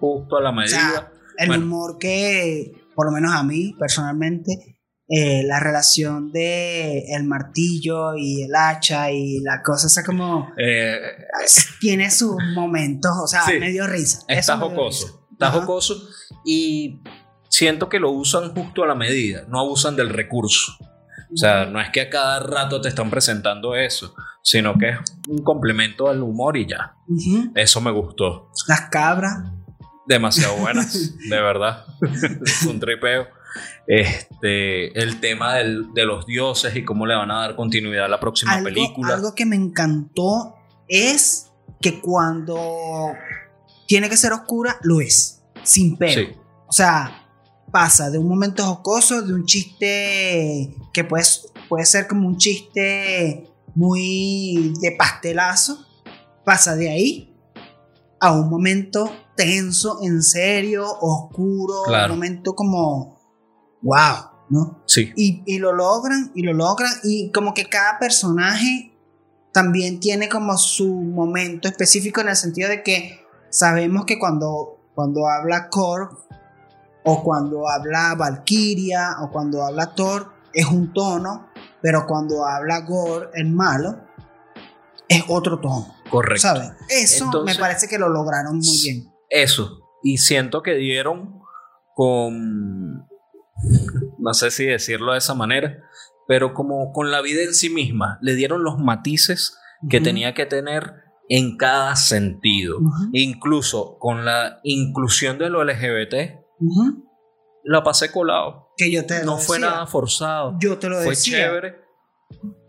justo 0.00 0.36
a 0.36 0.42
la 0.42 0.50
medida 0.50 1.12
el 1.38 1.62
humor 1.62 1.98
que, 1.98 2.72
por 2.94 3.06
lo 3.06 3.12
menos 3.12 3.34
a 3.34 3.42
mí 3.42 3.74
personalmente, 3.78 4.76
eh, 5.08 5.44
la 5.44 5.60
relación 5.60 6.32
de 6.32 7.14
el 7.14 7.24
martillo 7.24 8.16
y 8.16 8.42
el 8.42 8.54
hacha 8.56 9.12
y 9.12 9.38
la 9.40 9.62
cosa, 9.62 9.86
esa 9.86 10.02
como 10.02 10.50
eh, 10.58 10.98
tiene 11.80 12.10
sus 12.10 12.34
momentos, 12.56 13.12
o 13.22 13.26
sea, 13.28 13.42
medio 13.60 13.86
risa. 13.86 14.24
Está 14.26 14.56
jocoso, 14.56 15.28
está 15.30 15.52
jocoso 15.52 16.08
y 16.44 17.02
siento 17.48 17.88
que 17.88 18.00
lo 18.00 18.10
usan 18.10 18.52
justo 18.52 18.82
a 18.82 18.88
la 18.88 18.96
medida, 18.96 19.44
no 19.48 19.60
abusan 19.60 19.94
del 19.94 20.08
recurso. 20.08 20.72
O 21.32 21.36
sea, 21.36 21.66
no 21.66 21.80
es 21.80 21.90
que 21.90 22.00
a 22.00 22.10
cada 22.10 22.40
rato 22.40 22.80
te 22.80 22.88
están 22.88 23.08
presentando 23.08 23.76
eso, 23.76 24.12
sino 24.42 24.76
que 24.76 24.90
es 24.90 24.98
un 25.28 25.44
complemento 25.44 26.08
al 26.08 26.22
humor 26.22 26.56
y 26.56 26.66
ya. 26.66 26.96
Eso 27.54 27.80
me 27.80 27.90
gustó. 27.92 28.50
Las 28.66 28.82
cabras 28.90 29.38
demasiado 30.06 30.56
buenas, 30.56 31.16
de 31.28 31.40
verdad. 31.40 31.84
un 32.68 32.80
tripeo. 32.80 33.26
Este, 33.86 34.98
el 35.00 35.20
tema 35.20 35.54
de 35.54 36.04
los 36.04 36.26
dioses 36.26 36.74
y 36.76 36.84
cómo 36.84 37.06
le 37.06 37.14
van 37.14 37.30
a 37.30 37.40
dar 37.40 37.56
continuidad 37.56 38.06
a 38.06 38.08
la 38.08 38.20
próxima 38.20 38.62
película. 38.62 39.14
Algo 39.14 39.34
que 39.34 39.46
me 39.46 39.56
encantó 39.56 40.56
es 40.88 41.50
que 41.80 42.00
cuando 42.00 43.14
tiene 43.86 44.08
que 44.10 44.16
ser 44.16 44.32
oscura, 44.32 44.78
lo 44.82 45.00
es, 45.00 45.42
sin 45.62 45.96
pelo. 45.96 46.36
O 46.66 46.72
sea, 46.72 47.26
pasa 47.70 48.10
de 48.10 48.18
un 48.18 48.28
momento 48.28 48.64
jocoso, 48.64 49.22
de 49.22 49.32
un 49.32 49.46
chiste 49.46 50.74
que 50.92 51.04
puede, 51.04 51.24
puede 51.68 51.86
ser 51.86 52.06
como 52.06 52.28
un 52.28 52.36
chiste 52.36 53.48
muy 53.74 54.74
de 54.82 54.92
pastelazo, 54.92 55.86
pasa 56.44 56.76
de 56.76 56.90
ahí 56.90 57.35
a 58.20 58.32
un 58.32 58.48
momento 58.48 59.10
tenso, 59.36 59.98
en 60.02 60.22
serio, 60.22 60.86
oscuro, 61.00 61.82
un 61.84 62.08
momento 62.08 62.54
como, 62.54 63.20
wow, 63.82 64.30
¿no? 64.48 64.82
Sí. 64.86 65.12
Y, 65.16 65.58
lo 65.58 65.72
logran, 65.72 66.32
y 66.34 66.42
lo 66.42 66.52
logran, 66.52 66.92
y 67.02 67.30
como 67.32 67.54
que 67.54 67.66
cada 67.66 67.98
personaje 67.98 68.92
también 69.52 70.00
tiene 70.00 70.28
como 70.28 70.56
su 70.56 70.88
momento 70.88 71.68
específico 71.68 72.20
en 72.20 72.28
el 72.28 72.36
sentido 72.36 72.68
de 72.68 72.82
que 72.82 73.20
sabemos 73.50 74.04
que 74.04 74.18
cuando, 74.18 74.78
cuando 74.94 75.26
habla 75.28 75.68
Korg, 75.68 76.26
o 77.04 77.22
cuando 77.22 77.68
habla 77.68 78.14
Valkyria, 78.16 79.18
o 79.22 79.30
cuando 79.30 79.64
habla 79.64 79.94
Thor, 79.94 80.32
es 80.52 80.66
un 80.66 80.92
tono, 80.92 81.48
pero 81.80 82.04
cuando 82.06 82.44
habla 82.44 82.80
Gore, 82.80 83.28
el 83.34 83.50
malo, 83.50 84.00
es 85.08 85.24
otro 85.28 85.60
tono. 85.60 85.94
Correcto. 86.10 86.42
¿Sabes? 86.42 86.72
Eso 86.88 87.42
me 87.44 87.54
parece 87.54 87.88
que 87.88 87.98
lo 87.98 88.08
lograron 88.08 88.58
muy 88.58 88.78
bien. 88.82 89.12
Eso. 89.28 89.80
Y 90.02 90.18
siento 90.18 90.62
que 90.62 90.74
dieron 90.74 91.40
con. 91.94 93.06
No 94.18 94.34
sé 94.34 94.50
si 94.50 94.66
decirlo 94.66 95.12
de 95.12 95.18
esa 95.18 95.34
manera, 95.34 95.78
pero 96.28 96.54
como 96.54 96.92
con 96.92 97.10
la 97.10 97.22
vida 97.22 97.42
en 97.42 97.54
sí 97.54 97.70
misma, 97.70 98.18
le 98.20 98.34
dieron 98.34 98.64
los 98.64 98.78
matices 98.78 99.56
que 99.88 100.00
tenía 100.00 100.34
que 100.34 100.46
tener 100.46 100.94
en 101.28 101.56
cada 101.56 101.96
sentido. 101.96 102.78
Incluso 103.12 103.98
con 103.98 104.24
la 104.24 104.60
inclusión 104.62 105.38
de 105.38 105.50
lo 105.50 105.64
LGBT, 105.64 106.14
la 107.64 107.82
pasé 107.82 108.10
colado. 108.12 108.72
Que 108.76 108.90
yo 108.90 109.06
te 109.06 109.24
No 109.24 109.38
fue 109.38 109.58
nada 109.58 109.86
forzado. 109.86 110.56
Yo 110.60 110.78
te 110.78 110.88
lo 110.88 111.00
fue 111.00 111.16
chévere. 111.16 111.76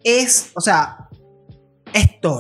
Es, 0.03 0.51
o 0.55 0.61
sea, 0.61 1.06
esto. 1.97 2.39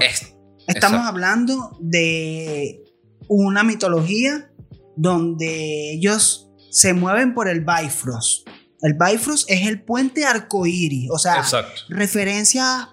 Estamos 0.67 1.05
hablando 1.05 1.77
de 1.79 2.83
una 3.27 3.63
mitología 3.63 4.51
donde 4.95 5.93
ellos 5.93 6.49
se 6.71 6.93
mueven 6.93 7.33
por 7.33 7.47
el 7.47 7.65
Bifrost. 7.65 8.47
El 8.81 8.93
Bifrost 8.93 9.49
es 9.49 9.67
el 9.67 9.83
puente 9.83 10.25
arcoíris, 10.25 11.09
o 11.11 11.17
sea, 11.17 11.43
referencias 11.89 12.89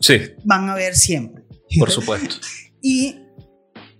sí. 0.00 0.20
van 0.44 0.68
a 0.68 0.74
ver 0.74 0.96
siempre. 0.96 1.44
Por 1.78 1.90
supuesto. 1.90 2.36
y 2.82 3.20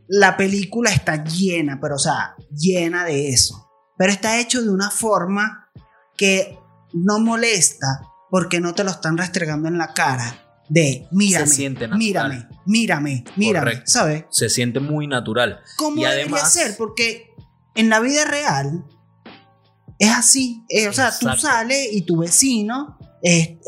la 0.09 0.37
película 0.37 0.91
está 0.91 1.25
llena, 1.25 1.79
pero 1.81 1.97
o 1.97 1.99
sea, 1.99 2.35
llena 2.51 3.05
de 3.05 3.29
eso. 3.29 3.71
Pero 3.99 4.13
está 4.13 4.41
hecho 4.41 4.63
de 4.63 4.71
una 4.71 4.91
forma 4.91 5.71
que 6.17 6.59
no 6.93 7.19
molesta 7.19 8.03
porque 8.31 8.61
no 8.61 8.75
te 8.75 8.85
lo 8.85 8.91
están 8.91 9.17
restregando 9.17 9.69
en 9.69 9.79
la 9.79 9.93
cara 9.95 10.46
de 10.69 11.07
mírame, 11.11 11.69
mírame, 11.97 12.49
mírame, 12.67 13.25
mírame, 13.37 13.83
¿sabes? 13.85 14.25
Se 14.31 14.49
siente 14.49 14.81
muy 14.81 15.07
natural. 15.07 15.61
¿Cómo 15.77 16.01
y 16.01 16.05
debería 16.05 16.45
ser? 16.45 16.77
Porque 16.77 17.35
en 17.75 17.89
la 17.89 18.01
vida 18.01 18.25
real 18.25 18.85
es 19.99 20.11
así. 20.11 20.65
Eh, 20.69 20.89
o 20.89 20.93
sea, 20.93 21.13
tú 21.19 21.29
sales 21.37 21.89
y 21.93 22.03
tu 22.03 22.19
vecino 22.19 22.99
es, 23.23 23.59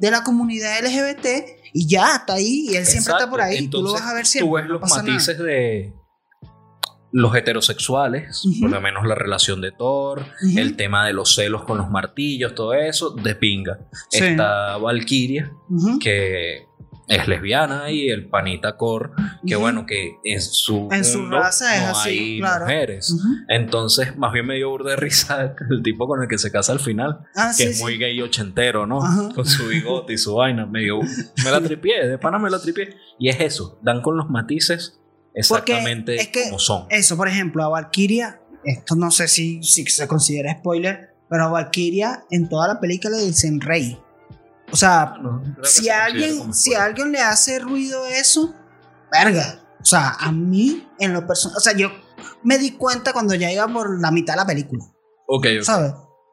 de 0.00 0.10
la 0.10 0.22
comunidad 0.22 0.84
LGBT 0.84 1.26
y 1.72 1.86
ya 1.86 2.16
está 2.16 2.34
ahí 2.34 2.68
y 2.70 2.76
él 2.76 2.86
siempre 2.86 3.12
está 3.12 3.28
por 3.28 3.40
ahí 3.40 3.58
y 3.58 3.68
tú 3.68 3.82
lo 3.82 3.92
vas 3.92 4.02
a 4.02 4.14
ver 4.14 4.26
siempre. 4.26 4.48
Tú 4.48 4.54
ves 4.56 4.66
los 4.66 4.90
matices 4.90 5.38
de 5.38 5.92
los 7.10 7.34
heterosexuales, 7.34 8.42
por 8.60 8.70
lo 8.70 8.80
menos 8.80 9.06
la 9.06 9.14
relación 9.14 9.60
de 9.60 9.72
Thor, 9.72 10.26
el 10.56 10.76
tema 10.76 11.06
de 11.06 11.12
los 11.12 11.34
celos 11.34 11.64
con 11.64 11.78
los 11.78 11.90
martillos, 11.90 12.54
todo 12.54 12.74
eso, 12.74 13.10
de 13.10 13.34
pinga. 13.34 13.78
Está 14.12 14.76
Valkyria, 14.76 15.52
que 16.00 16.66
es 17.08 17.26
lesbiana, 17.26 17.90
y 17.90 18.10
el 18.10 18.28
panita 18.28 18.76
Cor, 18.76 19.12
que 19.46 19.56
bueno, 19.56 19.86
que 19.86 20.16
en 20.24 20.42
su, 20.42 20.88
en 20.92 21.04
su 21.04 21.26
raza 21.26 21.74
es 21.74 21.82
así, 21.82 22.10
hay 22.10 22.42
mujeres. 22.42 23.16
Entonces, 23.48 24.16
más 24.18 24.32
bien 24.32 24.46
me 24.46 24.56
dio 24.56 24.68
burda 24.68 24.90
de 24.90 24.96
risa 24.96 25.54
el 25.70 25.82
tipo 25.82 26.06
con 26.06 26.22
el 26.22 26.28
que 26.28 26.36
se 26.36 26.52
casa 26.52 26.72
al 26.72 26.80
final, 26.80 27.20
ah, 27.34 27.52
que 27.56 27.64
es 27.64 27.80
muy 27.80 27.96
gay 27.96 28.20
ochentero, 28.20 28.86
¿no? 28.86 29.00
Con 29.34 29.46
su 29.46 29.68
bigote 29.68 30.12
y 30.12 30.18
su 30.18 30.34
vaina, 30.34 30.66
medio, 30.66 31.00
me 31.00 31.50
la 31.50 31.60
tripié, 31.62 32.06
de 32.06 32.18
pana 32.18 32.38
me 32.38 32.50
la 32.50 32.60
tripié. 32.60 32.94
Y 33.18 33.30
es 33.30 33.40
eso, 33.40 33.78
dan 33.82 34.02
con 34.02 34.18
los 34.18 34.28
matices 34.28 35.00
exactamente 35.38 36.16
es 36.16 36.28
que 36.28 36.44
como 36.44 36.58
son. 36.58 36.86
Eso, 36.90 37.16
por 37.16 37.28
ejemplo, 37.28 37.64
a 37.64 37.68
Valkyria, 37.68 38.40
esto 38.64 38.94
no 38.96 39.10
sé 39.10 39.28
si, 39.28 39.62
si 39.62 39.84
se 39.86 40.06
considera 40.08 40.58
spoiler, 40.58 41.14
pero 41.28 41.44
a 41.44 41.48
Valkyria 41.48 42.24
en 42.30 42.48
toda 42.48 42.68
la 42.68 42.80
película 42.80 43.16
le 43.16 43.24
dicen 43.24 43.60
rey. 43.60 43.98
O 44.70 44.76
sea, 44.76 45.14
si, 45.62 45.88
alguien, 45.88 46.52
si 46.52 46.74
alguien 46.74 47.12
le 47.12 47.20
hace 47.20 47.58
ruido 47.58 48.06
eso, 48.06 48.54
verga. 49.10 49.62
O 49.80 49.84
sea, 49.84 50.10
a 50.18 50.30
mí, 50.32 50.86
en 50.98 51.14
lo 51.14 51.26
personal, 51.26 51.56
o 51.56 51.60
sea, 51.60 51.74
yo 51.74 51.90
me 52.42 52.58
di 52.58 52.72
cuenta 52.72 53.12
cuando 53.12 53.34
ya 53.34 53.50
iba 53.50 53.66
por 53.68 54.00
la 54.00 54.10
mitad 54.10 54.34
de 54.34 54.40
la 54.40 54.46
película. 54.46 54.84
Ok, 55.26 55.46
ok. 55.58 55.62
¿Sabes? 55.62 55.92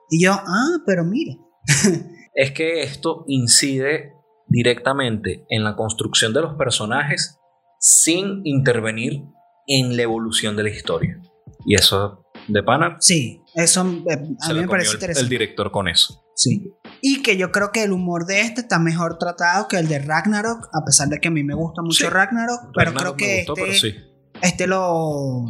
Y 0.09 0.23
yo, 0.23 0.33
ah, 0.33 0.77
pero 0.85 1.05
mira. 1.05 1.35
es 2.33 2.51
que 2.51 2.83
esto 2.83 3.23
incide 3.27 4.13
directamente 4.47 5.45
en 5.49 5.63
la 5.63 5.75
construcción 5.75 6.33
de 6.33 6.41
los 6.41 6.55
personajes 6.55 7.39
sin 7.85 8.41
intervenir 8.45 9.21
en 9.67 9.95
la 9.95 10.01
evolución 10.01 10.55
de 10.55 10.63
la 10.63 10.69
historia. 10.71 11.21
Y 11.67 11.75
eso 11.75 12.25
de 12.47 12.63
pana. 12.63 12.97
Sí, 12.99 13.43
eso 13.53 13.81
eh, 14.09 14.35
a 14.41 14.53
mí 14.53 14.61
me 14.61 14.67
parece 14.67 14.93
interesante. 14.93 15.21
El 15.21 15.29
director 15.29 15.69
con 15.69 15.87
eso. 15.87 16.25
Sí. 16.35 16.73
Y 17.01 17.21
que 17.21 17.37
yo 17.37 17.51
creo 17.51 17.71
que 17.71 17.83
el 17.83 17.91
humor 17.91 18.25
de 18.25 18.41
este 18.41 18.61
está 18.61 18.79
mejor 18.79 19.19
tratado 19.19 19.67
que 19.67 19.77
el 19.77 19.87
de 19.87 19.99
Ragnarok, 19.99 20.67
a 20.73 20.83
pesar 20.83 21.09
de 21.09 21.19
que 21.19 21.27
a 21.27 21.31
mí 21.31 21.43
me 21.43 21.53
gusta 21.53 21.83
mucho 21.83 22.09
Ragnarok, 22.09 22.71
pero 22.75 22.93
creo 22.95 23.15
que 23.15 23.41
este, 23.41 24.03
este 24.41 24.65
lo, 24.65 25.45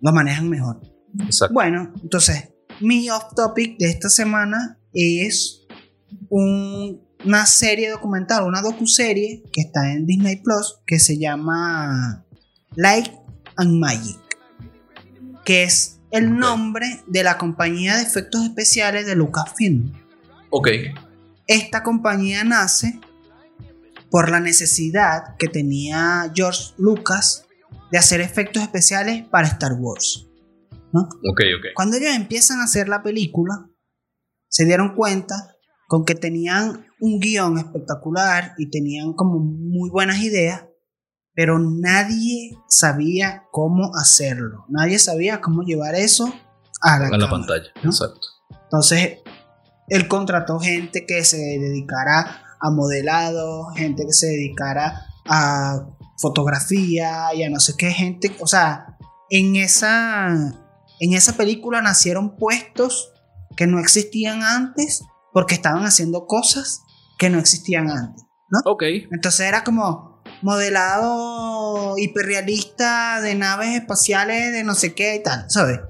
lo 0.00 0.12
manejan 0.12 0.48
mejor. 0.48 0.80
Exacto. 1.20 1.54
Bueno, 1.54 1.92
entonces, 2.02 2.50
mi 2.80 3.08
off 3.10 3.32
topic 3.36 3.78
de 3.78 3.90
esta 3.90 4.08
semana 4.08 4.80
es 4.92 5.68
una 7.24 7.46
serie 7.46 7.90
documental, 7.90 8.44
una 8.44 8.62
docuserie 8.62 9.42
que 9.52 9.62
está 9.62 9.92
en 9.92 10.06
Disney 10.06 10.36
Plus 10.36 10.80
que 10.86 10.98
se 10.98 11.18
llama 11.18 12.24
Light 12.76 13.12
and 13.56 13.78
Magic, 13.78 14.18
que 15.44 15.64
es 15.64 16.00
el 16.10 16.36
nombre 16.36 17.02
de 17.06 17.22
la 17.22 17.38
compañía 17.38 17.96
de 17.96 18.02
efectos 18.02 18.44
especiales 18.44 19.06
de 19.06 19.16
Lucasfilm. 19.16 19.92
Ok. 20.50 20.68
Esta 21.46 21.82
compañía 21.82 22.44
nace 22.44 23.00
por 24.10 24.30
la 24.30 24.40
necesidad 24.40 25.36
que 25.38 25.48
tenía 25.48 26.30
George 26.34 26.74
Lucas 26.78 27.46
de 27.92 27.98
hacer 27.98 28.20
efectos 28.20 28.62
especiales 28.62 29.24
para 29.28 29.48
Star 29.48 29.72
Wars. 29.74 30.26
¿no? 30.92 31.02
Ok, 31.02 31.40
ok. 31.58 31.66
Cuando 31.74 31.96
ellos 31.96 32.14
empiezan 32.14 32.60
a 32.60 32.64
hacer 32.64 32.88
la 32.88 33.02
película, 33.02 33.68
se 34.48 34.64
dieron 34.64 34.94
cuenta 34.96 35.56
con 35.90 36.04
que 36.04 36.14
tenían 36.14 36.86
un 37.00 37.18
guion 37.18 37.58
espectacular 37.58 38.54
y 38.58 38.70
tenían 38.70 39.12
como 39.12 39.40
muy 39.40 39.90
buenas 39.90 40.18
ideas, 40.18 40.66
pero 41.34 41.58
nadie 41.58 42.56
sabía 42.68 43.42
cómo 43.50 43.90
hacerlo. 43.96 44.66
Nadie 44.68 45.00
sabía 45.00 45.40
cómo 45.40 45.62
llevar 45.62 45.96
eso 45.96 46.32
a 46.80 46.96
la, 47.00 47.28
pantalla. 47.28 47.66
Exacto. 47.82 48.20
Entonces, 48.62 49.18
él 49.88 50.06
contrató 50.06 50.60
gente 50.60 51.06
que 51.06 51.24
se 51.24 51.38
dedicara 51.38 52.44
a 52.60 52.70
modelado, 52.70 53.70
gente 53.74 54.06
que 54.06 54.12
se 54.12 54.28
dedicara 54.28 55.06
a 55.26 55.88
fotografía 56.18 57.34
y 57.34 57.42
a 57.42 57.50
no 57.50 57.58
sé 57.58 57.74
qué 57.76 57.90
gente, 57.90 58.32
o 58.38 58.46
sea, 58.46 58.96
en 59.28 59.56
esa 59.56 60.28
en 61.00 61.14
esa 61.14 61.32
película 61.32 61.82
nacieron 61.82 62.36
puestos 62.36 63.12
que 63.56 63.66
no 63.66 63.80
existían 63.80 64.44
antes 64.44 65.02
porque 65.32 65.54
estaban 65.54 65.84
haciendo 65.84 66.26
cosas 66.26 66.82
que 67.18 67.30
no 67.30 67.38
existían 67.38 67.90
antes, 67.90 68.24
¿no? 68.48 68.60
Ok. 68.64 68.82
Entonces 69.10 69.40
era 69.40 69.64
como 69.64 70.22
modelado 70.42 71.96
hiperrealista 71.98 73.20
de 73.20 73.34
naves 73.34 73.74
espaciales 73.80 74.52
de 74.52 74.64
no 74.64 74.74
sé 74.74 74.94
qué 74.94 75.16
y 75.16 75.22
tal, 75.22 75.44
¿sabes? 75.48 75.80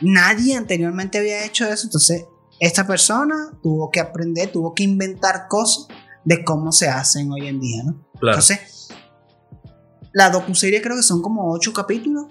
Nadie 0.00 0.56
anteriormente 0.56 1.18
había 1.18 1.44
hecho 1.44 1.66
eso, 1.66 1.86
entonces 1.86 2.24
esta 2.60 2.86
persona 2.86 3.58
tuvo 3.62 3.90
que 3.90 4.00
aprender, 4.00 4.52
tuvo 4.52 4.74
que 4.74 4.82
inventar 4.82 5.46
cosas 5.48 5.88
de 6.24 6.44
cómo 6.44 6.72
se 6.72 6.88
hacen 6.88 7.30
hoy 7.32 7.48
en 7.48 7.60
día, 7.60 7.82
¿no? 7.84 8.06
Claro. 8.18 8.38
Entonces, 8.38 8.88
la 10.12 10.30
docuserie 10.30 10.82
creo 10.82 10.96
que 10.96 11.02
son 11.02 11.22
como 11.22 11.50
ocho 11.52 11.72
capítulos 11.72 12.26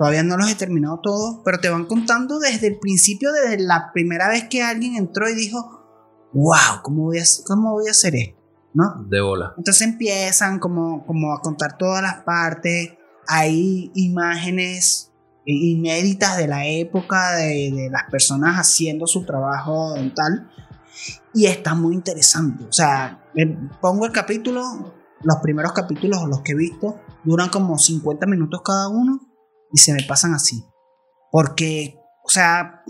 Todavía 0.00 0.22
no 0.22 0.38
los 0.38 0.50
he 0.50 0.54
terminado 0.54 0.98
todos, 1.02 1.42
pero 1.44 1.60
te 1.60 1.68
van 1.68 1.84
contando 1.84 2.38
desde 2.38 2.68
el 2.68 2.78
principio, 2.78 3.32
desde 3.32 3.62
la 3.62 3.90
primera 3.92 4.30
vez 4.30 4.44
que 4.48 4.62
alguien 4.62 4.96
entró 4.96 5.28
y 5.28 5.34
dijo, 5.34 5.79
wow, 6.32 6.82
¿cómo 6.82 7.04
voy 7.04 7.18
a, 7.18 7.24
cómo 7.46 7.72
voy 7.72 7.88
a 7.88 7.90
hacer 7.90 8.14
esto? 8.16 8.40
¿No? 8.72 9.04
De 9.08 9.20
bola. 9.20 9.54
Entonces 9.56 9.82
empiezan 9.82 10.58
como, 10.58 11.04
como 11.04 11.32
a 11.32 11.40
contar 11.40 11.76
todas 11.76 12.02
las 12.02 12.22
partes. 12.22 12.92
Hay 13.26 13.90
imágenes 13.94 15.12
inéditas 15.44 16.36
de 16.36 16.46
la 16.46 16.66
época, 16.66 17.32
de, 17.32 17.72
de 17.72 17.90
las 17.90 18.04
personas 18.10 18.56
haciendo 18.56 19.06
su 19.06 19.24
trabajo 19.24 19.94
dental. 19.94 20.50
Y 21.34 21.46
está 21.46 21.74
muy 21.74 21.94
interesante. 21.94 22.64
O 22.64 22.72
sea, 22.72 23.24
pongo 23.80 24.06
el 24.06 24.12
capítulo, 24.12 24.94
los 25.22 25.36
primeros 25.38 25.72
capítulos, 25.72 26.28
los 26.28 26.42
que 26.42 26.52
he 26.52 26.56
visto, 26.56 27.00
duran 27.24 27.48
como 27.48 27.78
50 27.78 28.26
minutos 28.26 28.62
cada 28.64 28.88
uno 28.88 29.20
y 29.72 29.78
se 29.78 29.92
me 29.92 30.02
pasan 30.04 30.34
así. 30.34 30.64
Porque, 31.30 31.98
o 32.24 32.28
sea, 32.28 32.82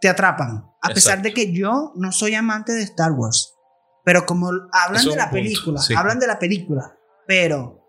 te 0.00 0.08
atrapan. 0.08 0.71
A 0.82 0.88
pesar 0.88 1.22
de 1.22 1.32
que 1.32 1.52
yo 1.52 1.92
no 1.94 2.12
soy 2.12 2.34
amante 2.34 2.72
de 2.72 2.82
Star 2.82 3.12
Wars. 3.12 3.54
Pero 4.04 4.26
como 4.26 4.50
hablan 4.72 5.04
de 5.04 5.16
la 5.16 5.30
película, 5.30 5.80
hablan 5.96 6.18
de 6.18 6.26
la 6.26 6.38
película, 6.38 6.98
pero 7.26 7.86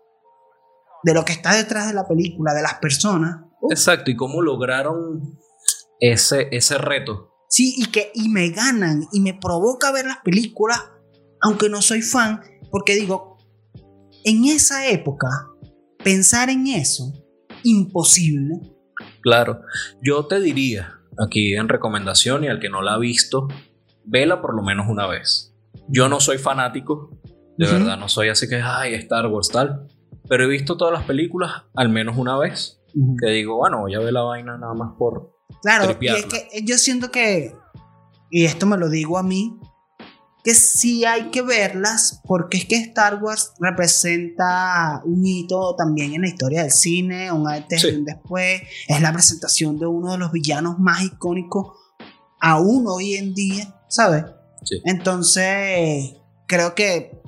de 1.02 1.12
lo 1.12 1.24
que 1.24 1.32
está 1.32 1.54
detrás 1.54 1.88
de 1.88 1.94
la 1.94 2.06
película, 2.06 2.54
de 2.54 2.62
las 2.62 2.74
personas. 2.74 3.42
Exacto, 3.68 4.10
y 4.10 4.16
cómo 4.16 4.40
lograron 4.42 5.38
ese, 5.98 6.48
ese 6.52 6.78
reto. 6.78 7.34
Sí, 7.48 7.74
y 7.76 7.86
que 7.86 8.12
y 8.14 8.28
me 8.28 8.50
ganan 8.50 9.06
y 9.12 9.20
me 9.20 9.34
provoca 9.34 9.90
ver 9.90 10.06
las 10.06 10.18
películas, 10.18 10.80
aunque 11.42 11.68
no 11.68 11.82
soy 11.82 12.02
fan, 12.02 12.40
porque 12.70 12.94
digo, 12.94 13.38
en 14.24 14.44
esa 14.44 14.86
época, 14.86 15.28
pensar 16.02 16.48
en 16.48 16.66
eso 16.68 17.12
imposible. 17.64 18.60
Claro, 19.22 19.60
yo 20.02 20.26
te 20.26 20.40
diría 20.40 21.00
aquí 21.18 21.54
en 21.54 21.68
recomendación 21.68 22.44
y 22.44 22.48
al 22.48 22.60
que 22.60 22.68
no 22.68 22.82
la 22.82 22.94
ha 22.94 22.98
visto, 22.98 23.48
vela 24.04 24.40
por 24.40 24.54
lo 24.54 24.62
menos 24.62 24.86
una 24.88 25.06
vez. 25.06 25.54
Yo 25.88 26.08
no 26.08 26.20
soy 26.20 26.38
fanático, 26.38 27.10
de 27.56 27.66
verdad 27.66 27.98
no 27.98 28.08
soy 28.08 28.28
así 28.28 28.48
que, 28.48 28.60
ay, 28.62 28.94
Star 28.94 29.26
Wars 29.26 29.48
tal, 29.48 29.88
pero 30.28 30.44
he 30.44 30.48
visto 30.48 30.76
todas 30.76 30.92
las 30.92 31.04
películas 31.04 31.64
al 31.74 31.88
menos 31.88 32.16
una 32.16 32.38
vez, 32.38 32.80
que 33.20 33.30
digo, 33.30 33.56
bueno, 33.56 33.80
voy 33.80 33.94
a 33.94 34.00
ver 34.00 34.12
la 34.12 34.22
vaina 34.22 34.56
nada 34.56 34.74
más 34.74 34.92
por... 34.98 35.32
Claro, 35.62 35.96
y 36.00 36.06
es 36.08 36.26
que 36.26 36.64
yo 36.64 36.78
siento 36.78 37.10
que, 37.10 37.54
y 38.30 38.44
esto 38.44 38.66
me 38.66 38.76
lo 38.76 38.88
digo 38.88 39.18
a 39.18 39.22
mí, 39.22 39.58
que 40.44 40.54
sí 40.54 41.06
hay 41.06 41.30
que 41.30 41.40
verlas 41.40 42.20
porque 42.26 42.58
es 42.58 42.66
que 42.66 42.76
Star 42.76 43.20
Wars 43.22 43.54
representa 43.58 45.00
un 45.06 45.24
hito 45.24 45.74
también 45.74 46.12
en 46.12 46.20
la 46.20 46.28
historia 46.28 46.62
del 46.62 46.70
cine, 46.70 47.32
un 47.32 47.48
antes 47.48 47.82
y 47.82 47.94
un 47.96 48.04
después, 48.04 48.60
es 48.86 49.00
la 49.00 49.10
presentación 49.10 49.78
de 49.78 49.86
uno 49.86 50.12
de 50.12 50.18
los 50.18 50.30
villanos 50.30 50.78
más 50.78 51.02
icónicos 51.02 51.78
aún 52.38 52.84
hoy 52.86 53.14
en 53.14 53.32
día, 53.32 53.74
¿sabes? 53.88 54.26
Entonces, 54.84 56.14
creo 56.46 56.74
que 56.74 57.22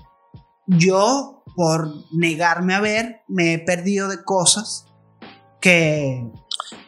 yo, 0.66 1.42
por 1.56 1.90
negarme 2.12 2.74
a 2.74 2.80
ver, 2.80 3.22
me 3.28 3.54
he 3.54 3.58
perdido 3.58 4.08
de 4.08 4.22
cosas 4.24 4.88
que... 5.62 6.30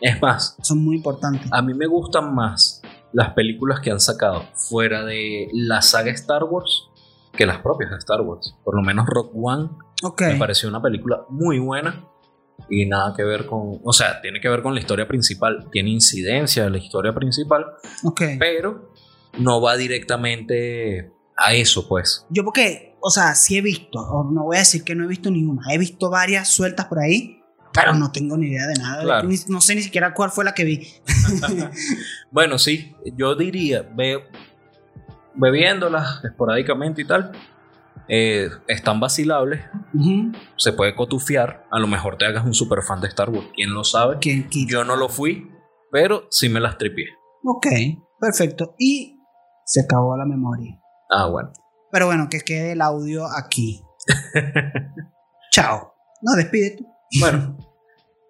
Es 0.03 0.21
más, 0.21 0.57
son 0.61 0.85
muy 0.85 0.97
importantes. 0.97 1.49
A 1.53 1.63
mí 1.63 1.73
me 1.73 1.87
gustan 1.87 2.35
más 2.35 2.78
las 3.13 3.33
películas 3.35 3.81
que 3.81 3.91
han 3.91 4.01
sacado 4.01 4.45
fuera 4.55 5.05
de 5.05 5.49
la 5.53 5.83
saga 5.83 6.11
Star 6.13 6.45
Wars 6.45 6.89
que 7.39 7.47
las 7.47 7.61
propias 7.61 7.91
de 7.91 7.97
Star 7.99 8.21
Wars. 8.21 8.57
Por 8.65 8.75
lo 8.75 8.83
menos 8.83 9.07
Rock 9.07 9.33
One 9.35 9.71
me 10.21 10.37
pareció 10.37 10.69
una 10.69 10.83
película 10.83 11.25
muy 11.29 11.59
buena 11.59 12.05
y 12.69 12.87
nada 12.87 13.15
que 13.17 13.23
ver 13.23 13.47
con, 13.47 13.81
o 13.83 13.93
sea, 13.93 14.21
tiene 14.21 14.41
que 14.41 14.49
ver 14.49 14.63
con 14.63 14.75
la 14.75 14.81
historia 14.81 15.07
principal, 15.07 15.69
tiene 15.71 15.91
incidencia 15.91 16.65
de 16.65 16.71
la 16.71 16.79
historia 16.79 17.15
principal, 17.15 17.65
pero 18.39 18.93
no 19.39 19.61
va 19.61 19.77
directamente 19.77 21.13
a 21.37 21.55
eso, 21.55 21.89
pues. 21.89 22.27
Yo 22.31 22.45
porque, 22.45 22.97
o 23.01 23.11
sea, 23.11 23.35
sí 23.35 23.57
he 23.57 23.63
visto, 23.63 24.01
no 24.33 24.45
voy 24.45 24.57
a 24.57 24.61
decir 24.61 24.83
que 24.83 24.95
no 24.95 25.05
he 25.05 25.09
visto 25.09 25.31
ninguna, 25.31 25.63
he 25.73 25.79
visto 25.79 26.11
varias 26.11 26.49
sueltas 26.49 26.87
por 26.87 26.99
ahí 26.99 27.38
pero 27.73 27.95
no 27.95 28.11
tengo 28.11 28.37
ni 28.37 28.49
idea 28.49 28.67
de 28.67 28.75
nada. 28.75 29.23
no 29.49 29.61
sé 29.61 29.75
ni 29.75 29.83
siquiera 29.83 30.15
cuál 30.15 30.31
fue 30.31 30.45
la 30.45 30.55
que 30.55 30.65
vi. 30.65 30.89
bueno, 32.31 32.59
sí, 32.59 32.95
yo 33.17 33.35
diría, 33.35 33.89
ve, 33.95 34.25
bebiéndolas 35.35 36.25
esporádicamente 36.25 37.03
y 37.03 37.05
tal, 37.05 37.33
eh, 38.09 38.49
están 38.67 39.01
vacilables. 39.01 39.61
Se 40.57 40.73
puede 40.73 40.95
cotufiar. 40.95 41.67
A 41.71 41.79
lo 41.79 41.87
mejor 41.87 42.17
te 42.17 42.27
hagas 42.27 42.45
un 42.45 42.55
super 42.55 42.83
fan 42.83 43.01
de 43.01 43.09
Star 43.09 43.31
Wars. 43.31 43.49
¿Quién 43.55 43.73
lo 43.73 43.85
sabe? 43.85 44.19
yo 44.67 44.85
no 44.85 44.97
lo 44.97 45.09
fui, 45.09 45.51
pero 45.93 46.27
sí 46.31 46.49
me 46.49 46.61
las 46.61 46.79
tripié. 46.79 47.07
Ok, 47.45 47.67
perfecto. 48.19 48.75
Y 48.79 49.19
se 49.65 49.83
acabó 49.83 50.17
la 50.17 50.25
memoria. 50.25 50.81
Ah, 51.11 51.29
bueno. 51.29 51.53
Pero 51.91 52.07
bueno, 52.07 52.29
que 52.31 52.41
quede 52.41 52.73
el 52.73 52.83
audio 52.83 53.25
aquí. 53.27 53.83
Chao. 55.51 55.95
No, 56.23 56.35
despídete. 56.35 56.85
Bueno, 57.21 57.57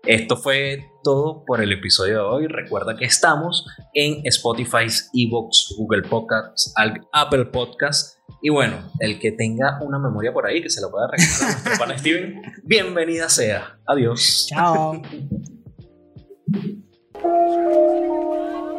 esto 0.05 0.37
fue 0.37 0.85
todo 1.03 1.45
por 1.45 1.61
el 1.61 1.73
episodio 1.73 2.15
de 2.15 2.21
hoy. 2.21 2.47
Recuerda 2.47 2.97
que 2.97 3.05
estamos 3.05 3.67
en 3.93 4.21
Spotify, 4.25 4.87
Evox, 5.15 5.75
Google 5.77 6.03
Podcasts, 6.03 6.73
Apple 7.13 7.47
Podcasts. 7.47 8.23
Y 8.41 8.51
bueno, 8.51 8.77
el 9.01 9.19
que 9.19 9.33
tenga 9.33 9.81
una 9.83 9.99
memoria 9.99 10.33
por 10.33 10.47
ahí 10.47 10.63
que 10.63 10.71
se 10.71 10.81
la 10.81 10.89
pueda 10.89 11.09
regalar 11.09 11.43
a 11.43 11.53
nuestro 11.53 11.73
pan 11.79 11.99
Steven, 11.99 12.43
bienvenida 12.63 13.29
sea. 13.29 13.81
Adiós. 13.87 14.47
Chao. 14.49 15.03